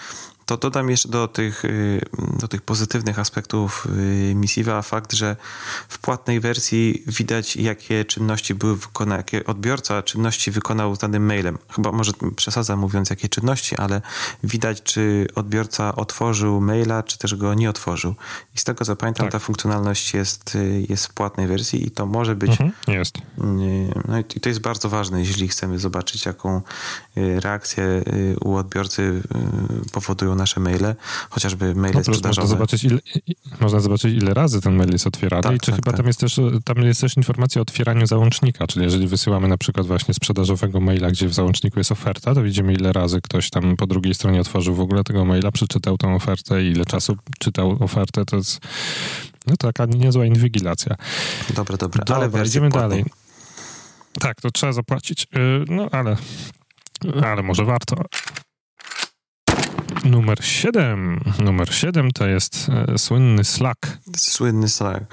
To 0.47 0.57
dodam 0.57 0.90
jeszcze 0.90 1.09
do 1.09 1.28
tych, 1.28 1.64
y, 1.64 2.01
do 2.38 2.49
tych 2.49 2.62
pozytywnych 2.62 3.18
aspektów 3.18 3.86
y, 4.30 4.34
Missiva 4.34 4.82
fakt, 4.82 5.12
że 5.12 5.36
w 5.88 5.99
płatnej 5.99 6.40
wersji 6.40 7.03
widać, 7.07 7.57
jakie 7.57 8.05
czynności 8.05 8.55
były 8.55 8.76
wykonane, 8.76 9.16
jakie 9.16 9.45
odbiorca 9.45 10.03
czynności 10.03 10.51
wykonał 10.51 10.97
z 10.97 10.99
danym 10.99 11.26
mailem. 11.26 11.59
Chyba 11.70 11.92
może 11.92 12.12
przesadzam 12.36 12.78
mówiąc, 12.78 13.11
jakie 13.11 13.28
czynności, 13.28 13.76
ale 13.76 14.03
widać, 14.42 14.82
czy 14.82 15.26
odbiorca 15.34 15.95
otworzył 15.95 16.61
maila, 16.61 17.03
czy 17.03 17.18
też 17.18 17.34
go 17.34 17.55
nie 17.55 17.70
otworzył. 17.70 18.14
I 18.55 18.59
z 18.59 18.64
tego 18.64 18.84
co 18.84 18.97
pamiętam, 18.97 19.26
tak. 19.26 19.32
ta 19.32 19.38
funkcjonalność 19.38 20.14
jest, 20.14 20.55
y, 20.55 20.86
jest 20.88 21.07
w 21.07 21.12
płatnej 21.12 21.47
wersji 21.47 21.86
i 21.86 21.90
to 21.90 22.07
może 22.07 22.36
być. 22.36 22.51
Mhm, 22.51 22.72
jest. 22.88 23.18
No 24.09 24.18
i 24.18 24.40
to 24.40 24.49
jest 24.49 24.61
bardzo 24.61 24.88
ważne, 24.88 25.20
jeśli 25.20 25.49
chcemy 25.49 25.78
zobaczyć, 25.78 26.26
jaką 26.26 26.62
reakcję 27.16 28.05
u 28.40 28.57
odbiorcy 28.57 29.22
powodują 29.92 30.34
nasze 30.35 30.61
maile, 30.61 30.95
chociażby 31.30 31.74
maile 31.74 31.95
no, 31.95 32.05
sprzedażowe. 32.05 32.43
Można 32.43 32.47
zobaczyć, 32.47 32.85
ile, 32.85 32.99
można 33.61 33.80
zobaczyć, 33.80 34.22
ile 34.22 34.35
razy 34.35 34.61
ten 34.61 34.76
mail 34.76 34.93
jest 34.93 35.07
otwierany 35.07 35.43
tak, 35.43 35.57
i 35.57 35.61
czy 35.61 35.66
tak, 35.66 35.74
chyba 35.74 35.91
tak. 35.91 35.97
Tam, 35.97 36.07
jest 36.07 36.20
też, 36.20 36.41
tam 36.64 36.82
jest 36.82 37.01
też 37.01 37.16
informacja 37.16 37.61
o 37.61 37.62
otwieraniu 37.62 38.07
załącznika, 38.07 38.66
czyli 38.66 38.85
jeżeli 38.85 39.07
wysyłamy 39.07 39.49
na 39.49 39.59
przykład 39.59 39.87
właśnie 39.87 40.14
sprzedażowego 40.14 40.80
maila, 40.80 41.11
gdzie 41.11 41.28
w 41.28 41.35
załączniku 41.35 41.80
jest 41.80 41.93
oferta, 41.93 42.35
to 42.35 42.43
widzimy 42.43 42.72
ile 42.72 42.93
razy 42.93 43.20
ktoś 43.20 43.51
tam 43.51 43.76
po 43.76 43.87
drugiej 43.87 44.14
stronie 44.14 44.41
otworzył 44.41 44.74
w 44.74 44.80
ogóle 44.80 45.05
tego 45.05 45.24
maila, 45.24 45.53
przeczytał 45.53 45.99
tą 45.99 46.14
ofertę 46.14 46.64
i 46.64 46.66
ile 46.70 46.85
czasu 46.85 47.16
czytał 47.39 47.76
ofertę, 47.80 48.24
to 48.24 48.37
jest 48.37 48.61
no 49.47 49.57
taka 49.57 49.87
niezła 49.87 50.24
inwigilacja. 50.24 50.97
Dobre, 51.55 51.76
dobre, 51.76 52.05
ale 52.14 52.26
Dobra, 52.26 52.45
idziemy 52.45 52.70
dalej. 52.70 53.05
Tak, 54.20 54.41
to 54.41 54.51
trzeba 54.51 54.72
zapłacić. 54.72 55.26
Yy, 55.32 55.64
no 55.68 55.89
ale, 55.93 56.16
ale 57.22 57.43
może 57.43 57.64
warto. 57.64 57.97
Numer 60.05 60.44
7. 60.44 61.20
Numer 61.38 61.74
7 61.74 62.11
to 62.11 62.26
jest 62.26 62.68
e, 62.88 62.98
słynny 62.98 63.44
Slack. 63.44 63.98
Słynny 64.16 64.68
Slack. 64.68 65.05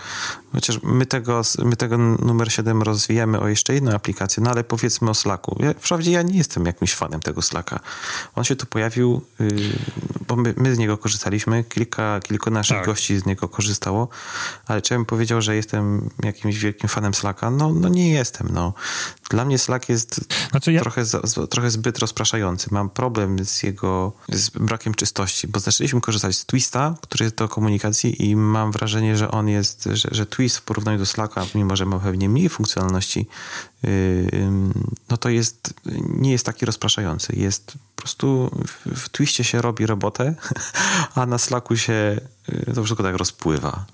Chociaż 0.54 0.80
my 0.84 1.06
tego, 1.06 1.42
my 1.64 1.76
tego 1.76 1.98
numer 1.98 2.52
7 2.52 2.82
rozwijamy 2.82 3.40
o 3.40 3.48
jeszcze 3.48 3.74
jedną 3.74 3.92
aplikację, 3.92 4.44
no 4.44 4.52
ale 4.52 4.64
powiedzmy 4.64 5.10
o 5.10 5.14
Slacku. 5.14 5.58
Ja, 5.60 5.74
wprawdzie 5.74 6.12
ja 6.12 6.22
nie 6.22 6.38
jestem 6.38 6.66
jakimś 6.66 6.94
fanem 6.94 7.20
tego 7.20 7.42
Slacka. 7.42 7.80
On 8.36 8.44
się 8.44 8.56
tu 8.56 8.66
pojawił, 8.66 9.22
yy, 9.40 9.50
bo 10.28 10.36
my, 10.36 10.54
my, 10.58 10.76
z 10.76 10.78
niego 10.78 10.98
korzystaliśmy, 10.98 11.64
kilka, 11.64 12.20
kilku 12.20 12.52
naszych 12.52 12.78
tak. 12.78 12.86
gości 12.86 13.20
z 13.20 13.26
niego 13.26 13.50
korzystało, 13.50 14.08
ale 14.68 14.82
czy 14.82 14.94
ja 14.94 14.98
bym 14.98 15.06
powiedział, 15.06 15.42
że 15.42 15.56
jestem 15.56 16.10
jakimś 16.24 16.60
wielkim 16.60 16.90
fanem 16.90 17.14
Slacka? 17.14 17.52
No, 17.52 17.74
no 17.74 17.90
nie 17.90 18.12
jestem. 18.12 18.48
No. 18.54 18.74
Dla 19.30 19.46
mnie 19.46 19.58
Slack 19.58 19.90
jest 19.90 20.22
znaczy 20.52 20.74
ja... 20.74 20.82
trochę, 20.82 21.04
trochę 21.50 21.72
zbyt 21.72 22.00
rozpraszający. 22.00 22.68
Mam 22.72 22.90
problem 22.90 23.46
z 23.46 23.64
jego 23.64 24.12
z 24.30 24.50
brakiem 24.50 24.94
czystości, 24.94 25.48
bo 25.48 25.60
zaczęliśmy 25.60 26.02
korzystać 26.02 26.36
z 26.36 26.46
Twista, 26.46 26.96
który 27.02 27.26
jest 27.26 27.36
do 27.36 27.50
komunikacji 27.50 28.30
i 28.30 28.36
mam 28.36 28.72
wrażenie, 28.72 29.18
że 29.18 29.32
on 29.32 29.48
jest, 29.48 29.90
że, 29.94 30.10
że 30.12 30.26
Twist 30.26 30.41
w 30.50 30.62
porównaniu 30.62 30.98
do 30.98 31.06
Slacka, 31.06 31.46
mimo 31.56 31.76
że 31.76 31.86
ma 31.86 32.00
pewnie 32.00 32.30
mniej 32.30 32.50
funkcjonalności, 32.50 33.28
yy, 33.84 33.90
no 35.10 35.18
to 35.18 35.30
jest, 35.30 35.74
nie 36.10 36.32
jest 36.32 36.46
taki 36.46 36.66
rozpraszający. 36.66 37.36
Jest 37.36 37.72
po 37.96 38.02
prostu 38.02 38.52
w, 38.68 39.10
w 39.10 39.28
się 39.44 39.62
robi 39.62 39.86
robotę, 39.86 40.36
a 41.16 41.26
na 41.26 41.38
Slacku 41.38 41.78
się 41.78 42.22
yy, 42.48 42.74
to 42.76 42.84
wszystko 42.84 43.04
tak 43.04 43.16
rozpływa 43.16 43.86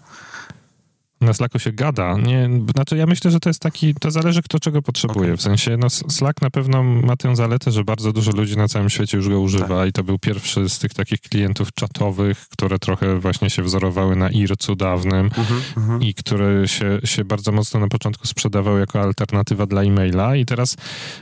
na 1.22 1.34
Slacku 1.34 1.60
się 1.60 1.72
gada. 1.72 2.18
Nie, 2.18 2.50
znaczy 2.74 2.98
ja 2.98 3.06
myślę, 3.06 3.32
że 3.32 3.40
to 3.40 3.50
jest 3.50 3.60
taki, 3.60 3.94
to 3.94 4.12
zależy 4.12 4.42
kto 4.42 4.60
czego 4.60 4.82
potrzebuje. 4.82 5.28
Okay. 5.28 5.38
W 5.38 5.42
sensie, 5.42 5.78
no 5.78 5.90
Slack 5.90 6.42
na 6.42 6.50
pewno 6.50 6.84
ma 6.84 7.18
tę 7.18 7.36
zaletę, 7.36 7.72
że 7.72 7.84
bardzo 7.84 8.14
dużo 8.14 8.32
ludzi 8.32 8.58
na 8.58 8.68
całym 8.68 8.90
świecie 8.90 9.18
już 9.18 9.30
go 9.30 9.40
używa 9.40 9.68
tak. 9.68 9.90
i 9.90 9.92
to 9.92 10.04
był 10.04 10.20
pierwszy 10.20 10.70
z 10.70 10.80
tych 10.80 10.94
takich 10.94 11.20
klientów 11.22 11.74
czatowych, 11.74 12.48
które 12.50 12.80
trochę 12.80 13.20
właśnie 13.20 13.50
się 13.50 13.64
wzorowały 13.64 14.16
na 14.16 14.30
IRC-u 14.30 14.76
dawnym 14.76 15.30
uh-huh, 15.30 15.80
uh-huh. 15.80 16.04
i 16.04 16.14
które 16.14 16.68
się, 16.68 17.00
się 17.04 17.26
bardzo 17.26 17.52
mocno 17.52 17.80
na 17.80 17.88
początku 17.88 18.28
sprzedawał 18.28 18.78
jako 18.78 19.02
alternatywa 19.02 19.66
dla 19.66 19.84
e-maila 19.84 20.36
i 20.36 20.46
teraz 20.46 20.78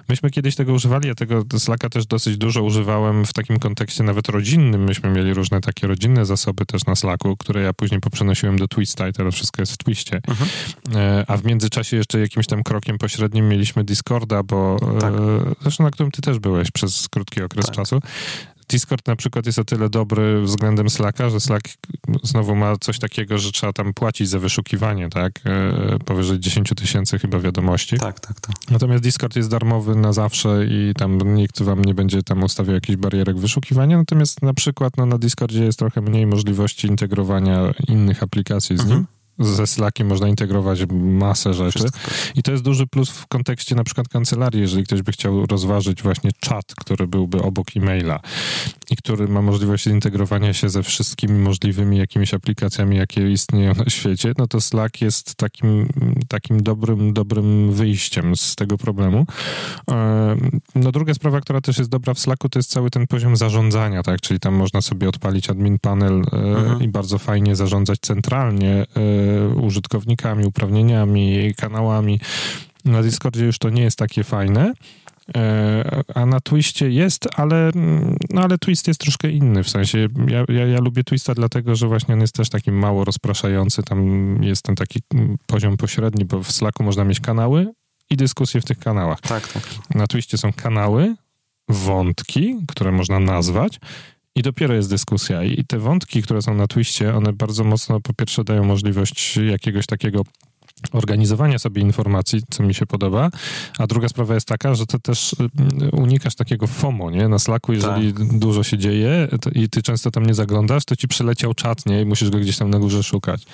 myśmy 0.09 0.31
kiedyś 0.31 0.55
tego 0.55 0.73
używali, 0.73 1.07
ja 1.07 1.15
tego 1.15 1.43
Slacka 1.57 1.89
też 1.89 2.05
dosyć 2.05 2.37
dużo 2.37 2.63
używałem 2.63 3.25
w 3.25 3.33
takim 3.33 3.59
kontekście 3.59 4.03
nawet 4.03 4.29
rodzinnym. 4.29 4.83
Myśmy 4.83 5.09
mieli 5.09 5.33
różne 5.33 5.61
takie 5.61 5.87
rodzinne 5.87 6.25
zasoby 6.25 6.65
też 6.65 6.85
na 6.85 6.95
Slacku, 6.95 7.37
które 7.37 7.61
ja 7.61 7.73
później 7.73 8.01
poprzenosiłem 8.01 8.57
do 8.57 8.67
Twista 8.67 9.07
i 9.07 9.13
teraz 9.13 9.35
wszystko 9.35 9.61
jest 9.61 9.73
w 9.73 9.77
Twiście. 9.85 10.21
Mhm. 10.27 10.49
E, 10.95 11.25
a 11.27 11.37
w 11.37 11.45
międzyczasie 11.45 11.97
jeszcze 11.97 12.19
jakimś 12.19 12.47
tam 12.47 12.63
krokiem 12.63 12.97
pośrednim 12.97 13.49
mieliśmy 13.49 13.83
Discorda, 13.83 14.43
bo 14.43 14.77
e, 14.97 14.99
tak. 14.99 15.13
zresztą 15.61 15.83
na 15.83 15.91
którym 15.91 16.11
ty 16.11 16.21
też 16.21 16.39
byłeś 16.39 16.71
przez 16.71 17.07
krótki 17.09 17.41
okres 17.41 17.65
tak. 17.65 17.75
czasu. 17.75 17.99
Discord 18.69 19.07
na 19.07 19.15
przykład 19.15 19.45
jest 19.45 19.59
o 19.59 19.63
tyle 19.63 19.89
dobry 19.89 20.41
względem 20.41 20.89
Slacka, 20.89 21.29
że 21.29 21.39
Slack 21.39 21.69
znowu 22.23 22.55
ma 22.55 22.77
coś 22.77 22.99
takiego, 22.99 23.37
że 23.37 23.51
trzeba 23.51 23.73
tam 23.73 23.93
płacić 23.93 24.29
za 24.29 24.39
wyszukiwanie, 24.39 25.09
tak? 25.09 25.39
E, 25.45 25.99
powyżej 25.99 26.39
10 26.39 26.69
tysięcy 26.75 27.19
chyba 27.19 27.39
wiadomości. 27.39 27.97
Tak, 27.97 28.19
tak, 28.19 28.39
tak. 28.39 28.55
Natomiast 28.69 29.03
Discord 29.03 29.35
jest 29.35 29.49
darmowy 29.49 29.95
na 29.95 30.13
zawsze 30.13 30.65
i 30.65 30.93
tam 30.97 31.35
nikt 31.35 31.61
wam 31.61 31.85
nie 31.85 31.93
będzie 31.93 32.23
tam 32.23 32.43
ustawiał 32.43 32.75
jakichś 32.75 32.97
barierek 32.97 33.37
wyszukiwania, 33.37 33.97
natomiast 33.97 34.41
na 34.41 34.53
przykład 34.53 34.97
no, 34.97 35.05
na 35.05 35.17
Discordzie 35.17 35.63
jest 35.63 35.79
trochę 35.79 36.01
mniej 36.01 36.27
możliwości 36.27 36.87
integrowania 36.87 37.71
innych 37.87 38.23
aplikacji 38.23 38.77
z 38.77 38.81
mhm. 38.81 38.99
nim 38.99 39.14
ze 39.39 39.67
Slackiem 39.67 40.07
można 40.07 40.27
integrować 40.27 40.79
masę 40.91 41.53
rzeczy. 41.53 41.79
Wszystko. 41.79 42.11
I 42.35 42.43
to 42.43 42.51
jest 42.51 42.63
duży 42.63 42.87
plus 42.87 43.09
w 43.09 43.27
kontekście 43.27 43.75
na 43.75 43.83
przykład 43.83 44.07
kancelarii, 44.07 44.61
jeżeli 44.61 44.83
ktoś 44.83 45.01
by 45.01 45.11
chciał 45.11 45.45
rozważyć 45.45 46.03
właśnie 46.03 46.31
czat, 46.39 46.65
który 46.75 47.07
byłby 47.07 47.41
obok 47.41 47.67
e-maila 47.75 48.19
i 48.89 48.95
który 48.95 49.27
ma 49.27 49.41
możliwość 49.41 49.83
zintegrowania 49.83 50.53
się 50.53 50.69
ze 50.69 50.83
wszystkimi 50.83 51.39
możliwymi 51.39 51.97
jakimiś 51.97 52.33
aplikacjami, 52.33 52.97
jakie 52.97 53.31
istnieją 53.31 53.73
na 53.73 53.89
świecie, 53.89 54.33
no 54.37 54.47
to 54.47 54.61
Slack 54.61 55.01
jest 55.01 55.35
takim, 55.35 55.89
takim 56.27 56.63
dobrym, 56.63 57.13
dobrym 57.13 57.71
wyjściem 57.71 58.35
z 58.35 58.55
tego 58.55 58.77
problemu. 58.77 59.25
E, 59.91 60.35
no 60.75 60.91
druga 60.91 61.13
sprawa, 61.13 61.41
która 61.41 61.61
też 61.61 61.77
jest 61.77 61.89
dobra 61.89 62.13
w 62.13 62.19
Slacku, 62.19 62.49
to 62.49 62.59
jest 62.59 62.69
cały 62.69 62.89
ten 62.89 63.07
poziom 63.07 63.35
zarządzania, 63.35 64.03
tak, 64.03 64.21
czyli 64.21 64.39
tam 64.39 64.53
można 64.53 64.81
sobie 64.81 65.09
odpalić 65.09 65.49
admin 65.49 65.79
panel 65.79 66.13
e, 66.13 66.37
mhm. 66.37 66.81
i 66.81 66.87
bardzo 66.87 67.17
fajnie 67.17 67.55
zarządzać 67.55 67.99
centralnie 67.99 68.73
e, 68.73 68.85
użytkownikami, 69.61 70.45
uprawnieniami, 70.45 71.53
kanałami. 71.57 72.19
Na 72.85 73.01
Discordzie 73.01 73.45
już 73.45 73.57
to 73.57 73.69
nie 73.69 73.81
jest 73.81 73.97
takie 73.97 74.23
fajne. 74.23 74.73
E, 75.35 76.03
a 76.15 76.25
na 76.25 76.39
Twistie 76.39 76.89
jest, 76.89 77.27
ale, 77.35 77.71
no 78.29 78.41
ale 78.41 78.57
Twist 78.57 78.87
jest 78.87 78.99
troszkę 78.99 79.29
inny, 79.29 79.63
w 79.63 79.69
sensie 79.69 80.07
ja, 80.27 80.45
ja, 80.55 80.65
ja, 80.65 80.79
lubię 80.81 81.03
Twista 81.03 81.33
dlatego, 81.33 81.75
że 81.75 81.87
właśnie 81.87 82.13
on 82.13 82.21
jest 82.21 82.35
też 82.35 82.49
taki 82.49 82.71
mało 82.71 83.05
rozpraszający, 83.05 83.83
tam 83.83 84.43
jest 84.43 84.61
ten 84.63 84.75
taki 84.75 84.99
poziom 85.45 85.77
pośredni, 85.77 86.25
bo 86.25 86.43
w 86.43 86.51
Slacku 86.51 86.83
można 86.83 87.03
mieć 87.03 87.19
kanały 87.19 87.73
i 88.09 88.17
dyskusje 88.17 88.61
w 88.61 88.65
tych 88.65 88.79
kanałach. 88.79 89.21
Tak, 89.21 89.47
tak. 89.47 89.63
Na 89.95 90.07
Twistie 90.07 90.37
są 90.37 90.53
kanały, 90.53 91.15
wątki, 91.69 92.55
które 92.67 92.91
można 92.91 93.19
nazwać 93.19 93.79
i 94.35 94.41
dopiero 94.41 94.73
jest 94.73 94.89
dyskusja. 94.89 95.43
I 95.43 95.65
te 95.65 95.79
wątki, 95.79 96.23
które 96.23 96.41
są 96.41 96.53
na 96.53 96.67
Twiście, 96.67 97.15
one 97.15 97.33
bardzo 97.33 97.63
mocno 97.63 97.99
po 97.99 98.13
pierwsze 98.13 98.43
dają 98.43 98.63
możliwość 98.63 99.37
jakiegoś 99.37 99.85
takiego 99.85 100.21
organizowania 100.91 101.59
sobie 101.59 101.81
informacji, 101.81 102.41
co 102.49 102.63
mi 102.63 102.73
się 102.73 102.85
podoba, 102.85 103.29
a 103.77 103.87
druga 103.87 104.09
sprawa 104.09 104.33
jest 104.33 104.47
taka, 104.47 104.75
że 104.75 104.85
ty 104.85 104.99
też 104.99 105.35
mm, 105.39 105.89
unikasz 105.91 106.35
takiego 106.35 106.67
FOMO, 106.67 107.11
nie? 107.11 107.27
Na 107.27 107.39
Slacku, 107.39 107.73
jeżeli 107.73 108.13
tak. 108.13 108.39
dużo 108.39 108.63
się 108.63 108.77
dzieje 108.77 109.27
i 109.51 109.69
ty 109.69 109.81
często 109.81 110.11
tam 110.11 110.25
nie 110.25 110.33
zaglądasz, 110.33 110.85
to 110.85 110.95
ci 110.95 111.07
przyleciał 111.07 111.53
czat, 111.53 111.85
nie? 111.85 112.01
I 112.01 112.05
musisz 112.05 112.29
go 112.29 112.39
gdzieś 112.39 112.57
tam 112.57 112.69
na 112.69 112.79
górze 112.79 113.03
szukać. 113.03 113.45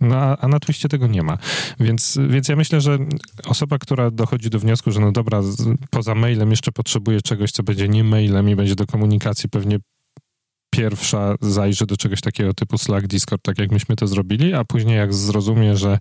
No, 0.00 0.16
a, 0.16 0.36
a 0.36 0.48
na 0.48 0.60
Twiście 0.60 0.88
tego 0.88 1.06
nie 1.06 1.22
ma. 1.22 1.38
Więc, 1.80 2.18
więc 2.28 2.48
ja 2.48 2.56
myślę, 2.56 2.80
że 2.80 2.98
osoba, 3.44 3.78
która 3.78 4.10
dochodzi 4.10 4.50
do 4.50 4.58
wniosku, 4.58 4.90
że 4.90 5.00
no 5.00 5.12
dobra, 5.12 5.40
poza 5.90 6.14
mailem 6.14 6.50
jeszcze 6.50 6.72
potrzebuje 6.72 7.22
czegoś, 7.22 7.52
co 7.52 7.62
będzie 7.62 7.88
nie 7.88 8.04
mailem 8.04 8.50
i 8.50 8.56
będzie 8.56 8.74
do 8.74 8.86
komunikacji 8.86 9.48
pewnie 9.48 9.78
pierwsza 10.78 11.34
zajrzy 11.40 11.86
do 11.86 11.96
czegoś 11.96 12.20
takiego 12.20 12.54
typu 12.54 12.78
Slack, 12.78 13.06
Discord, 13.06 13.42
tak 13.42 13.58
jak 13.58 13.70
myśmy 13.70 13.96
to 13.96 14.06
zrobili, 14.06 14.54
a 14.54 14.64
później 14.64 14.96
jak 14.96 15.14
zrozumie, 15.14 15.76
że 15.76 15.98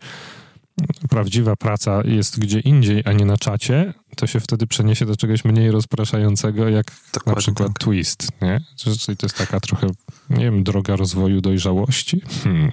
prawdziwa 1.10 1.56
praca 1.56 2.02
jest 2.06 2.40
gdzie 2.40 2.60
indziej, 2.60 3.04
a 3.06 3.12
nie 3.14 3.26
na 3.26 3.38
czacie, 3.38 3.94
to 4.16 4.28
się 4.28 4.40
wtedy 4.40 4.68
przeniesie 4.68 5.06
do 5.06 5.16
czegoś 5.16 5.46
mniej 5.46 5.72
rozpraszającego, 5.72 6.70
jak 6.70 6.92
Dokładnie 7.14 7.32
na 7.32 7.42
przykład 7.42 7.68
tak. 7.68 7.80
twist, 7.80 8.28
nie? 8.42 8.62
Czyli 8.76 9.18
to 9.18 9.26
jest 9.26 9.38
taka 9.38 9.60
trochę, 9.60 9.88
nie 10.30 10.44
wiem, 10.44 10.64
droga 10.64 10.96
rozwoju 10.96 11.42
dojrzałości? 11.42 12.22
Hmm. 12.44 12.72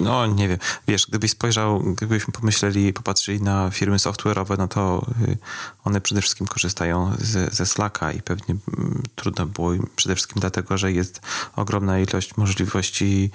No, 0.00 0.26
nie 0.26 0.48
wiem. 0.48 0.58
Wiesz, 0.88 1.06
gdybyś 1.06 1.30
spojrzał, 1.30 1.80
gdybyśmy 1.80 2.32
pomyśleli, 2.32 2.92
popatrzyli 2.92 3.42
na 3.42 3.70
firmy 3.70 3.96
software'owe, 3.96 4.58
no 4.58 4.68
to 4.68 5.06
y, 5.28 5.36
one 5.84 6.00
przede 6.00 6.20
wszystkim 6.20 6.46
korzystają 6.46 7.12
z, 7.18 7.54
ze 7.54 7.66
Slacka 7.66 8.12
i 8.12 8.22
pewnie 8.22 8.54
mm, 8.78 9.02
trudno 9.14 9.46
było 9.46 9.74
im 9.74 9.86
przede 9.96 10.14
wszystkim 10.14 10.40
dlatego, 10.40 10.78
że 10.78 10.92
jest 10.92 11.20
ogromna 11.56 11.98
ilość 11.98 12.36
możliwości 12.36 13.30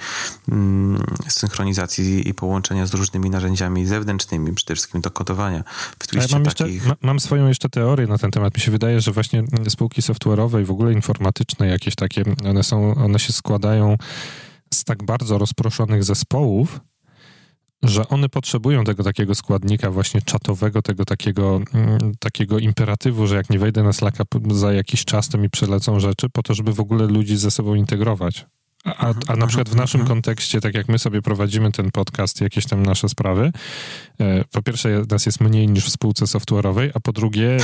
mm, 0.49 1.03
synchronizacji 1.27 2.29
i 2.29 2.33
połączenia 2.33 2.85
z 2.85 2.93
różnymi 2.93 3.29
narzędziami 3.29 3.85
zewnętrznymi, 3.85 4.53
przede 4.53 4.75
wszystkim 4.75 5.01
do 5.01 5.11
kodowania. 5.11 5.63
Ja 6.13 6.21
mam, 6.31 6.43
takich... 6.43 6.73
jeszcze, 6.73 6.89
ma, 6.89 6.95
mam 7.01 7.19
swoją 7.19 7.47
jeszcze 7.47 7.69
teorię 7.69 8.07
na 8.07 8.17
ten 8.17 8.31
temat. 8.31 8.55
Mi 8.55 8.61
się 8.61 8.71
wydaje, 8.71 9.01
że 9.01 9.11
właśnie 9.11 9.43
spółki 9.69 10.01
software'owe 10.01 10.61
i 10.61 10.65
w 10.65 10.71
ogóle 10.71 10.93
informatyczne 10.93 11.67
jakieś 11.67 11.95
takie, 11.95 12.23
one 12.45 12.63
są, 12.63 12.95
one 12.95 13.19
się 13.19 13.33
składają 13.33 13.58
z 14.73 14.83
tak 14.83 15.03
bardzo 15.03 15.37
rozproszonych 15.37 16.03
zespołów, 16.03 16.79
że 17.83 18.07
one 18.07 18.29
potrzebują 18.29 18.83
tego 18.83 19.03
takiego 19.03 19.35
składnika 19.35 19.91
właśnie 19.91 20.21
czatowego, 20.21 20.81
tego 20.81 21.05
takiego, 21.05 21.61
mm, 21.73 21.97
takiego 22.19 22.59
imperatywu, 22.59 23.27
że 23.27 23.35
jak 23.35 23.49
nie 23.49 23.59
wejdę 23.59 23.83
na 23.83 23.93
Slacka 23.93 24.23
za 24.51 24.73
jakiś 24.73 25.05
czas, 25.05 25.29
to 25.29 25.37
mi 25.37 25.49
przelecą 25.49 25.99
rzeczy 25.99 26.29
po 26.29 26.43
to, 26.43 26.53
żeby 26.53 26.73
w 26.73 26.79
ogóle 26.79 27.05
ludzi 27.05 27.37
ze 27.37 27.51
sobą 27.51 27.75
integrować. 27.75 28.45
A, 28.85 29.13
a 29.27 29.35
na 29.35 29.47
przykład 29.47 29.69
w 29.69 29.75
naszym 29.75 30.05
kontekście, 30.05 30.61
tak 30.61 30.73
jak 30.75 30.89
my 30.89 30.99
sobie 30.99 31.21
prowadzimy 31.21 31.71
ten 31.71 31.91
podcast, 31.91 32.41
jakieś 32.41 32.65
tam 32.65 32.83
nasze 32.83 33.09
sprawy, 33.09 33.51
e, 34.19 34.43
po 34.51 34.61
pierwsze 34.61 35.03
nas 35.11 35.25
jest 35.25 35.41
mniej 35.41 35.67
niż 35.67 35.85
w 35.85 35.89
spółce 35.89 36.25
software'owej, 36.25 36.89
a 36.93 36.99
po 36.99 37.11
drugie 37.11 37.57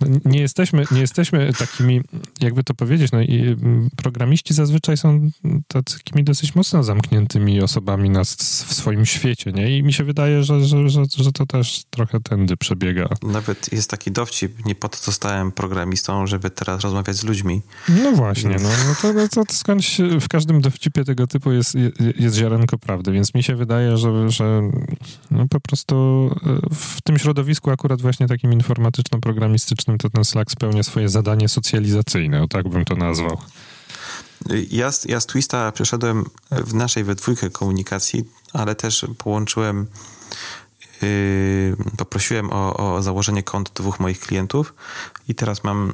no, 0.00 0.06
nie 0.24 0.40
jesteśmy, 0.40 0.84
nie 0.90 1.00
jesteśmy 1.00 1.52
takimi, 1.58 2.00
jakby 2.40 2.64
to 2.64 2.74
powiedzieć, 2.74 3.12
no 3.12 3.20
i 3.20 3.56
programiści 3.96 4.54
zazwyczaj 4.54 4.96
są 4.96 5.30
takimi 5.68 6.24
dosyć 6.24 6.54
mocno 6.54 6.82
zamkniętymi 6.82 7.62
osobami 7.62 8.10
nas 8.10 8.34
w 8.66 8.74
swoim 8.74 9.06
świecie, 9.06 9.52
nie? 9.52 9.78
I 9.78 9.82
mi 9.82 9.92
się 9.92 10.04
wydaje, 10.04 10.44
że, 10.44 10.64
że, 10.64 10.88
że, 10.88 11.02
że 11.16 11.32
to 11.32 11.46
też 11.46 11.82
trochę 11.90 12.20
tędy 12.20 12.56
przebiega. 12.56 13.08
Nawet 13.22 13.72
jest 13.72 13.90
taki 13.90 14.10
dowcip, 14.10 14.64
nie 14.66 14.74
po 14.74 14.88
to 14.88 14.98
zostałem 14.98 15.52
programistą, 15.52 16.26
żeby 16.26 16.50
teraz 16.50 16.80
rozmawiać 16.80 17.16
z 17.16 17.24
ludźmi. 17.24 17.62
No 17.88 18.12
właśnie, 18.12 18.56
no, 18.62 18.68
no 18.88 18.94
to, 19.02 19.12
no 19.12 19.28
to, 19.28 19.44
to 19.44 19.54
skąd 19.54 19.77
skądś 19.78 20.24
w 20.24 20.28
każdym 20.28 20.60
dowcipie 20.60 21.04
tego 21.04 21.26
typu 21.26 21.52
jest, 21.52 21.74
jest 22.18 22.36
ziarenko 22.36 22.78
prawdy, 22.78 23.12
więc 23.12 23.34
mi 23.34 23.42
się 23.42 23.56
wydaje, 23.56 23.96
że, 23.96 24.30
że 24.30 24.70
no 25.30 25.48
po 25.48 25.60
prostu 25.60 25.94
e, 26.46 26.74
w 26.74 27.00
tym 27.00 27.18
środowisku 27.18 27.70
akurat 27.70 28.02
właśnie 28.02 28.28
takim 28.28 28.52
informatyczno-programistycznym 28.52 29.98
to 29.98 30.10
ten 30.10 30.24
Slack 30.24 30.50
spełnia 30.50 30.82
swoje 30.82 31.08
zadanie 31.08 31.48
socjalizacyjne, 31.48 32.42
o 32.42 32.48
tak 32.48 32.68
bym 32.68 32.84
to 32.84 32.96
nazwał. 32.96 33.38
Ja, 34.70 34.90
ja 35.06 35.20
z 35.20 35.26
Twista 35.26 35.72
przeszedłem 35.72 36.24
w 36.50 36.74
naszej 36.74 37.04
we 37.04 37.14
dwójkę 37.14 37.50
komunikacji, 37.50 38.24
ale 38.52 38.74
też 38.74 39.06
połączyłem 39.18 39.86
poprosiłem 41.96 42.52
o, 42.52 42.94
o, 42.94 43.02
założenie 43.02 43.42
kont 43.42 43.70
dwóch 43.74 44.00
moich 44.00 44.20
klientów 44.20 44.74
i 45.28 45.34
teraz 45.34 45.64
mam 45.64 45.92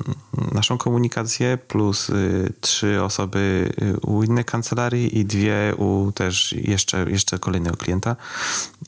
naszą 0.52 0.78
komunikację 0.78 1.58
plus 1.68 2.10
y, 2.10 2.52
trzy 2.60 3.02
osoby 3.02 3.72
y, 3.82 4.00
u 4.00 4.22
innej 4.22 4.44
kancelarii 4.44 5.18
i 5.18 5.24
dwie 5.24 5.74
u 5.76 6.12
też 6.12 6.52
jeszcze, 6.52 7.10
jeszcze 7.10 7.38
kolejnego 7.38 7.76
klienta 7.76 8.16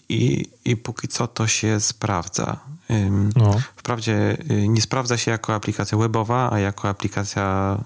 i, 0.08 0.50
i 0.64 0.76
póki 0.76 1.08
co 1.08 1.26
to 1.26 1.46
się 1.46 1.80
sprawdza. 1.80 2.60
No. 3.36 3.60
Wprawdzie 3.76 4.36
y, 4.50 4.68
nie 4.68 4.82
sprawdza 4.82 5.16
się 5.16 5.30
jako 5.30 5.54
aplikacja 5.54 5.98
webowa, 5.98 6.52
a 6.52 6.58
jako 6.58 6.88
aplikacja 6.88 7.78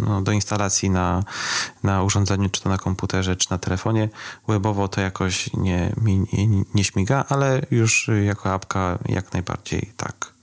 no, 0.00 0.22
do 0.22 0.32
instalacji 0.32 0.90
na, 0.90 1.22
na 1.82 2.02
urządzeniu, 2.02 2.48
czy 2.48 2.62
to 2.62 2.68
na 2.68 2.78
komputerze, 2.78 3.36
czy 3.36 3.50
na 3.50 3.58
telefonie. 3.58 4.08
Webowo 4.48 4.88
to 4.88 5.00
jakoś 5.00 5.52
nie, 5.54 5.92
nie, 6.02 6.48
nie 6.74 6.84
śmiga, 6.84 7.24
ale 7.28 7.62
już 7.70 8.10
jako 8.26 8.52
apka 8.52 8.98
jak 9.08 9.32
najbardziej 9.32 9.92
tak. 9.96 10.37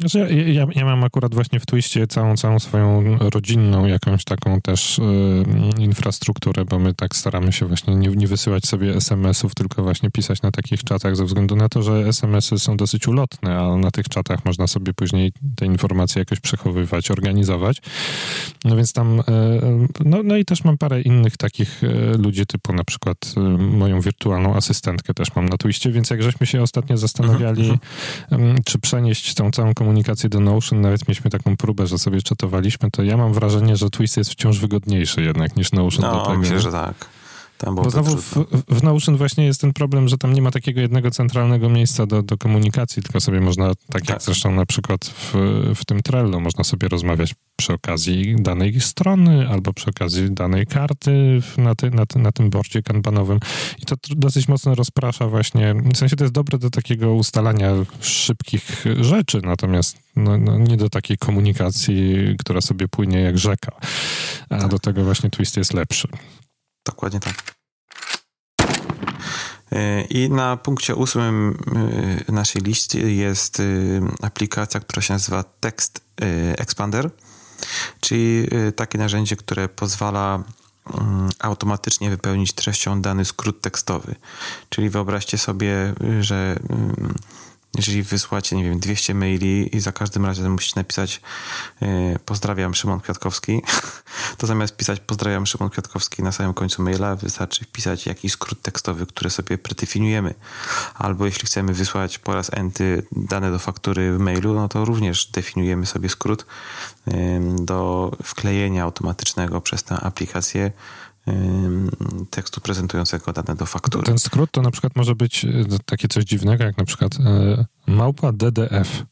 Znaczy, 0.00 0.44
ja, 0.52 0.66
ja, 0.74 0.84
mam 0.84 1.04
akurat 1.04 1.34
właśnie 1.34 1.60
w 1.60 1.66
Twiście 1.66 2.06
całą, 2.06 2.36
całą 2.36 2.58
swoją 2.58 3.18
rodzinną 3.18 3.86
jakąś 3.86 4.24
taką 4.24 4.60
też 4.60 4.98
y, 4.98 5.02
infrastrukturę, 5.78 6.64
bo 6.64 6.78
my 6.78 6.94
tak 6.94 7.16
staramy 7.16 7.52
się 7.52 7.66
właśnie 7.66 7.96
nie, 7.96 8.08
nie 8.08 8.26
wysyłać 8.26 8.66
sobie 8.66 8.96
SMS-ów, 8.96 9.54
tylko 9.54 9.82
właśnie 9.82 10.10
pisać 10.10 10.42
na 10.42 10.50
takich 10.50 10.84
czatach 10.84 11.16
ze 11.16 11.24
względu 11.24 11.56
na 11.56 11.68
to, 11.68 11.82
że 11.82 12.08
SMS-y 12.08 12.58
są 12.58 12.76
dosyć 12.76 13.08
ulotne, 13.08 13.58
a 13.58 13.76
na 13.76 13.90
tych 13.90 14.08
czatach 14.08 14.44
można 14.44 14.66
sobie 14.66 14.94
później 14.94 15.32
te 15.56 15.66
informacje 15.66 16.20
jakoś 16.20 16.40
przechowywać, 16.40 17.10
organizować. 17.10 17.82
No 18.64 18.76
więc 18.76 18.92
tam, 18.92 19.20
y, 19.20 19.22
no, 20.04 20.22
no 20.24 20.36
i 20.36 20.44
też 20.44 20.64
mam 20.64 20.78
parę 20.78 21.00
innych 21.00 21.36
takich 21.36 21.82
y, 21.82 22.18
ludzi, 22.18 22.46
typu 22.46 22.72
na 22.72 22.84
przykład 22.84 23.34
y, 23.36 23.40
moją 23.58 24.00
wirtualną 24.00 24.54
asystentkę 24.54 25.14
też 25.14 25.34
mam 25.36 25.48
na 25.48 25.56
Twiście, 25.56 25.90
więc 25.90 26.10
jak 26.10 26.22
żeśmy 26.22 26.46
się 26.46 26.62
ostatnio 26.62 26.96
zastanawiali, 26.96 27.70
mhm. 28.30 28.62
czy 28.64 28.78
przenieść 28.78 29.34
tą 29.34 29.50
całą 29.50 29.74
komunikację 29.74 29.89
komunikację 29.90 30.28
do 30.28 30.40
Notion, 30.40 30.80
nawet 30.80 31.08
mieliśmy 31.08 31.30
taką 31.30 31.56
próbę, 31.56 31.86
że 31.86 31.98
sobie 31.98 32.22
czatowaliśmy, 32.22 32.90
to 32.90 33.02
ja 33.02 33.16
mam 33.16 33.32
wrażenie, 33.32 33.76
że 33.76 33.90
Twist 33.90 34.16
jest 34.16 34.30
wciąż 34.30 34.58
wygodniejszy 34.58 35.22
jednak 35.22 35.56
niż 35.56 35.72
Notion 35.72 36.04
no, 36.04 36.12
do 36.14 36.26
tego. 36.26 36.38
myślę, 36.38 36.60
że 36.60 36.72
tak. 36.72 36.94
Tam 37.60 37.74
Bo 37.74 37.90
znowu 37.90 38.16
w, 38.16 38.34
w 38.68 38.82
Notion 38.82 39.16
właśnie 39.16 39.46
jest 39.46 39.60
ten 39.60 39.72
problem, 39.72 40.08
że 40.08 40.18
tam 40.18 40.32
nie 40.32 40.42
ma 40.42 40.50
takiego 40.50 40.80
jednego 40.80 41.10
centralnego 41.10 41.68
miejsca 41.68 42.06
do, 42.06 42.22
do 42.22 42.38
komunikacji, 42.38 43.02
tylko 43.02 43.20
sobie 43.20 43.40
można, 43.40 43.68
tak, 43.68 43.76
tak. 43.92 44.08
jak 44.08 44.22
zresztą 44.22 44.52
na 44.52 44.66
przykład 44.66 45.04
w, 45.04 45.34
w 45.74 45.84
tym 45.84 46.02
Trello, 46.02 46.40
można 46.40 46.64
sobie 46.64 46.88
rozmawiać 46.88 47.34
przy 47.56 47.72
okazji 47.72 48.36
danej 48.38 48.80
strony 48.80 49.48
albo 49.48 49.72
przy 49.72 49.90
okazji 49.90 50.30
danej 50.30 50.66
karty 50.66 51.40
na, 51.58 51.74
ty, 51.74 51.90
na, 51.90 52.06
ty, 52.06 52.18
na 52.18 52.32
tym 52.32 52.50
bordzie 52.50 52.82
kanbanowym. 52.82 53.40
I 53.82 53.86
to 53.86 53.96
dosyć 54.10 54.48
mocno 54.48 54.74
rozprasza 54.74 55.28
właśnie, 55.28 55.74
w 55.94 55.96
sensie 55.96 56.16
to 56.16 56.24
jest 56.24 56.34
dobre 56.34 56.58
do 56.58 56.70
takiego 56.70 57.14
ustalania 57.14 57.72
szybkich 58.00 58.84
rzeczy, 59.00 59.40
natomiast 59.44 59.98
no, 60.16 60.38
no, 60.38 60.58
nie 60.58 60.76
do 60.76 60.88
takiej 60.88 61.18
komunikacji, 61.18 62.14
która 62.38 62.60
sobie 62.60 62.88
płynie 62.88 63.20
jak 63.20 63.38
rzeka. 63.38 63.72
A 64.50 64.58
tak. 64.58 64.70
do 64.70 64.78
tego 64.78 65.04
właśnie 65.04 65.30
Twist 65.30 65.56
jest 65.56 65.74
lepszy. 65.74 66.08
Dokładnie 66.90 67.20
tak. 67.20 67.54
E, 69.72 70.02
I 70.02 70.30
na 70.30 70.56
punkcie 70.56 70.94
ósmym 70.94 71.58
e, 72.28 72.32
naszej 72.32 72.62
listy 72.62 73.12
jest 73.12 73.60
e, 73.60 73.64
aplikacja, 74.22 74.80
która 74.80 75.02
się 75.02 75.12
nazywa 75.12 75.44
Text 75.60 76.00
Expander, 76.58 77.10
czyli 78.00 78.48
takie 78.76 78.98
narzędzie, 78.98 79.36
które 79.36 79.68
pozwala 79.68 80.42
mm, 80.94 81.30
automatycznie 81.38 82.10
wypełnić 82.10 82.52
treścią 82.52 83.02
dany 83.02 83.24
skrót 83.24 83.60
tekstowy. 83.60 84.14
Czyli 84.68 84.90
wyobraźcie 84.90 85.38
sobie, 85.38 85.94
że 86.20 86.56
mm, 86.70 87.14
jeżeli 87.76 88.02
wysłacie, 88.02 88.56
nie 88.56 88.64
wiem, 88.64 88.80
200 88.80 89.14
maili 89.14 89.76
i 89.76 89.80
za 89.80 89.92
każdym 89.92 90.26
razem 90.26 90.52
musicie 90.52 90.80
napisać 90.80 91.20
yy, 91.80 92.18
pozdrawiam 92.24 92.74
Szymon 92.74 93.00
Kwiatkowski, 93.00 93.62
to 94.38 94.46
zamiast 94.46 94.76
pisać 94.76 95.00
pozdrawiam 95.00 95.46
Szymon 95.46 95.70
Kwiatkowski 95.70 96.22
na 96.22 96.32
samym 96.32 96.54
końcu 96.54 96.82
maila, 96.82 97.16
wystarczy 97.16 97.64
wpisać 97.64 98.06
jakiś 98.06 98.32
skrót 98.32 98.62
tekstowy, 98.62 99.06
który 99.06 99.30
sobie 99.30 99.58
predefiniujemy. 99.58 100.34
Albo 100.94 101.26
jeśli 101.26 101.46
chcemy 101.46 101.74
wysłać 101.74 102.18
po 102.18 102.34
raz 102.34 102.50
enty 102.54 103.02
dane 103.12 103.50
do 103.50 103.58
faktury 103.58 104.16
w 104.16 104.18
mailu, 104.18 104.54
no 104.54 104.68
to 104.68 104.84
również 104.84 105.26
definiujemy 105.26 105.86
sobie 105.86 106.08
skrót 106.08 106.46
yy, 107.06 107.14
do 107.60 108.10
wklejenia 108.24 108.82
automatycznego 108.82 109.60
przez 109.60 109.82
tę 109.82 109.94
aplikację 109.94 110.72
tekstu 112.30 112.60
prezentującego 112.60 113.32
dane 113.32 113.56
do 113.56 113.66
faktury. 113.66 114.04
Ten 114.04 114.18
skrót 114.18 114.50
to 114.50 114.62
na 114.62 114.70
przykład 114.70 114.96
może 114.96 115.14
być 115.14 115.44
e, 115.44 115.48
takie 115.84 116.08
coś 116.08 116.24
dziwnego, 116.24 116.64
jak 116.64 116.78
na 116.78 116.84
przykład 116.84 117.12
e, 117.20 117.64
małpa 117.86 118.32
DDF. 118.32 119.04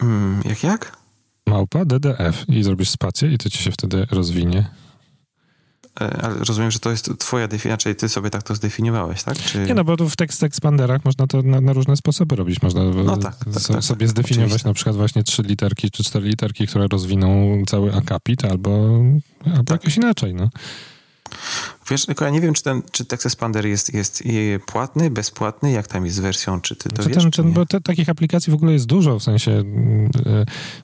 Hmm, 0.00 0.42
jak 0.44 0.62
jak? 0.62 0.96
Małpa 1.46 1.84
DDF 1.84 2.48
i 2.48 2.62
zrobisz 2.62 2.90
spację 2.90 3.32
i 3.32 3.38
to 3.38 3.50
ci 3.50 3.58
się 3.62 3.70
wtedy 3.70 4.06
rozwinie. 4.10 4.70
E, 6.00 6.22
ale 6.22 6.34
rozumiem, 6.38 6.70
że 6.70 6.78
to 6.78 6.90
jest 6.90 7.10
twoja 7.18 7.48
definicja, 7.48 7.76
czyli 7.76 7.94
ty 7.94 8.08
sobie 8.08 8.30
tak 8.30 8.42
to 8.42 8.54
zdefiniowałeś, 8.54 9.22
tak? 9.22 9.38
Czy... 9.38 9.58
Nie, 9.58 9.74
no 9.74 9.84
bo 9.84 9.96
w 9.96 10.16
tekst 10.16 10.42
expanderach 10.42 11.04
można 11.04 11.26
to 11.26 11.42
na, 11.42 11.60
na 11.60 11.72
różne 11.72 11.96
sposoby 11.96 12.36
robić. 12.36 12.62
Można 12.62 12.84
no 12.84 13.16
tak, 13.16 13.44
tak, 13.44 13.54
so, 13.62 13.74
tak, 13.74 13.84
sobie 13.84 14.06
tak, 14.06 14.10
zdefiniować 14.10 14.46
oczywiście. 14.46 14.68
na 14.68 14.74
przykład 14.74 14.96
właśnie 14.96 15.24
trzy 15.24 15.42
literki 15.42 15.90
czy 15.90 16.04
cztery 16.04 16.28
literki, 16.28 16.66
które 16.66 16.88
rozwiną 16.88 17.62
cały 17.66 17.94
akapit 17.94 18.44
albo, 18.44 18.70
albo 19.44 19.64
tak. 19.64 19.70
jakoś 19.70 19.96
inaczej, 19.96 20.34
no. 20.34 20.50
Wiesz, 21.90 22.06
tylko 22.06 22.24
ja 22.24 22.30
nie 22.30 22.40
wiem, 22.40 22.54
czy 22.54 22.62
ten 22.62 22.82
czy 22.92 23.04
Expander 23.10 23.66
jest, 23.66 23.94
jest 23.94 24.22
płatny, 24.66 25.10
bezpłatny, 25.10 25.70
jak 25.70 25.88
tam 25.88 26.04
jest 26.04 26.16
z 26.16 26.20
wersją, 26.20 26.60
czy 26.60 26.76
ty 26.76 26.90
to 26.90 27.02
czy 27.02 27.08
wiesz, 27.08 27.22
ten, 27.22 27.30
ten, 27.30 27.52
Bo 27.52 27.66
te, 27.66 27.80
takich 27.80 28.08
aplikacji 28.08 28.50
w 28.50 28.54
ogóle 28.54 28.72
jest 28.72 28.86
dużo, 28.86 29.18
w 29.18 29.22
sensie 29.22 29.64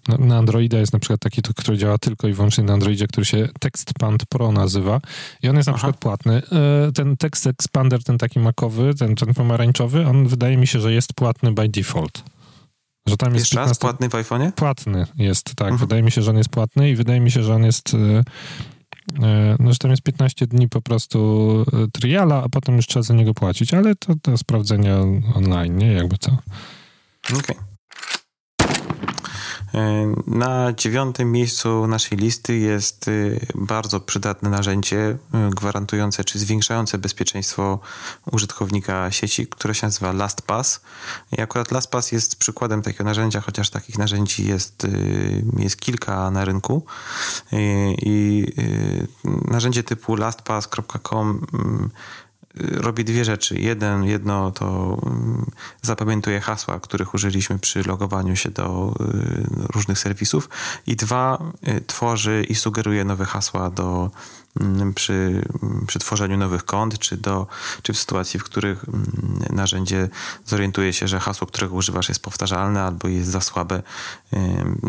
yy, 0.08 0.18
na 0.18 0.38
Androida 0.38 0.78
jest 0.78 0.92
na 0.92 0.98
przykład 0.98 1.20
taki, 1.20 1.42
który 1.42 1.78
działa 1.78 1.98
tylko 1.98 2.28
i 2.28 2.32
wyłącznie 2.32 2.64
na 2.64 2.72
Androidzie, 2.72 3.06
który 3.06 3.24
się 3.24 3.48
TextPand 3.60 4.26
Pro 4.26 4.52
nazywa 4.52 5.00
i 5.42 5.48
on 5.48 5.56
jest 5.56 5.66
na 5.66 5.74
Aha. 5.74 5.78
przykład 5.78 5.96
płatny. 5.96 6.42
Yy, 6.86 6.92
ten 6.92 7.16
Text 7.16 7.46
Expander, 7.46 8.04
ten 8.04 8.18
taki 8.18 8.40
makowy, 8.40 8.94
ten, 8.94 9.14
ten 9.14 9.34
pomarańczowy, 9.34 10.06
on 10.06 10.28
wydaje 10.28 10.56
mi 10.56 10.66
się, 10.66 10.80
że 10.80 10.92
jest 10.92 11.12
płatny 11.12 11.52
by 11.52 11.68
default. 11.68 12.22
Że 13.06 13.16
tam 13.16 13.34
jest 13.34 13.44
Jeszcze 13.44 13.56
15... 13.56 13.70
raz 13.70 13.78
płatny 13.78 14.08
w 14.08 14.12
iPhone'ie? 14.12 14.52
Płatny 14.52 15.06
jest, 15.18 15.44
tak. 15.44 15.68
Mhm. 15.68 15.78
Wydaje 15.78 16.02
mi 16.02 16.10
się, 16.10 16.22
że 16.22 16.30
on 16.30 16.36
jest 16.36 16.48
płatny 16.48 16.90
i 16.90 16.96
wydaje 16.96 17.20
mi 17.20 17.30
się, 17.30 17.42
że 17.42 17.54
on 17.54 17.64
jest... 17.64 17.96
E, 19.22 19.56
no, 19.58 19.72
że 19.72 19.78
tam 19.78 19.90
jest 19.90 20.02
15 20.02 20.46
dni 20.46 20.68
po 20.68 20.82
prostu 20.82 21.64
e, 21.72 21.90
triala, 21.92 22.42
a 22.42 22.48
potem 22.48 22.76
już 22.76 22.86
trzeba 22.86 23.02
za 23.02 23.14
niego 23.14 23.34
płacić, 23.34 23.74
ale 23.74 23.94
to 23.94 24.14
do 24.14 24.38
sprawdzenia 24.38 24.96
online, 25.34 25.76
nie? 25.76 25.92
Jakby 25.92 26.18
co. 26.18 26.32
Okej. 27.24 27.40
Okay. 27.40 27.75
E, 29.76 30.14
na 30.26 30.72
dziewiątym 30.72 31.32
miejscu 31.32 31.86
naszej 31.86 32.18
listy 32.18 32.56
jest 32.56 33.08
y, 33.08 33.46
bardzo 33.54 34.00
przydatne 34.00 34.50
narzędzie 34.50 34.96
y, 34.98 35.50
gwarantujące 35.50 36.24
czy 36.24 36.38
zwiększające 36.38 36.98
bezpieczeństwo 36.98 37.78
użytkownika 38.32 39.10
sieci, 39.10 39.46
które 39.46 39.74
się 39.74 39.86
nazywa 39.86 40.12
LastPass. 40.12 40.80
I 41.38 41.40
akurat 41.40 41.72
LastPass 41.72 42.12
jest 42.12 42.36
przykładem 42.36 42.82
takiego 42.82 43.04
narzędzia, 43.04 43.40
chociaż 43.40 43.70
takich 43.70 43.98
narzędzi 43.98 44.46
jest, 44.48 44.84
y, 44.84 45.44
jest 45.58 45.76
kilka 45.76 46.30
na 46.30 46.44
rynku. 46.44 46.82
I 48.02 48.46
narzędzie 49.24 49.82
typu 49.82 50.16
lastpass.com 50.16 51.46
robi 52.56 53.04
dwie 53.04 53.24
rzeczy. 53.24 53.60
Jeden, 53.60 54.04
jedno 54.04 54.50
to 54.50 54.98
mm, 55.06 55.46
zapamiętuje 55.82 56.40
hasła, 56.40 56.80
których 56.80 57.14
użyliśmy 57.14 57.58
przy 57.58 57.82
logowaniu 57.82 58.36
się 58.36 58.50
do 58.50 58.94
y, 59.00 59.72
różnych 59.74 59.98
serwisów 59.98 60.48
i 60.86 60.96
dwa, 60.96 61.52
y, 61.68 61.80
tworzy 61.80 62.44
i 62.48 62.54
sugeruje 62.54 63.04
nowe 63.04 63.24
hasła 63.24 63.70
do 63.70 64.10
przy, 64.94 65.42
przy 65.86 65.98
tworzeniu 65.98 66.36
nowych 66.36 66.64
kont, 66.64 66.98
czy, 66.98 67.16
do, 67.16 67.46
czy 67.82 67.92
w 67.92 67.98
sytuacji, 67.98 68.40
w 68.40 68.44
których 68.44 68.84
mm, 68.88 69.44
narzędzie 69.50 70.08
zorientuje 70.46 70.92
się, 70.92 71.08
że 71.08 71.20
hasło, 71.20 71.46
którego 71.46 71.74
używasz 71.74 72.08
jest 72.08 72.22
powtarzalne 72.22 72.82
albo 72.82 73.08
jest 73.08 73.30
za 73.30 73.40
słabe, 73.40 73.82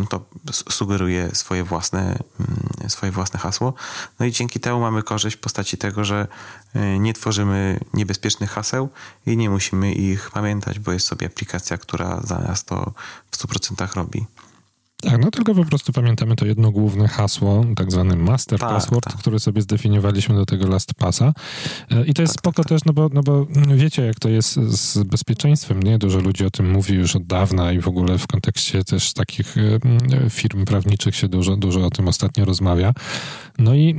to 0.09 0.25
sugeruje 0.69 1.35
swoje 1.35 1.63
własne, 1.63 2.19
mm, 2.39 2.89
swoje 2.89 3.11
własne 3.11 3.39
hasło. 3.39 3.73
No 4.19 4.25
i 4.25 4.31
dzięki 4.31 4.59
temu 4.59 4.79
mamy 4.79 5.03
korzyść 5.03 5.37
w 5.37 5.39
postaci 5.39 5.77
tego, 5.77 6.05
że 6.05 6.27
y, 6.75 6.99
nie 6.99 7.13
tworzymy 7.13 7.79
niebezpiecznych 7.93 8.51
haseł 8.51 8.89
i 9.25 9.37
nie 9.37 9.49
musimy 9.49 9.93
ich 9.93 10.31
pamiętać, 10.31 10.79
bo 10.79 10.91
jest 10.91 11.07
sobie 11.07 11.27
aplikacja, 11.27 11.77
która 11.77 12.21
za 12.23 12.39
nas 12.39 12.65
to 12.65 12.93
w 13.31 13.37
100% 13.37 13.95
robi. 13.95 14.25
Tak, 15.01 15.21
no 15.21 15.31
tylko 15.31 15.55
po 15.55 15.65
prostu 15.65 15.93
pamiętamy 15.93 16.35
to 16.35 16.45
jedno 16.45 16.71
główne 16.71 17.07
hasło, 17.07 17.65
tak 17.75 17.91
zwany 17.91 18.15
master 18.15 18.59
tak, 18.59 18.69
password, 18.69 19.03
tak. 19.03 19.17
który 19.17 19.39
sobie 19.39 19.61
zdefiniowaliśmy 19.61 20.35
do 20.35 20.45
tego 20.45 20.67
last 20.67 20.93
passa. 20.93 21.33
E, 21.91 22.05
I 22.05 22.13
to 22.13 22.21
jest 22.21 22.33
tak, 22.33 22.39
spoko 22.39 22.63
tak, 22.63 22.69
też, 22.69 22.85
no 22.85 22.93
bo, 22.93 23.09
no 23.13 23.23
bo 23.23 23.47
wiecie, 23.75 24.05
jak 24.05 24.19
to 24.19 24.29
jest 24.29 24.53
z 24.53 25.03
bezpieczeństwem, 25.03 25.83
nie? 25.83 25.97
Dużo 25.97 26.19
ludzi 26.19 26.45
o 26.45 26.51
tym 26.51 26.71
mówi 26.71 26.93
już 26.95 27.15
od 27.15 27.23
dawna 27.23 27.71
i 27.71 27.79
w 27.79 27.87
ogóle 27.87 28.17
w 28.17 28.27
kontekście 28.27 28.83
też 28.83 29.13
takich 29.13 29.55
e, 29.57 30.29
firm 30.29 30.65
prawniczych 30.65 31.15
się 31.15 31.27
dużo, 31.27 31.57
dużo 31.57 31.85
o 31.85 31.89
tym 31.89 32.07
ostatnio 32.07 32.45
rozmawia. 32.45 32.93
No 33.59 33.75
i 33.75 33.95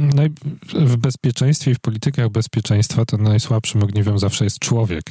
w 0.75 0.97
bezpieczeństwie 0.97 1.71
i 1.71 1.75
w 1.75 1.81
politykach 1.81 2.29
bezpieczeństwa 2.29 3.05
to 3.05 3.17
najsłabszym 3.17 3.83
ogniwem 3.83 4.19
zawsze 4.19 4.45
jest 4.45 4.59
człowiek. 4.59 5.05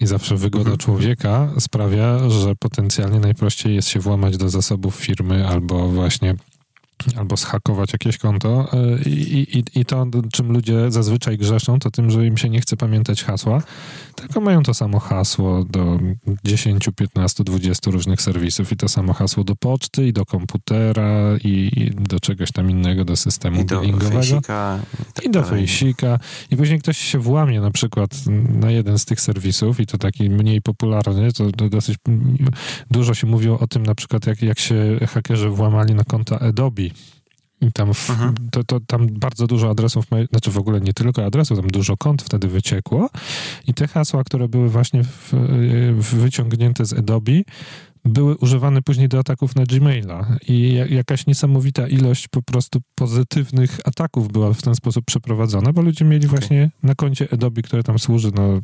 I 0.00 0.06
zawsze 0.06 0.36
wygoda 0.36 0.70
mhm. 0.70 0.78
człowieka 0.78 1.50
sprawia, 1.58 2.30
że 2.30 2.54
potencjalnie 2.54 3.20
najprościej 3.20 3.74
jest 3.74 3.88
się 3.88 4.00
włamać 4.00 4.36
do 4.36 4.48
zasobów 4.48 4.94
firmy 4.94 5.15
albo 5.48 5.88
właśnie 5.88 6.34
albo 7.16 7.36
zhakować 7.36 7.92
jakieś 7.92 8.18
konto 8.18 8.68
e, 8.72 9.08
i, 9.08 9.58
i, 9.58 9.80
i 9.80 9.84
to, 9.84 10.06
czym 10.32 10.52
ludzie 10.52 10.90
zazwyczaj 10.90 11.38
grzeszą, 11.38 11.78
to 11.78 11.90
tym, 11.90 12.10
że 12.10 12.26
im 12.26 12.36
się 12.36 12.50
nie 12.50 12.60
chce 12.60 12.76
pamiętać 12.76 13.24
hasła, 13.24 13.62
tylko 14.14 14.40
mają 14.40 14.62
to 14.62 14.74
samo 14.74 14.98
hasło 14.98 15.64
do 15.64 15.98
10, 16.44 16.88
15, 16.96 17.44
20 17.44 17.90
różnych 17.90 18.22
serwisów 18.22 18.72
i 18.72 18.76
to 18.76 18.88
samo 18.88 19.12
hasło 19.12 19.44
do 19.44 19.56
poczty 19.56 20.06
i 20.06 20.12
do 20.12 20.24
komputera 20.24 21.36
i, 21.44 21.70
i 21.76 21.90
do 21.90 22.20
czegoś 22.20 22.52
tam 22.52 22.70
innego, 22.70 23.04
do 23.04 23.16
systemu 23.16 23.60
I 23.60 23.64
do 23.64 23.82
Fejsika, 24.10 24.78
tak 25.14 25.24
I 25.24 25.30
do 25.30 25.42
fejsika. 25.42 26.18
I 26.50 26.56
później 26.56 26.78
ktoś 26.78 26.98
się 26.98 27.18
włamie 27.18 27.60
na 27.60 27.70
przykład 27.70 28.10
na 28.60 28.70
jeden 28.70 28.98
z 28.98 29.04
tych 29.04 29.20
serwisów 29.20 29.80
i 29.80 29.86
to 29.86 29.98
taki 29.98 30.30
mniej 30.30 30.62
popularny, 30.62 31.32
to, 31.32 31.52
to 31.52 31.68
dosyć 31.68 31.96
dużo 32.90 33.14
się 33.14 33.26
mówiło 33.26 33.58
o 33.58 33.66
tym 33.66 33.86
na 33.86 33.94
przykład, 33.94 34.26
jak, 34.26 34.42
jak 34.42 34.58
się 34.58 34.98
hakerzy 35.08 35.48
włamali 35.48 35.94
na 35.94 36.04
konta 36.04 36.38
Adobe 36.38 36.85
i 37.60 37.72
tam, 37.72 37.94
w, 37.94 38.10
mhm. 38.10 38.34
to, 38.50 38.64
to, 38.64 38.80
tam 38.80 39.06
bardzo 39.06 39.46
dużo 39.46 39.70
adresów, 39.70 40.04
znaczy 40.30 40.50
w 40.50 40.58
ogóle 40.58 40.80
nie 40.80 40.92
tylko 40.92 41.24
adresów, 41.24 41.58
tam 41.58 41.68
dużo 41.70 41.96
kont 41.96 42.22
wtedy 42.22 42.48
wyciekło 42.48 43.10
i 43.66 43.74
te 43.74 43.88
hasła, 43.88 44.24
które 44.24 44.48
były 44.48 44.68
właśnie 44.68 45.04
w, 45.04 45.32
w 45.98 46.14
wyciągnięte 46.14 46.84
z 46.84 46.92
Adobe, 46.92 47.32
były 48.06 48.36
używane 48.36 48.82
później 48.82 49.08
do 49.08 49.18
ataków 49.18 49.56
na 49.56 49.64
Gmaila 49.64 50.26
i 50.48 50.80
jakaś 50.90 51.26
niesamowita 51.26 51.88
ilość 51.88 52.28
po 52.28 52.42
prostu 52.42 52.80
pozytywnych 52.94 53.80
ataków 53.84 54.32
była 54.32 54.52
w 54.52 54.62
ten 54.62 54.74
sposób 54.74 55.04
przeprowadzona, 55.04 55.72
bo 55.72 55.82
ludzie 55.82 56.04
mieli 56.04 56.26
okay. 56.26 56.38
właśnie 56.38 56.70
na 56.82 56.94
koncie 56.94 57.28
Adobe, 57.32 57.62
które 57.62 57.82
tam 57.82 57.98
służy 57.98 58.30
no, 58.34 58.60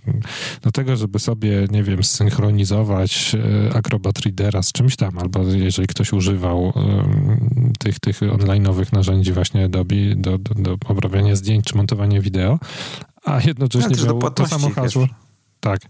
do 0.62 0.72
tego, 0.72 0.96
żeby 0.96 1.18
sobie, 1.18 1.66
nie 1.70 1.82
wiem, 1.82 2.04
zsynchronizować 2.04 3.36
e, 3.70 3.76
Acrobat 3.76 4.18
Readera 4.18 4.62
z 4.62 4.72
czymś 4.72 4.96
tam, 4.96 5.18
albo 5.18 5.42
jeżeli 5.42 5.88
ktoś 5.88 6.12
używał 6.12 6.72
um, 6.74 7.72
tych, 7.78 8.00
tych 8.00 8.20
online'owych 8.20 8.92
narzędzi 8.92 9.32
właśnie 9.32 9.64
Adobe 9.64 9.96
do, 10.16 10.38
do, 10.38 10.54
do 10.54 10.76
obrabiania 10.86 11.36
zdjęć 11.36 11.64
czy 11.64 11.76
montowania 11.76 12.20
wideo, 12.20 12.58
a 13.24 13.40
jednocześnie 13.40 13.96
Ja, 13.98 14.04
miał 14.04 14.30
to 14.30 14.46
samo 14.46 14.70
hasło. 14.70 15.02
wiesz. 15.02 15.21
Tak. 15.62 15.80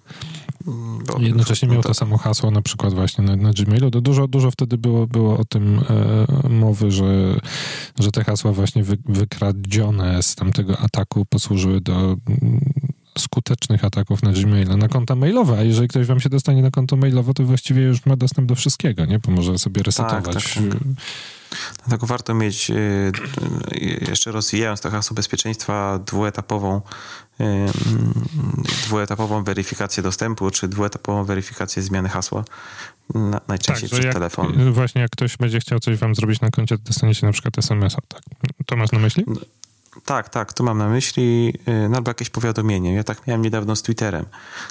Bo- 0.66 1.18
Jednocześnie 1.20 1.68
miał 1.68 1.82
to 1.82 1.88
tak. 1.88 1.96
samo 1.96 2.18
hasło 2.18 2.50
na 2.50 2.62
przykład 2.62 2.94
właśnie 2.94 3.24
na, 3.24 3.36
na 3.36 3.52
Gmailu. 3.52 3.90
Dużo, 3.90 4.28
dużo 4.28 4.50
wtedy 4.50 4.78
było, 4.78 5.06
było 5.06 5.38
o 5.38 5.44
tym 5.44 5.80
e, 6.44 6.48
mowy, 6.48 6.90
że, 6.90 7.40
że 7.98 8.10
te 8.12 8.24
hasła 8.24 8.52
właśnie 8.52 8.84
wy, 8.84 8.98
wykradzione 9.06 10.22
z 10.22 10.34
tamtego 10.34 10.78
ataku 10.78 11.24
posłużyły 11.24 11.80
do 11.80 11.94
mm, 11.94 12.16
skutecznych 13.18 13.84
ataków 13.84 14.22
na 14.22 14.32
Gmaila, 14.32 14.76
na 14.76 14.88
konta 14.88 15.14
mailowe, 15.14 15.58
a 15.58 15.62
jeżeli 15.62 15.88
ktoś 15.88 16.06
wam 16.06 16.20
się 16.20 16.28
dostanie 16.28 16.62
na 16.62 16.70
konto 16.70 16.96
mailowe, 16.96 17.34
to 17.34 17.44
właściwie 17.44 17.82
już 17.82 18.06
ma 18.06 18.16
dostęp 18.16 18.48
do 18.48 18.54
wszystkiego, 18.54 19.04
nie? 19.04 19.18
Bo 19.18 19.32
może 19.32 19.58
sobie 19.58 19.82
resetować. 19.82 20.24
tak, 20.24 20.34
tak. 20.34 20.78
Dlatego 21.78 22.07
warto 22.07 22.34
mieć, 22.34 22.70
y, 22.70 22.74
y, 23.72 24.05
jeszcze 24.09 24.32
rozwijając 24.32 24.80
to 24.80 24.90
hasło 24.90 25.14
bezpieczeństwa, 25.14 25.98
dwuetapową, 26.07 26.80
y, 27.40 27.44
mm, 27.44 27.72
dwuetapową 28.86 29.44
weryfikację 29.44 30.03
dostępu, 30.03 30.50
czy 30.50 30.68
dwuetapową 30.68 31.24
weryfikację 31.24 31.82
zmiany 31.82 32.09
hasła. 32.09 32.44
Na, 33.14 33.40
najczęściej 33.48 33.88
że 33.88 33.94
przez 33.94 34.05
jak, 34.05 34.14
telefon. 34.14 34.72
Właśnie 34.72 35.00
jak 35.00 35.11
ktoś 35.11 35.36
będzie 35.36 35.61
chciał 35.61 35.78
coś 35.78 35.96
wam 35.96 36.14
zrobić 36.14 36.40
na 36.40 36.50
koncie, 36.50 36.78
to 36.78 36.84
dostaniecie 36.84 37.26
na 37.26 37.32
przykład 37.32 37.59
SMS-a, 37.59 38.00
tak? 38.09 38.22
To 38.66 38.76
masz 38.76 38.92
na 38.92 38.98
myśli? 38.98 39.24
Tak, 40.05 40.28
tak, 40.28 40.53
tu 40.53 40.64
mam 40.64 40.78
na 40.78 40.88
myśli, 40.88 41.55
y, 41.68 41.88
no 41.88 41.97
albo 41.97 42.11
jakieś 42.11 42.30
powiadomienie. 42.30 42.95
Ja 42.95 43.05
tak 43.05 43.26
miałem 43.26 43.43
niedawno 43.43 43.76
z 43.76 43.82
Twitterem. 43.82 44.24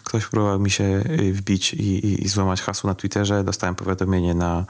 Ktoś 0.04 0.26
próbował 0.26 0.60
mi 0.60 0.72
się 0.72 0.84
y, 0.84 1.34
wbić 1.34 1.74
i, 1.74 2.06
i, 2.06 2.24
i 2.24 2.28
złamać 2.28 2.62
hasło 2.62 2.88
na 2.90 2.96
Twitterze. 2.96 3.44
Dostałem 3.44 3.76
powiadomienie 3.76 4.34
na, 4.34 4.66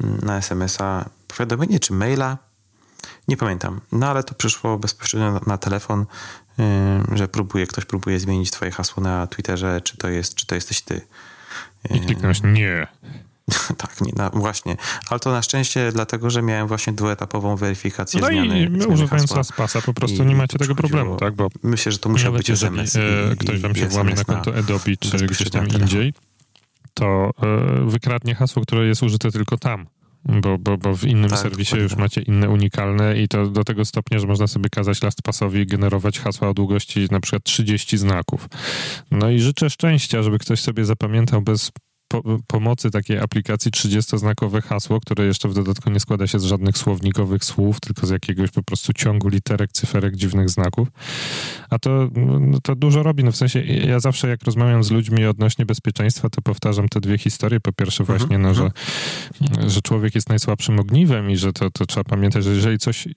na 0.00 0.36
SMS-a. 0.36 1.04
Powiadomienie 1.28 1.80
czy 1.80 1.92
maila? 1.92 2.38
Nie 3.28 3.36
pamiętam. 3.36 3.80
No 3.92 4.06
ale 4.06 4.22
to 4.22 4.34
przyszło 4.34 4.78
bezpośrednio 4.78 5.32
na, 5.32 5.40
na 5.46 5.58
telefon, 5.58 6.06
y, 7.12 7.16
że 7.16 7.28
próbuje, 7.28 7.66
ktoś 7.66 7.84
próbuje 7.84 8.20
zmienić 8.20 8.50
twoje 8.50 8.70
hasło 8.70 9.02
na 9.02 9.26
Twitterze, 9.26 9.80
czy 9.80 9.96
to, 9.96 10.08
jest, 10.08 10.34
czy 10.34 10.46
to 10.46 10.54
jesteś 10.54 10.80
ty. 10.82 11.00
I 11.90 12.00
kliknąłeś 12.00 12.42
nie. 12.42 12.86
tak, 13.78 14.00
nie, 14.00 14.12
no, 14.16 14.30
właśnie. 14.30 14.76
Ale 15.10 15.20
to 15.20 15.30
na 15.32 15.42
szczęście 15.42 15.92
dlatego, 15.92 16.30
że 16.30 16.42
miałem 16.42 16.68
właśnie 16.68 16.92
dwuetapową 16.92 17.56
weryfikację 17.56 18.20
No 18.20 18.26
zmiany, 18.26 18.60
i 18.60 18.66
zmiany 18.68 18.86
używając. 18.88 19.30
LastPassa 19.34 19.80
po 19.82 19.94
prostu 19.94 20.22
I 20.22 20.26
nie 20.26 20.34
macie 20.34 20.58
tego 20.58 20.74
problemu, 20.74 21.16
tak? 21.16 21.34
Bo 21.34 21.48
Myślę, 21.62 21.92
że 21.92 21.98
to 21.98 22.08
musiał 22.08 22.32
być 22.32 22.48
jeżeli 22.48 22.74
SMS. 22.74 22.96
e, 22.96 23.00
i- 23.34 23.36
ktoś 23.36 23.60
wam 23.60 23.74
się 23.74 23.86
włamie 23.86 24.14
na 24.14 24.24
konto 24.24 24.54
Adobe 24.56 24.96
czy 25.00 25.26
gdzieś 25.26 25.50
tam 25.50 25.66
na 25.66 25.78
indziej, 25.78 26.12
to 26.94 27.30
e, 27.42 27.90
wykradnie 27.90 28.34
hasło, 28.34 28.62
które 28.62 28.86
jest 28.86 29.02
użyte 29.02 29.30
tylko 29.30 29.58
tam. 29.58 29.86
Bo, 30.42 30.58
bo, 30.58 30.78
bo 30.78 30.96
w 30.96 31.04
innym 31.04 31.30
Tak, 31.30 31.38
serwisie 31.38 31.64
dokładnie 31.70 31.82
już 31.82 31.92
tak. 31.92 31.98
macie 32.00 32.20
inne 32.22 32.48
unikalne 32.50 33.20
i 33.22 33.28
to 33.28 33.46
do 33.46 33.64
tego 33.64 33.84
stopnia, 33.84 34.18
że 34.18 34.26
można 34.26 34.46
sobie 34.46 34.70
kazać 34.70 35.02
LastPassowi 35.02 35.66
generować 35.66 36.20
hasła 36.20 36.48
o 36.48 36.54
długości 36.54 37.06
na 37.10 37.20
przykład 37.20 37.42
30 37.44 37.98
znaków. 37.98 38.48
No 39.10 39.30
i 39.30 39.40
życzę 39.40 39.70
szczęścia, 39.70 40.22
żeby 40.22 40.38
ktoś 40.38 40.60
sobie 40.60 40.84
zapamiętał 40.84 41.42
bez 41.42 41.70
po, 42.22 42.38
pomocy 42.46 42.90
takiej 42.90 43.18
aplikacji 43.18 43.70
30-znakowe 43.70 44.62
hasło, 44.62 45.00
które 45.00 45.26
jeszcze 45.26 45.48
w 45.48 45.54
dodatku 45.54 45.90
nie 45.90 46.00
składa 46.00 46.26
się 46.26 46.38
z 46.38 46.44
żadnych 46.44 46.78
słownikowych 46.78 47.44
słów, 47.44 47.80
tylko 47.80 48.06
z 48.06 48.10
jakiegoś 48.10 48.50
po 48.50 48.62
prostu 48.62 48.92
ciągu 48.92 49.28
literek, 49.28 49.72
cyferek, 49.72 50.16
dziwnych 50.16 50.50
znaków. 50.50 50.88
A 51.70 51.78
to, 51.78 52.08
no, 52.14 52.60
to 52.62 52.76
dużo 52.76 53.02
robi. 53.02 53.24
No 53.24 53.32
w 53.32 53.36
sensie 53.36 53.62
ja 53.62 54.00
zawsze 54.00 54.28
jak 54.28 54.42
rozmawiam 54.42 54.84
z 54.84 54.90
ludźmi 54.90 55.26
odnośnie 55.26 55.66
bezpieczeństwa, 55.66 56.30
to 56.30 56.42
powtarzam 56.42 56.88
te 56.88 57.00
dwie 57.00 57.18
historie. 57.18 57.60
Po 57.60 57.72
pierwsze 57.72 58.04
właśnie, 58.04 58.38
no, 58.38 58.54
że, 58.54 58.70
że 59.66 59.82
człowiek 59.82 60.14
jest 60.14 60.28
najsłabszym 60.28 60.80
ogniwem 60.80 61.30
i 61.30 61.36
że 61.36 61.52
to, 61.52 61.70
to 61.70 61.86
trzeba 61.86 62.04
pamiętać, 62.04 62.44
że 62.44 62.50
jeżeli 62.50 62.78
coś 62.78 63.08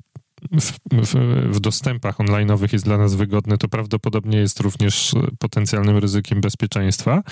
w, 0.51 0.71
w, 0.91 1.15
w 1.55 1.59
dostępach 1.59 2.17
online'owych 2.17 2.73
jest 2.73 2.85
dla 2.85 2.97
nas 2.97 3.15
wygodne, 3.15 3.57
to 3.57 3.67
prawdopodobnie 3.67 4.37
jest 4.37 4.59
również 4.59 5.11
potencjalnym 5.39 5.97
ryzykiem 5.97 6.41
bezpieczeństwa. 6.41 7.23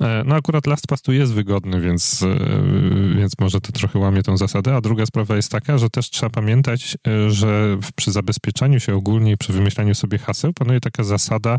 E, 0.00 0.24
No 0.26 0.34
akurat 0.34 0.66
LastPass 0.66 1.02
tu 1.02 1.12
jest 1.12 1.32
wygodny, 1.32 1.80
więc, 1.80 2.22
e, 2.22 3.18
więc 3.18 3.32
może 3.40 3.60
to 3.60 3.72
trochę 3.72 3.98
łamie 3.98 4.22
tą 4.22 4.36
zasadę. 4.36 4.76
A 4.76 4.80
druga 4.80 5.06
sprawa 5.06 5.36
jest 5.36 5.50
taka, 5.50 5.78
że 5.78 5.90
też 5.90 6.10
trzeba 6.10 6.30
pamiętać, 6.30 6.96
e, 7.06 7.30
że 7.30 7.78
przy 7.94 8.12
zabezpieczaniu 8.12 8.80
się 8.80 8.94
ogólnie 8.94 9.32
i 9.32 9.36
przy 9.36 9.52
wymyślaniu 9.52 9.94
sobie 9.94 10.18
haseł 10.18 10.52
panuje 10.52 10.80
taka 10.80 11.04
zasada, 11.04 11.58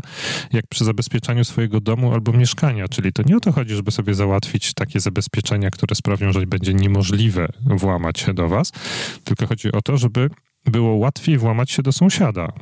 jak 0.52 0.66
przy 0.66 0.84
zabezpieczaniu 0.84 1.44
swojego 1.44 1.80
domu 1.80 2.12
albo 2.12 2.32
mieszkania. 2.32 2.88
Czyli 2.88 3.12
to 3.12 3.22
nie 3.26 3.36
o 3.36 3.40
to 3.40 3.52
chodzi, 3.52 3.74
żeby 3.74 3.90
sobie 3.90 4.14
załatwić 4.14 4.74
takie 4.74 5.00
zabezpieczenia, 5.00 5.70
które 5.70 5.94
sprawią, 5.94 6.32
że 6.32 6.46
będzie 6.46 6.74
niemożliwe 6.74 7.48
włamać 7.66 8.18
się 8.18 8.34
do 8.34 8.48
was, 8.48 8.72
tylko 9.24 9.46
chodzi 9.46 9.72
o 9.72 9.82
to, 9.82 9.96
żeby 9.96 10.30
było 10.66 10.94
łatwiej 10.94 11.38
włamać 11.38 11.70
się 11.70 11.82
do 11.82 11.92
sąsiada. 11.92 12.52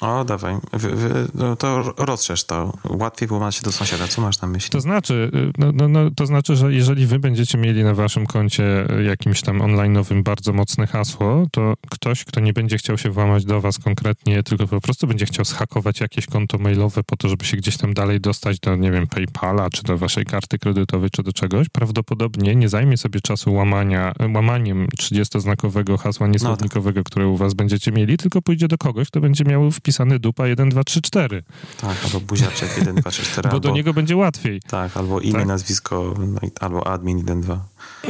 O, 0.00 0.24
dawaj. 0.24 0.56
Wy, 0.72 0.96
wy, 0.96 1.28
no 1.34 1.56
to 1.56 1.94
rozszerz 1.96 2.44
to. 2.44 2.72
Łatwiej 2.84 3.28
się 3.50 3.62
do 3.62 3.72
sąsiada. 3.72 4.08
Co 4.08 4.22
masz 4.22 4.40
na 4.40 4.48
myśli? 4.48 4.70
To 4.70 4.80
znaczy, 4.80 5.30
y, 5.34 5.52
no, 5.58 5.72
no, 5.72 5.88
no, 5.88 6.10
to 6.10 6.26
znaczy, 6.26 6.56
że 6.56 6.72
jeżeli 6.72 7.06
wy 7.06 7.18
będziecie 7.18 7.58
mieli 7.58 7.84
na 7.84 7.94
waszym 7.94 8.26
koncie 8.26 8.86
jakimś 9.06 9.42
tam 9.42 9.58
online'owym 9.58 10.22
bardzo 10.22 10.52
mocne 10.52 10.86
hasło, 10.86 11.46
to 11.52 11.74
ktoś, 11.90 12.24
kto 12.24 12.40
nie 12.40 12.52
będzie 12.52 12.78
chciał 12.78 12.98
się 12.98 13.10
włamać 13.10 13.44
do 13.44 13.60
was 13.60 13.78
konkretnie, 13.78 14.42
tylko 14.42 14.66
po 14.66 14.80
prostu 14.80 15.06
będzie 15.06 15.26
chciał 15.26 15.44
zhakować 15.44 16.00
jakieś 16.00 16.26
konto 16.26 16.58
mailowe 16.58 17.02
po 17.06 17.16
to, 17.16 17.28
żeby 17.28 17.44
się 17.44 17.56
gdzieś 17.56 17.76
tam 17.76 17.94
dalej 17.94 18.20
dostać 18.20 18.60
do, 18.60 18.76
nie 18.76 18.90
wiem, 18.90 19.06
PayPala, 19.06 19.70
czy 19.70 19.82
do 19.82 19.98
waszej 19.98 20.24
karty 20.24 20.58
kredytowej, 20.58 21.10
czy 21.10 21.22
do 21.22 21.32
czegoś, 21.32 21.68
prawdopodobnie 21.68 22.56
nie 22.56 22.68
zajmie 22.68 22.96
sobie 22.96 23.20
czasu 23.20 23.54
łamania, 23.54 24.12
łamaniem 24.34 24.86
30-znakowego 24.86 25.98
hasła 25.98 26.26
niesłownikowego, 26.26 27.04
które 27.04 27.26
u 27.26 27.36
was 27.36 27.54
będziecie 27.54 27.92
mieli, 27.92 28.16
tylko 28.16 28.42
pójdzie 28.42 28.68
do 28.68 28.78
kogoś, 28.78 29.08
kto 29.08 29.20
będzie 29.20 29.44
miał 29.44 29.70
wpisany 29.86 30.18
dupa 30.18 30.46
1, 30.46 30.68
2, 30.68 30.84
3, 30.84 31.02
4, 31.02 31.42
Tak, 31.80 31.96
albo 32.04 32.20
buziaczek 32.20 32.78
1, 32.78 32.94
2, 32.94 33.10
3, 33.10 33.22
4. 33.22 33.48
bo 33.48 33.54
albo, 33.54 33.68
do 33.68 33.74
niego 33.74 33.94
będzie 33.94 34.16
łatwiej. 34.16 34.60
Tak, 34.60 34.96
albo 34.96 35.20
imię, 35.20 35.38
Tak. 35.38 35.46
nazwisko, 35.46 36.14
no 36.18 36.40
albo 36.60 36.86
admin 36.86 37.18
1, 37.18 37.40
2. 37.40 37.64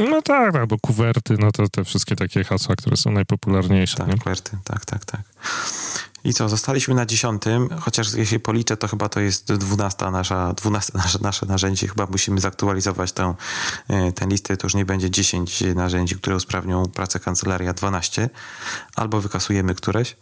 No 0.09 0.21
tak, 0.21 0.55
albo 0.55 0.77
kuwerty, 0.81 1.35
no 1.39 1.51
to 1.51 1.69
te 1.69 1.83
wszystkie 1.83 2.15
takie 2.15 2.43
hasła, 2.43 2.75
które 2.75 2.97
są 2.97 3.11
najpopularniejsze. 3.11 3.97
Tak, 3.97 4.07
Nie? 4.07 4.17
kwerty, 4.17 4.57
tak, 4.63 4.85
tak, 4.85 5.05
tak. 5.05 5.21
I 6.23 6.33
co, 6.33 6.49
zostaliśmy 6.49 6.93
na 6.95 7.05
dziesiątym, 7.05 7.69
chociaż 7.79 8.13
jeśli 8.13 8.39
policzę, 8.39 8.77
to 8.77 8.87
chyba 8.87 9.09
to 9.09 9.19
jest 9.19 9.53
dwunasta 9.53 10.11
nasza, 10.11 10.53
dwunaste 10.53 10.97
nasze, 11.03 11.19
nasze 11.21 11.45
narzędzie. 11.45 11.87
Chyba 11.87 12.05
musimy 12.11 12.41
zaktualizować 12.41 13.11
tę, 13.11 13.33
e, 13.87 14.11
tę 14.11 14.27
listę. 14.27 14.57
To 14.57 14.65
już 14.67 14.75
nie 14.75 14.85
będzie 14.85 15.09
10 15.11 15.63
narzędzi, 15.75 16.15
które 16.15 16.35
usprawnią 16.35 16.85
pracę 16.85 17.19
kancelarii, 17.19 17.67
a 17.67 17.73
12. 17.73 18.29
Albo 18.95 19.21
wykasujemy 19.21 19.75
któreś. 19.75 20.15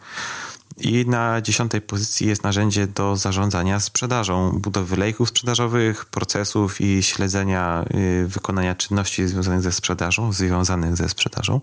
I 0.78 1.06
na 1.08 1.42
dziesiątej 1.42 1.82
pozycji 1.82 2.28
jest 2.28 2.44
narzędzie 2.44 2.88
do 2.88 3.16
zarządzania 3.16 3.80
sprzedażą, 3.80 4.52
budowy 4.52 4.98
lejków 4.98 5.30
sprzedażowych, 5.30 6.06
procesów 6.06 6.82
i 6.82 7.04
śledzenia 7.04 7.86
y, 7.96 8.28
wykonania 8.28 8.76
czynności 8.76 9.28
związanych 9.28 9.62
ze 9.62 9.72
sprzedażą, 9.72 10.34
związanych 10.34 10.96
ze 10.96 11.10
sprzedażą. 11.10 11.62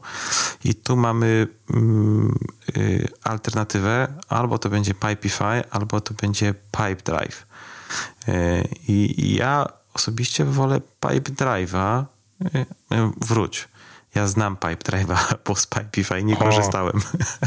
I 0.65 0.75
tu 0.75 0.97
mamy 0.97 1.49
mm, 1.71 2.39
y, 2.77 3.09
alternatywę, 3.25 4.09
albo 4.29 4.59
to 4.59 4.69
będzie 4.69 4.95
Pipefy, 4.95 5.71
albo 5.71 6.01
to 6.01 6.15
będzie 6.15 6.55
Pipedrive. 6.71 7.47
Y, 8.29 8.69
I 8.89 9.35
ja 9.35 9.67
osobiście 9.95 10.45
wolę 10.45 10.81
Pipedrive'a. 11.01 12.05
Wróć. 13.21 13.69
Ja 14.15 14.27
znam 14.29 14.57
Pipedrive'a, 14.57 15.35
bo 15.47 15.57
z 15.57 15.67
Pipefy 15.67 16.25
nie 16.25 16.37
korzystałem. 16.37 17.01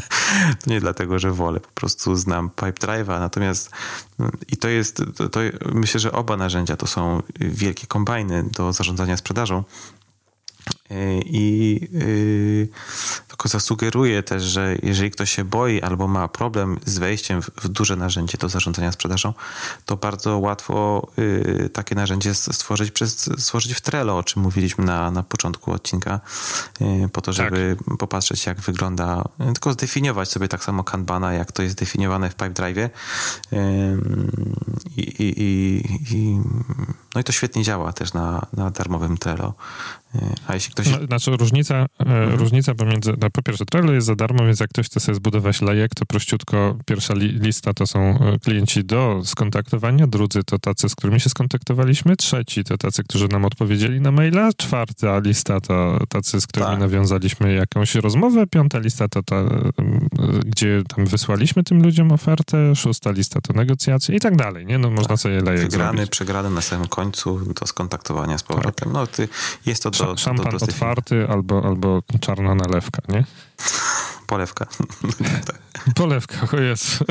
to 0.64 0.70
nie 0.70 0.80
dlatego, 0.80 1.20
że 1.20 1.32
wolę, 1.32 1.60
po 1.60 1.72
prostu 1.72 2.16
znam 2.16 2.50
Pipedrive'a. 2.50 3.20
Natomiast 3.20 3.72
mm, 4.20 4.32
i 4.48 4.58
to 4.58 4.68
jest, 4.68 5.02
to, 5.16 5.30
to 5.30 5.40
myślę, 5.74 6.00
że 6.00 6.12
oba 6.12 6.38
narzędzia 6.38 6.78
to 6.78 6.88
są 6.88 7.22
wielkie 7.40 7.88
kombajny 7.88 8.44
do 8.44 8.74
zarządzania 8.74 9.18
sprzedażą. 9.18 9.64
Yy, 10.90 11.22
I 11.26 11.80
yy, 11.92 12.68
tylko 13.36 13.50
zasugeruję 13.50 14.24
też, 14.24 14.44
że 14.44 14.76
jeżeli 14.84 15.12
ktoś 15.12 15.32
się 15.32 15.44
boi 15.44 15.82
albo 15.82 16.08
ma 16.08 16.28
problem 16.28 16.80
z 16.86 16.98
wejściem 16.98 17.42
w, 17.42 17.50
w 17.62 17.68
duże 17.68 17.96
narzędzie 17.96 18.38
do 18.38 18.50
zarządzania 18.50 18.92
sprzedażą, 18.92 19.34
to 19.86 19.98
bardzo 19.98 20.38
łatwo 20.38 21.08
yy, 21.18 21.70
takie 21.70 21.96
narzędzie 21.96 22.34
stworzyć, 22.34 22.92
przez, 22.92 23.30
stworzyć 23.38 23.74
w 23.74 23.82
Trello, 23.82 24.18
o 24.18 24.24
czym 24.24 24.42
mówiliśmy 24.42 24.86
na, 24.86 25.12
na 25.12 25.24
początku 25.24 25.72
odcinka, 25.72 26.20
yy, 26.80 27.10
po 27.10 27.22
to, 27.22 27.34
Tak. 27.34 27.36
żeby 27.36 27.78
popatrzeć, 28.00 28.46
jak 28.46 28.62
wygląda, 28.62 29.24
yy, 29.40 29.46
tylko 29.46 29.74
zdefiniować 29.74 30.30
sobie 30.30 30.48
tak 30.48 30.64
samo 30.64 30.84
Kanbana, 30.84 31.34
jak 31.34 31.52
to 31.52 31.64
jest 31.64 31.76
definiowane 31.76 32.30
w 32.30 32.36
Pipedrive'ie. 32.36 32.90
Yy, 33.52 33.60
I, 34.98 36.40
no 37.16 37.22
i 37.22 37.24
to 37.24 37.32
świetnie 37.32 37.64
działa 37.64 37.94
też 37.94 38.14
na, 38.14 38.46
na 38.54 38.72
darmowym 38.72 39.18
Trello. 39.18 39.54
A 40.48 40.54
jeśli 40.54 40.72
ktoś... 40.74 40.92
No, 40.92 41.06
znaczy 41.06 41.38
różnica, 41.38 41.76
e, 41.76 41.86
mhm. 42.00 42.40
różnica 42.40 42.76
pomiędzy, 42.76 43.14
no 43.26 43.30
po 43.30 43.42
pierwsze 43.42 43.66
Trello 43.66 43.94
jest 43.94 44.08
za 44.08 44.16
darmo, 44.16 44.46
więc 44.46 44.60
jak 44.60 44.70
ktoś 44.70 44.86
chce 44.86 45.00
sobie 45.00 45.16
zbudować 45.16 45.62
lejek, 45.62 45.96
to 45.96 46.06
prościutko 46.06 46.78
pierwsza 46.86 47.14
li, 47.14 47.28
lista 47.28 47.74
to 47.74 47.88
są 47.88 48.00
e, 48.00 48.40
klienci 48.40 48.84
do 48.84 49.22
skontaktowania, 49.24 50.08
drudzy 50.08 50.44
to 50.44 50.60
tacy, 50.60 50.90
z 50.90 50.96
którymi 50.96 51.20
się 51.20 51.30
skontaktowaliśmy, 51.30 52.16
trzeci 52.16 52.64
to 52.64 52.78
tacy, 52.78 53.04
którzy 53.04 53.28
nam 53.28 53.46
odpowiedzieli 53.46 54.02
na 54.02 54.12
maila, 54.12 54.50
czwarta 54.58 55.20
lista 55.20 55.62
to 55.62 56.00
tacy, 56.10 56.42
z 56.42 56.48
którymi 56.48 56.72
tak. 56.72 56.80
nawiązaliśmy 56.80 57.54
jakąś 57.54 57.96
rozmowę, 57.96 58.48
piąta 58.48 58.80
lista 58.80 59.08
to 59.08 59.24
ta, 59.24 59.44
gdzie 60.46 60.84
tam 60.96 61.06
wysłaliśmy 61.06 61.64
tym 61.64 61.84
ludziom 61.84 62.12
ofertę, 62.12 62.76
szósta 62.76 63.12
lista 63.12 63.42
to 63.42 63.54
negocjacje 63.54 64.16
i 64.16 64.20
tak 64.20 64.36
dalej, 64.36 64.66
nie? 64.66 64.78
No 64.78 64.90
można 64.90 65.08
tak. 65.08 65.20
sobie 65.20 65.42
lejek 65.42 65.62
Wygrany, 65.62 65.98
zrobić. 65.98 66.12
przegrany 66.12 66.50
na 66.50 66.62
samym 66.62 66.88
końcu 66.88 67.54
do 67.54 67.68
skontaktowania 67.68 68.38
z 68.38 68.44
powrotem. 68.44 68.90
Tak. 68.90 68.94
No, 68.94 69.08
ty, 69.08 69.28
jest 69.66 69.84
to 69.84 69.92
do, 69.92 70.18
Szampan 70.18 70.58
do 70.58 70.66
otwarty 70.66 71.28
albo, 71.30 71.66
albo 71.66 72.02
czarna 72.20 72.56
nalewka, 72.56 73.02
nie? 73.10 73.15
Polewka. 74.28 74.68
Polewka, 75.96 76.48
o 76.58 76.60
jest. 76.60 77.04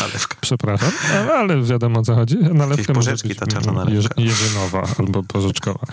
Nalewka. 0.00 0.36
Przepraszam, 0.40 0.90
ale, 1.14 1.32
ale 1.32 1.62
wiadomo 1.62 2.00
o 2.00 2.02
co 2.02 2.14
chodzi. 2.14 2.36
Nalewka 2.36 2.92
może 2.92 3.12
być 3.12 3.36
ta 3.36 3.46
czarna 3.46 3.72
nalewka. 3.72 4.22
jeżynowa 4.22 4.88
albo 4.98 5.22
porzeczkowa. 5.22 5.86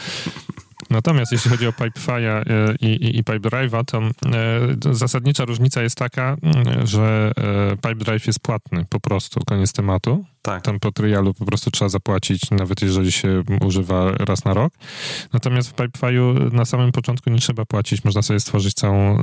Natomiast 0.89 1.31
jeśli 1.31 1.51
chodzi 1.51 1.67
o 1.67 1.73
Pipefire 1.73 2.43
i, 2.81 2.87
i, 2.87 3.19
i 3.19 3.23
Pipedrive'a, 3.23 3.85
to 3.85 4.01
e, 4.01 4.93
zasadnicza 4.93 5.45
różnica 5.45 5.81
jest 5.81 5.95
taka, 5.95 6.37
że 6.83 7.31
e, 7.37 7.75
Pipedrive 7.75 8.27
jest 8.27 8.39
płatny 8.39 8.85
po 8.89 8.99
prostu, 8.99 9.39
koniec 9.45 9.73
tematu. 9.73 10.25
Tak. 10.47 10.61
Tam 10.63 10.79
po 10.79 10.91
trialu 10.91 11.33
po 11.33 11.45
prostu 11.45 11.71
trzeba 11.71 11.89
zapłacić, 11.89 12.51
nawet 12.51 12.81
jeżeli 12.81 13.11
się 13.11 13.43
używa 13.61 14.11
raz 14.11 14.45
na 14.45 14.53
rok. 14.53 14.73
Natomiast 15.33 15.69
w 15.69 15.75
Pipefire'u 15.75 16.53
na 16.53 16.65
samym 16.65 16.91
początku 16.91 17.29
nie 17.29 17.39
trzeba 17.39 17.65
płacić. 17.65 18.03
Można 18.03 18.21
sobie 18.21 18.39
stworzyć 18.39 18.73
całą, 18.73 19.17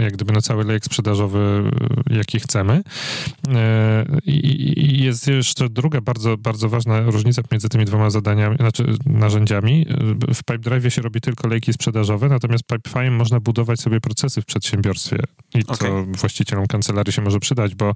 jak 0.00 0.12
gdyby 0.12 0.32
no 0.32 0.42
cały 0.42 0.64
lejek 0.64 0.84
sprzedażowy, 0.84 1.70
jaki 2.10 2.40
chcemy. 2.40 2.82
E, 3.54 4.04
I 4.26 5.02
jest 5.02 5.28
jeszcze 5.28 5.68
druga 5.68 6.00
bardzo, 6.00 6.36
bardzo 6.36 6.68
ważna 6.68 7.00
różnica 7.00 7.42
między 7.52 7.68
tymi 7.68 7.84
dwoma 7.84 8.10
zadaniami, 8.10 8.56
znaczy 8.56 8.96
narzędziami. 9.06 9.86
W 10.34 10.42
Pipedrive 10.44 10.94
się 10.94 11.02
robi 11.02 11.20
tylko 11.20 11.48
lejki 11.48 11.72
sprzedażowe, 11.72 12.28
natomiast 12.28 12.64
Pipefire 12.66 13.10
można 13.10 13.40
budować 13.40 13.80
sobie 13.80 14.00
procesy 14.00 14.42
w 14.42 14.44
przedsiębiorstwie. 14.44 15.18
I 15.54 15.62
okay. 15.66 15.76
co 15.76 16.04
właścicielom 16.04 16.66
kancelarii 16.66 17.12
się 17.12 17.22
może 17.22 17.40
przydać, 17.40 17.74
bo 17.74 17.92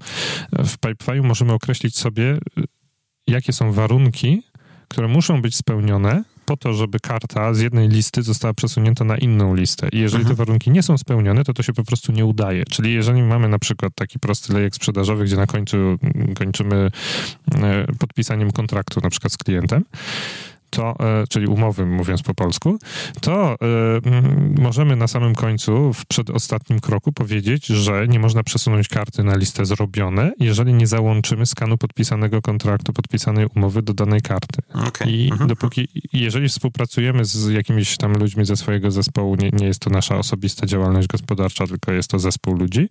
w 0.51 0.77
Pipefire 0.77 1.23
możemy 1.23 1.53
określić 1.53 1.97
sobie 1.97 2.08
sobie, 2.09 2.37
jakie 3.27 3.53
są 3.53 3.71
warunki, 3.71 4.43
które 4.87 5.07
muszą 5.07 5.41
być 5.41 5.55
spełnione 5.55 6.23
po 6.45 6.57
to, 6.57 6.73
żeby 6.73 6.99
karta 6.99 7.53
z 7.53 7.59
jednej 7.59 7.89
listy 7.89 8.21
została 8.23 8.53
przesunięta 8.53 9.03
na 9.03 9.17
inną 9.17 9.55
listę. 9.55 9.89
I 9.91 9.99
jeżeli 9.99 10.21
mhm. 10.21 10.35
te 10.35 10.45
warunki 10.45 10.71
nie 10.71 10.83
są 10.83 10.97
spełnione, 10.97 11.43
to 11.43 11.53
to 11.53 11.63
się 11.63 11.73
po 11.73 11.83
prostu 11.83 12.11
nie 12.11 12.25
udaje. 12.25 12.63
Czyli 12.65 12.93
jeżeli 12.93 13.23
mamy 13.23 13.49
na 13.49 13.59
przykład 13.59 13.95
taki 13.95 14.19
prosty 14.19 14.53
lejek 14.53 14.75
sprzedażowy, 14.75 15.25
gdzie 15.25 15.35
na 15.35 15.47
końcu 15.47 15.77
kończymy 16.35 16.91
e, 17.55 17.85
podpisaniem 17.99 18.51
kontraktu 18.51 18.99
na 19.03 19.09
przykład 19.09 19.33
z 19.33 19.37
klientem, 19.37 19.83
to, 20.69 20.95
e, 20.99 21.27
czyli 21.29 21.47
umowy, 21.47 21.85
mówiąc 21.85 22.23
po 22.23 22.33
polsku, 22.33 22.79
to 23.21 23.55
y, 23.55 24.61
możemy 24.61 24.95
na 24.95 25.07
samym 25.07 25.35
końcu, 25.35 25.93
w 25.93 26.05
przedostatnim 26.05 26.79
kroku 26.79 27.11
powiedzieć, 27.11 27.65
że 27.65 28.07
nie 28.07 28.19
można 28.19 28.43
przesunąć 28.43 28.87
karty 28.87 29.23
na 29.23 29.35
listę 29.35 29.65
zrobione, 29.65 30.31
jeżeli 30.39 30.73
nie 30.73 30.87
załączymy 30.87 31.45
skanu 31.45 31.77
podpisanego 31.77 32.41
kontraktu, 32.41 32.93
podpisanej 32.93 33.47
umowy 33.55 33.81
do 33.81 33.93
danej 33.93 34.21
karty. 34.21 34.61
Okay. 34.87 35.11
I 35.11 35.31
mhm. 35.31 35.49
dopóki, 35.49 35.87
jeżeli 36.13 36.49
współpracujemy 36.49 37.25
z 37.25 37.49
jakimiś 37.49 37.97
tam 37.97 38.13
ludźmi 38.13 38.45
ze 38.45 38.55
swojego 38.55 38.91
zespołu, 38.91 39.35
nie, 39.35 39.49
nie 39.49 39.65
jest 39.65 39.79
to 39.79 39.89
nasza 39.89 40.17
osobista 40.17 40.67
działalność 40.67 41.07
gospodarcza, 41.07 41.67
tylko 41.67 41.91
jest 41.91 42.09
to 42.09 42.19
zespół 42.19 42.55
ludzi 42.55 42.89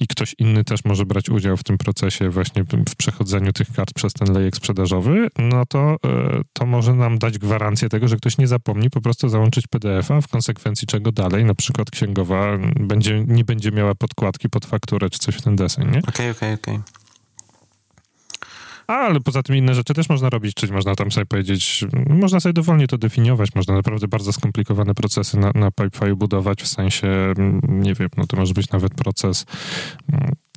i 0.00 0.06
ktoś 0.06 0.34
inny 0.38 0.64
też 0.64 0.84
może 0.84 1.06
brać 1.06 1.28
udział 1.28 1.56
w 1.56 1.64
tym 1.64 1.78
procesie 1.78 2.30
właśnie 2.30 2.64
w 2.64 2.96
przechodzeniu 2.96 3.52
tych 3.52 3.72
kart 3.72 3.94
przez 3.94 4.12
ten 4.12 4.32
lejek 4.32 4.56
sprzedażowy, 4.56 5.28
no 5.38 5.66
to, 5.66 5.94
y, 5.94 6.44
to 6.52 6.66
może 6.66 6.94
nam 6.94 7.15
dać 7.18 7.38
gwarancję 7.38 7.88
tego, 7.88 8.08
że 8.08 8.16
ktoś 8.16 8.38
nie 8.38 8.46
zapomni 8.46 8.90
po 8.90 9.00
prostu 9.00 9.28
załączyć 9.28 9.66
PDF-a, 9.66 10.20
w 10.20 10.28
konsekwencji 10.28 10.86
czego 10.86 11.12
dalej, 11.12 11.44
na 11.44 11.54
przykład 11.54 11.90
księgowa 11.90 12.58
będzie, 12.80 13.24
nie 13.26 13.44
będzie 13.44 13.72
miała 13.72 13.94
podkładki 13.94 14.50
pod 14.50 14.66
fakturę 14.66 15.10
czy 15.10 15.18
coś 15.18 15.36
w 15.36 15.42
ten 15.42 15.56
deseń, 15.56 15.84
nie? 15.84 15.98
Okej, 15.98 16.10
okay, 16.10 16.30
okej, 16.30 16.54
okay, 16.54 16.54
okej. 16.54 16.74
Okay. 16.74 17.06
Ale 18.86 19.20
poza 19.20 19.42
tym 19.42 19.56
inne 19.56 19.74
rzeczy 19.74 19.94
też 19.94 20.08
można 20.08 20.30
robić, 20.30 20.54
czyli 20.54 20.72
można 20.72 20.94
tam 20.94 21.12
sobie 21.12 21.26
powiedzieć, 21.26 21.84
można 22.08 22.40
sobie 22.40 22.52
dowolnie 22.52 22.86
to 22.86 22.98
definiować, 22.98 23.54
można 23.54 23.74
naprawdę 23.74 24.08
bardzo 24.08 24.32
skomplikowane 24.32 24.94
procesy 24.94 25.38
na, 25.38 25.50
na 25.54 25.70
Pipefire 25.70 26.16
budować, 26.16 26.62
w 26.62 26.68
sensie, 26.68 27.32
nie 27.68 27.94
wiem, 27.94 28.08
no 28.16 28.26
to 28.26 28.36
może 28.36 28.54
być 28.54 28.70
nawet 28.70 28.94
proces, 28.94 29.46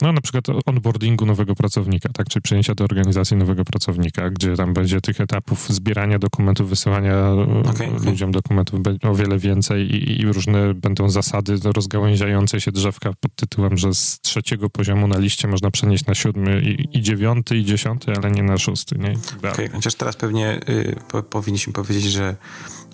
no 0.01 0.11
na 0.11 0.21
przykład 0.21 0.45
onboardingu 0.65 1.25
nowego 1.25 1.55
pracownika, 1.55 2.09
tak, 2.13 2.29
czyli 2.29 2.43
przyjęcia 2.43 2.75
do 2.75 2.83
organizacji 2.83 3.37
nowego 3.37 3.65
pracownika, 3.65 4.29
gdzie 4.29 4.55
tam 4.55 4.73
będzie 4.73 5.01
tych 5.01 5.21
etapów 5.21 5.69
zbierania 5.69 6.19
dokumentów, 6.19 6.69
wysyłania 6.69 7.31
okay, 7.69 7.89
ludziom 7.89 8.29
okay. 8.29 8.41
dokumentów 8.41 8.79
o 9.01 9.15
wiele 9.15 9.37
więcej 9.37 9.95
i, 9.95 10.21
i, 10.21 10.25
różne 10.25 10.73
będą 10.73 11.09
zasady 11.09 11.57
rozgałęziające 11.63 12.61
się 12.61 12.71
drzewka 12.71 13.13
pod 13.19 13.35
tytułem, 13.35 13.77
że 13.77 13.93
z 13.93 14.19
trzeciego 14.21 14.69
poziomu 14.69 15.07
na 15.07 15.17
liście 15.17 15.47
można 15.47 15.71
przenieść 15.71 16.05
na 16.05 16.15
siódmy 16.15 16.61
i, 16.61 16.97
i 16.97 17.01
dziewiąty 17.01 17.57
i 17.57 17.65
dziesiąty, 17.65 18.13
ale 18.13 18.31
nie 18.31 18.43
na 18.43 18.57
szósty, 18.57 18.95
nie? 18.97 19.13
Okay, 19.51 19.69
chociaż 19.69 19.95
teraz 19.95 20.15
pewnie 20.15 20.59
y, 20.69 20.95
po, 21.07 21.23
powinniśmy 21.23 21.73
powiedzieć, 21.73 22.03
że 22.03 22.35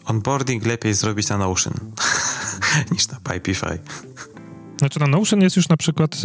onboarding 0.05 0.65
lepiej 0.65 0.93
zrobić 0.93 1.29
na 1.29 1.37
Notion 1.37 1.73
niż 2.91 3.07
na 3.07 3.19
Pipefy. 3.31 3.79
Znaczy 4.77 4.99
na 4.99 5.07
Notion 5.07 5.41
jest 5.41 5.55
już 5.55 5.69
na 5.69 5.77
przykład, 5.77 6.21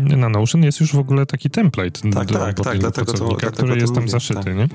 na 0.00 0.28
Notion 0.28 0.62
jest 0.62 0.80
już 0.80 0.92
w 0.92 0.98
ogóle 0.98 1.26
taki 1.26 1.50
template 1.50 2.00
tak, 2.14 2.28
do 2.28 2.38
tak, 2.38 2.60
tak, 2.60 2.78
dlatego 2.78 3.12
to, 3.12 3.36
który 3.52 3.76
jest 3.76 3.94
tam 3.94 4.08
zaszyty, 4.08 4.44
tak. 4.44 4.56
nie? 4.56 4.68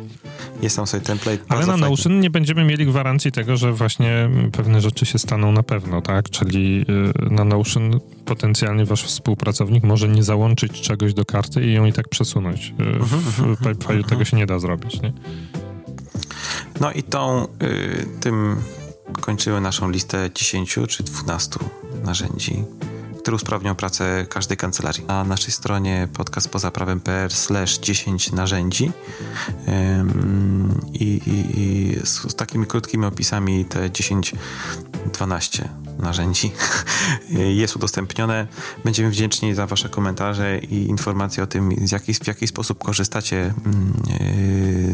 Jest 0.61 0.75
tam 0.75 0.87
sobie 0.87 1.03
template. 1.03 1.37
Ale 1.49 1.65
na 1.65 1.77
Notion 1.77 2.19
nie 2.19 2.29
będziemy 2.29 2.65
mieli 2.65 2.85
gwarancji 2.85 3.31
tego, 3.31 3.57
że 3.57 3.73
właśnie 3.73 4.29
pewne 4.51 4.81
rzeczy 4.81 5.05
się 5.05 5.19
staną 5.19 5.51
na 5.51 5.63
pewno, 5.63 6.01
tak? 6.01 6.29
Czyli 6.29 6.85
y, 7.29 7.29
na 7.33 7.43
Notion 7.43 7.99
potencjalnie 8.25 8.85
wasz 8.85 9.03
współpracownik 9.03 9.83
może 9.83 10.09
nie 10.09 10.23
załączyć 10.23 10.81
czegoś 10.81 11.13
do 11.13 11.25
karty 11.25 11.65
i 11.65 11.73
ją 11.73 11.85
i 11.85 11.93
tak 11.93 12.09
przesunąć. 12.09 12.73
Y, 12.79 12.83
mhm, 12.83 13.21
w 13.21 13.39
mhm, 13.39 13.57
Pipefire 13.57 13.95
mhm. 13.95 14.03
tego 14.03 14.25
się 14.25 14.37
nie 14.37 14.45
da 14.45 14.59
zrobić, 14.59 15.01
nie? 15.01 15.13
No 16.79 16.91
i 16.91 17.03
tą, 17.03 17.47
y, 17.63 18.05
tym 18.19 18.55
kończymy 19.21 19.61
naszą 19.61 19.89
listę 19.89 20.29
10 20.35 20.79
czy 20.87 21.03
12 21.03 21.59
narzędzi 22.03 22.63
które 23.23 23.35
usprawnią 23.35 23.75
pracę 23.75 24.25
każdej 24.29 24.57
kancelarii. 24.57 25.05
Na 25.05 25.23
naszej 25.23 25.51
stronie 25.51 26.07
podcastpozaprawem.pl 26.13 27.29
slash 27.29 27.79
10 27.79 28.31
narzędzi 28.31 28.91
i, 30.93 31.03
i, 31.03 31.59
i 31.59 31.95
z, 32.05 32.31
z, 32.31 32.35
takimi 32.35 32.65
krótkimi 32.65 33.05
opisami 33.05 33.65
te 33.65 33.89
10-12 33.89 35.67
narzędzi 35.99 36.51
jest 37.61 37.75
udostępnione. 37.75 38.47
Będziemy 38.83 39.09
wdzięczni 39.09 39.53
za 39.53 39.67
Wasze 39.67 39.89
komentarze 39.89 40.59
i 40.59 40.89
informacje 40.89 41.43
o 41.43 41.47
tym, 41.47 41.87
z 41.87 41.91
jaki, 41.91 42.13
w 42.13 42.27
jaki 42.27 42.47
sposób 42.47 42.83
korzystacie 42.83 43.53
mm, 43.65 43.93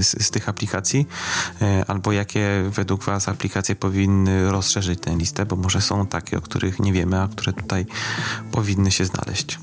z, 0.03 0.25
z 0.25 0.31
tych 0.31 0.49
aplikacji, 0.49 1.07
e, 1.61 1.83
albo 1.87 2.11
jakie 2.11 2.63
według 2.69 3.03
Was 3.03 3.29
aplikacje 3.29 3.75
powinny 3.75 4.51
rozszerzyć 4.51 4.99
tę 5.01 5.15
listę, 5.15 5.45
bo 5.45 5.55
może 5.55 5.81
są 5.81 6.07
takie, 6.07 6.37
o 6.37 6.41
których 6.41 6.79
nie 6.79 6.93
wiemy, 6.93 7.21
a 7.21 7.27
które 7.27 7.53
tutaj 7.53 7.85
powinny 8.51 8.91
się 8.91 9.05
znaleźć. 9.05 9.59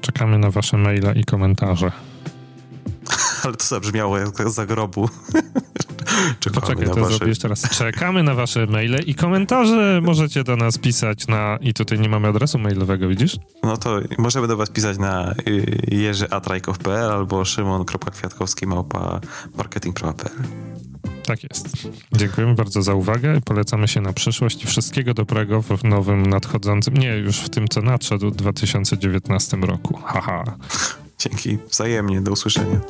Czekamy 0.00 0.38
na 0.38 0.50
Wasze 0.50 0.76
maile 0.76 1.12
i 1.16 1.24
komentarze. 1.24 1.92
Ale 3.44 3.54
to 3.54 3.64
zabrzmiało 3.64 4.18
jak 4.18 4.50
za 4.50 4.66
grobu. 4.66 5.08
Czekamy 6.40 6.60
Poczekaj, 6.60 6.86
to 6.86 6.94
wasze... 6.94 7.16
zrobię 7.16 7.36
teraz. 7.36 7.70
Czekamy 7.70 8.22
na 8.22 8.34
wasze 8.34 8.66
maile 8.66 9.00
i 9.06 9.14
komentarze 9.14 10.00
możecie 10.02 10.44
do 10.44 10.56
nas 10.56 10.78
pisać 10.78 11.26
na... 11.26 11.58
I 11.60 11.74
tutaj 11.74 11.98
nie 11.98 12.08
mamy 12.08 12.28
adresu 12.28 12.58
mailowego, 12.58 13.08
widzisz? 13.08 13.36
No 13.62 13.76
to 13.76 14.00
możemy 14.18 14.48
do 14.48 14.56
was 14.56 14.70
pisać 14.70 14.98
na 14.98 15.32
y, 15.48 15.80
jerzyAtrajkow.pl 15.88 17.10
albo 17.10 17.44
szymon.kwiatkowski 17.44 18.66
małpa 18.66 19.20
marketing.pl 19.56 20.30
tak 21.22 21.42
jest. 21.42 21.88
Dziękujemy 22.12 22.54
bardzo 22.54 22.82
za 22.82 22.94
uwagę. 22.94 23.40
Polecamy 23.44 23.88
się 23.88 24.00
na 24.00 24.12
przyszłość 24.12 24.64
i 24.64 24.66
wszystkiego 24.66 25.14
dobrego 25.14 25.62
w 25.62 25.84
nowym 25.84 26.26
nadchodzącym, 26.26 26.94
nie 26.94 27.16
już 27.16 27.40
w 27.40 27.48
tym, 27.48 27.68
co 27.68 27.82
nadszedł, 27.82 28.30
2019 28.30 29.56
roku. 29.56 29.96
Haha. 30.04 30.44
Dzięki. 31.18 31.58
Wzajemnie. 31.70 32.20
Do 32.20 32.32
usłyszenia. 32.32 32.80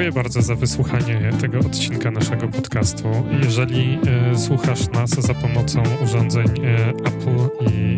Dziękuję 0.00 0.22
bardzo 0.22 0.42
za 0.42 0.54
wysłuchanie 0.54 1.30
tego 1.40 1.58
odcinka 1.58 2.10
naszego 2.10 2.48
podcastu. 2.48 3.08
Jeżeli 3.44 3.98
e, 4.32 4.38
słuchasz 4.38 4.88
nas 4.88 5.10
za 5.10 5.34
pomocą 5.34 5.82
urządzeń 6.04 6.46
e, 6.46 6.88
Apple 6.88 7.66
i 7.72 7.96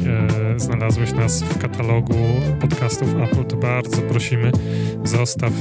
e, 0.54 0.60
znalazłeś 0.60 1.12
nas 1.12 1.42
w 1.42 1.58
katalogu 1.58 2.14
podcastów 2.60 3.08
Apple, 3.14 3.44
to 3.44 3.56
bardzo 3.56 4.02
prosimy, 4.02 4.52
zostaw 5.04 5.52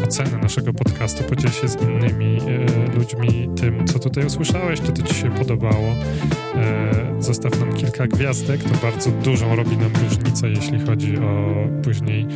e, 0.00 0.04
ocenę 0.04 0.38
naszego 0.38 0.72
podcastu, 0.72 1.24
podziel 1.24 1.50
się 1.50 1.68
z 1.68 1.82
innymi 1.82 2.38
e, 2.38 2.96
ludźmi 2.98 3.48
tym, 3.60 3.86
co 3.86 3.98
tutaj 3.98 4.26
usłyszałeś, 4.26 4.80
czy 4.80 4.92
to 4.92 5.02
ci 5.02 5.14
się 5.14 5.30
podobało. 5.30 5.94
E, 6.54 7.22
zostaw 7.22 7.60
nam 7.60 7.72
kilka 7.72 8.06
gwiazdek, 8.06 8.62
to 8.64 8.86
bardzo 8.86 9.10
dużą 9.10 9.56
robi 9.56 9.76
nam 9.76 9.90
różnicę, 10.02 10.48
jeśli 10.48 10.80
chodzi 10.86 11.18
o 11.18 11.54
później 11.82 12.26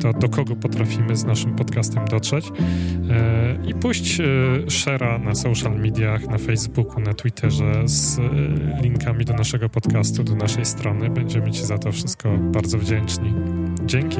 to, 0.00 0.12
do 0.12 0.28
kogo 0.28 0.56
potrafimy 0.56 1.16
z 1.16 1.24
naszym 1.24 1.56
podcastem 1.56 2.04
dotrzeć. 2.04 2.52
E, 3.10 3.58
I 3.66 3.74
puść 3.74 4.20
e, 4.20 4.24
share'a 4.66 5.24
na 5.24 5.34
social 5.34 5.80
mediach, 5.80 6.28
na 6.28 6.38
Facebooku, 6.38 7.00
na 7.00 7.14
Twitterze 7.14 7.88
z 7.88 8.18
e, 8.18 8.22
linkami 8.82 9.24
do 9.24 9.34
naszego 9.34 9.68
podcastu, 9.68 10.24
do 10.24 10.34
naszej 10.34 10.64
strony. 10.64 11.10
Będziemy 11.10 11.50
Ci 11.50 11.64
za 11.64 11.78
to 11.78 11.92
wszystko 11.92 12.38
bardzo 12.38 12.78
wdzięczni. 12.78 13.34
Dzięki. 13.86 14.18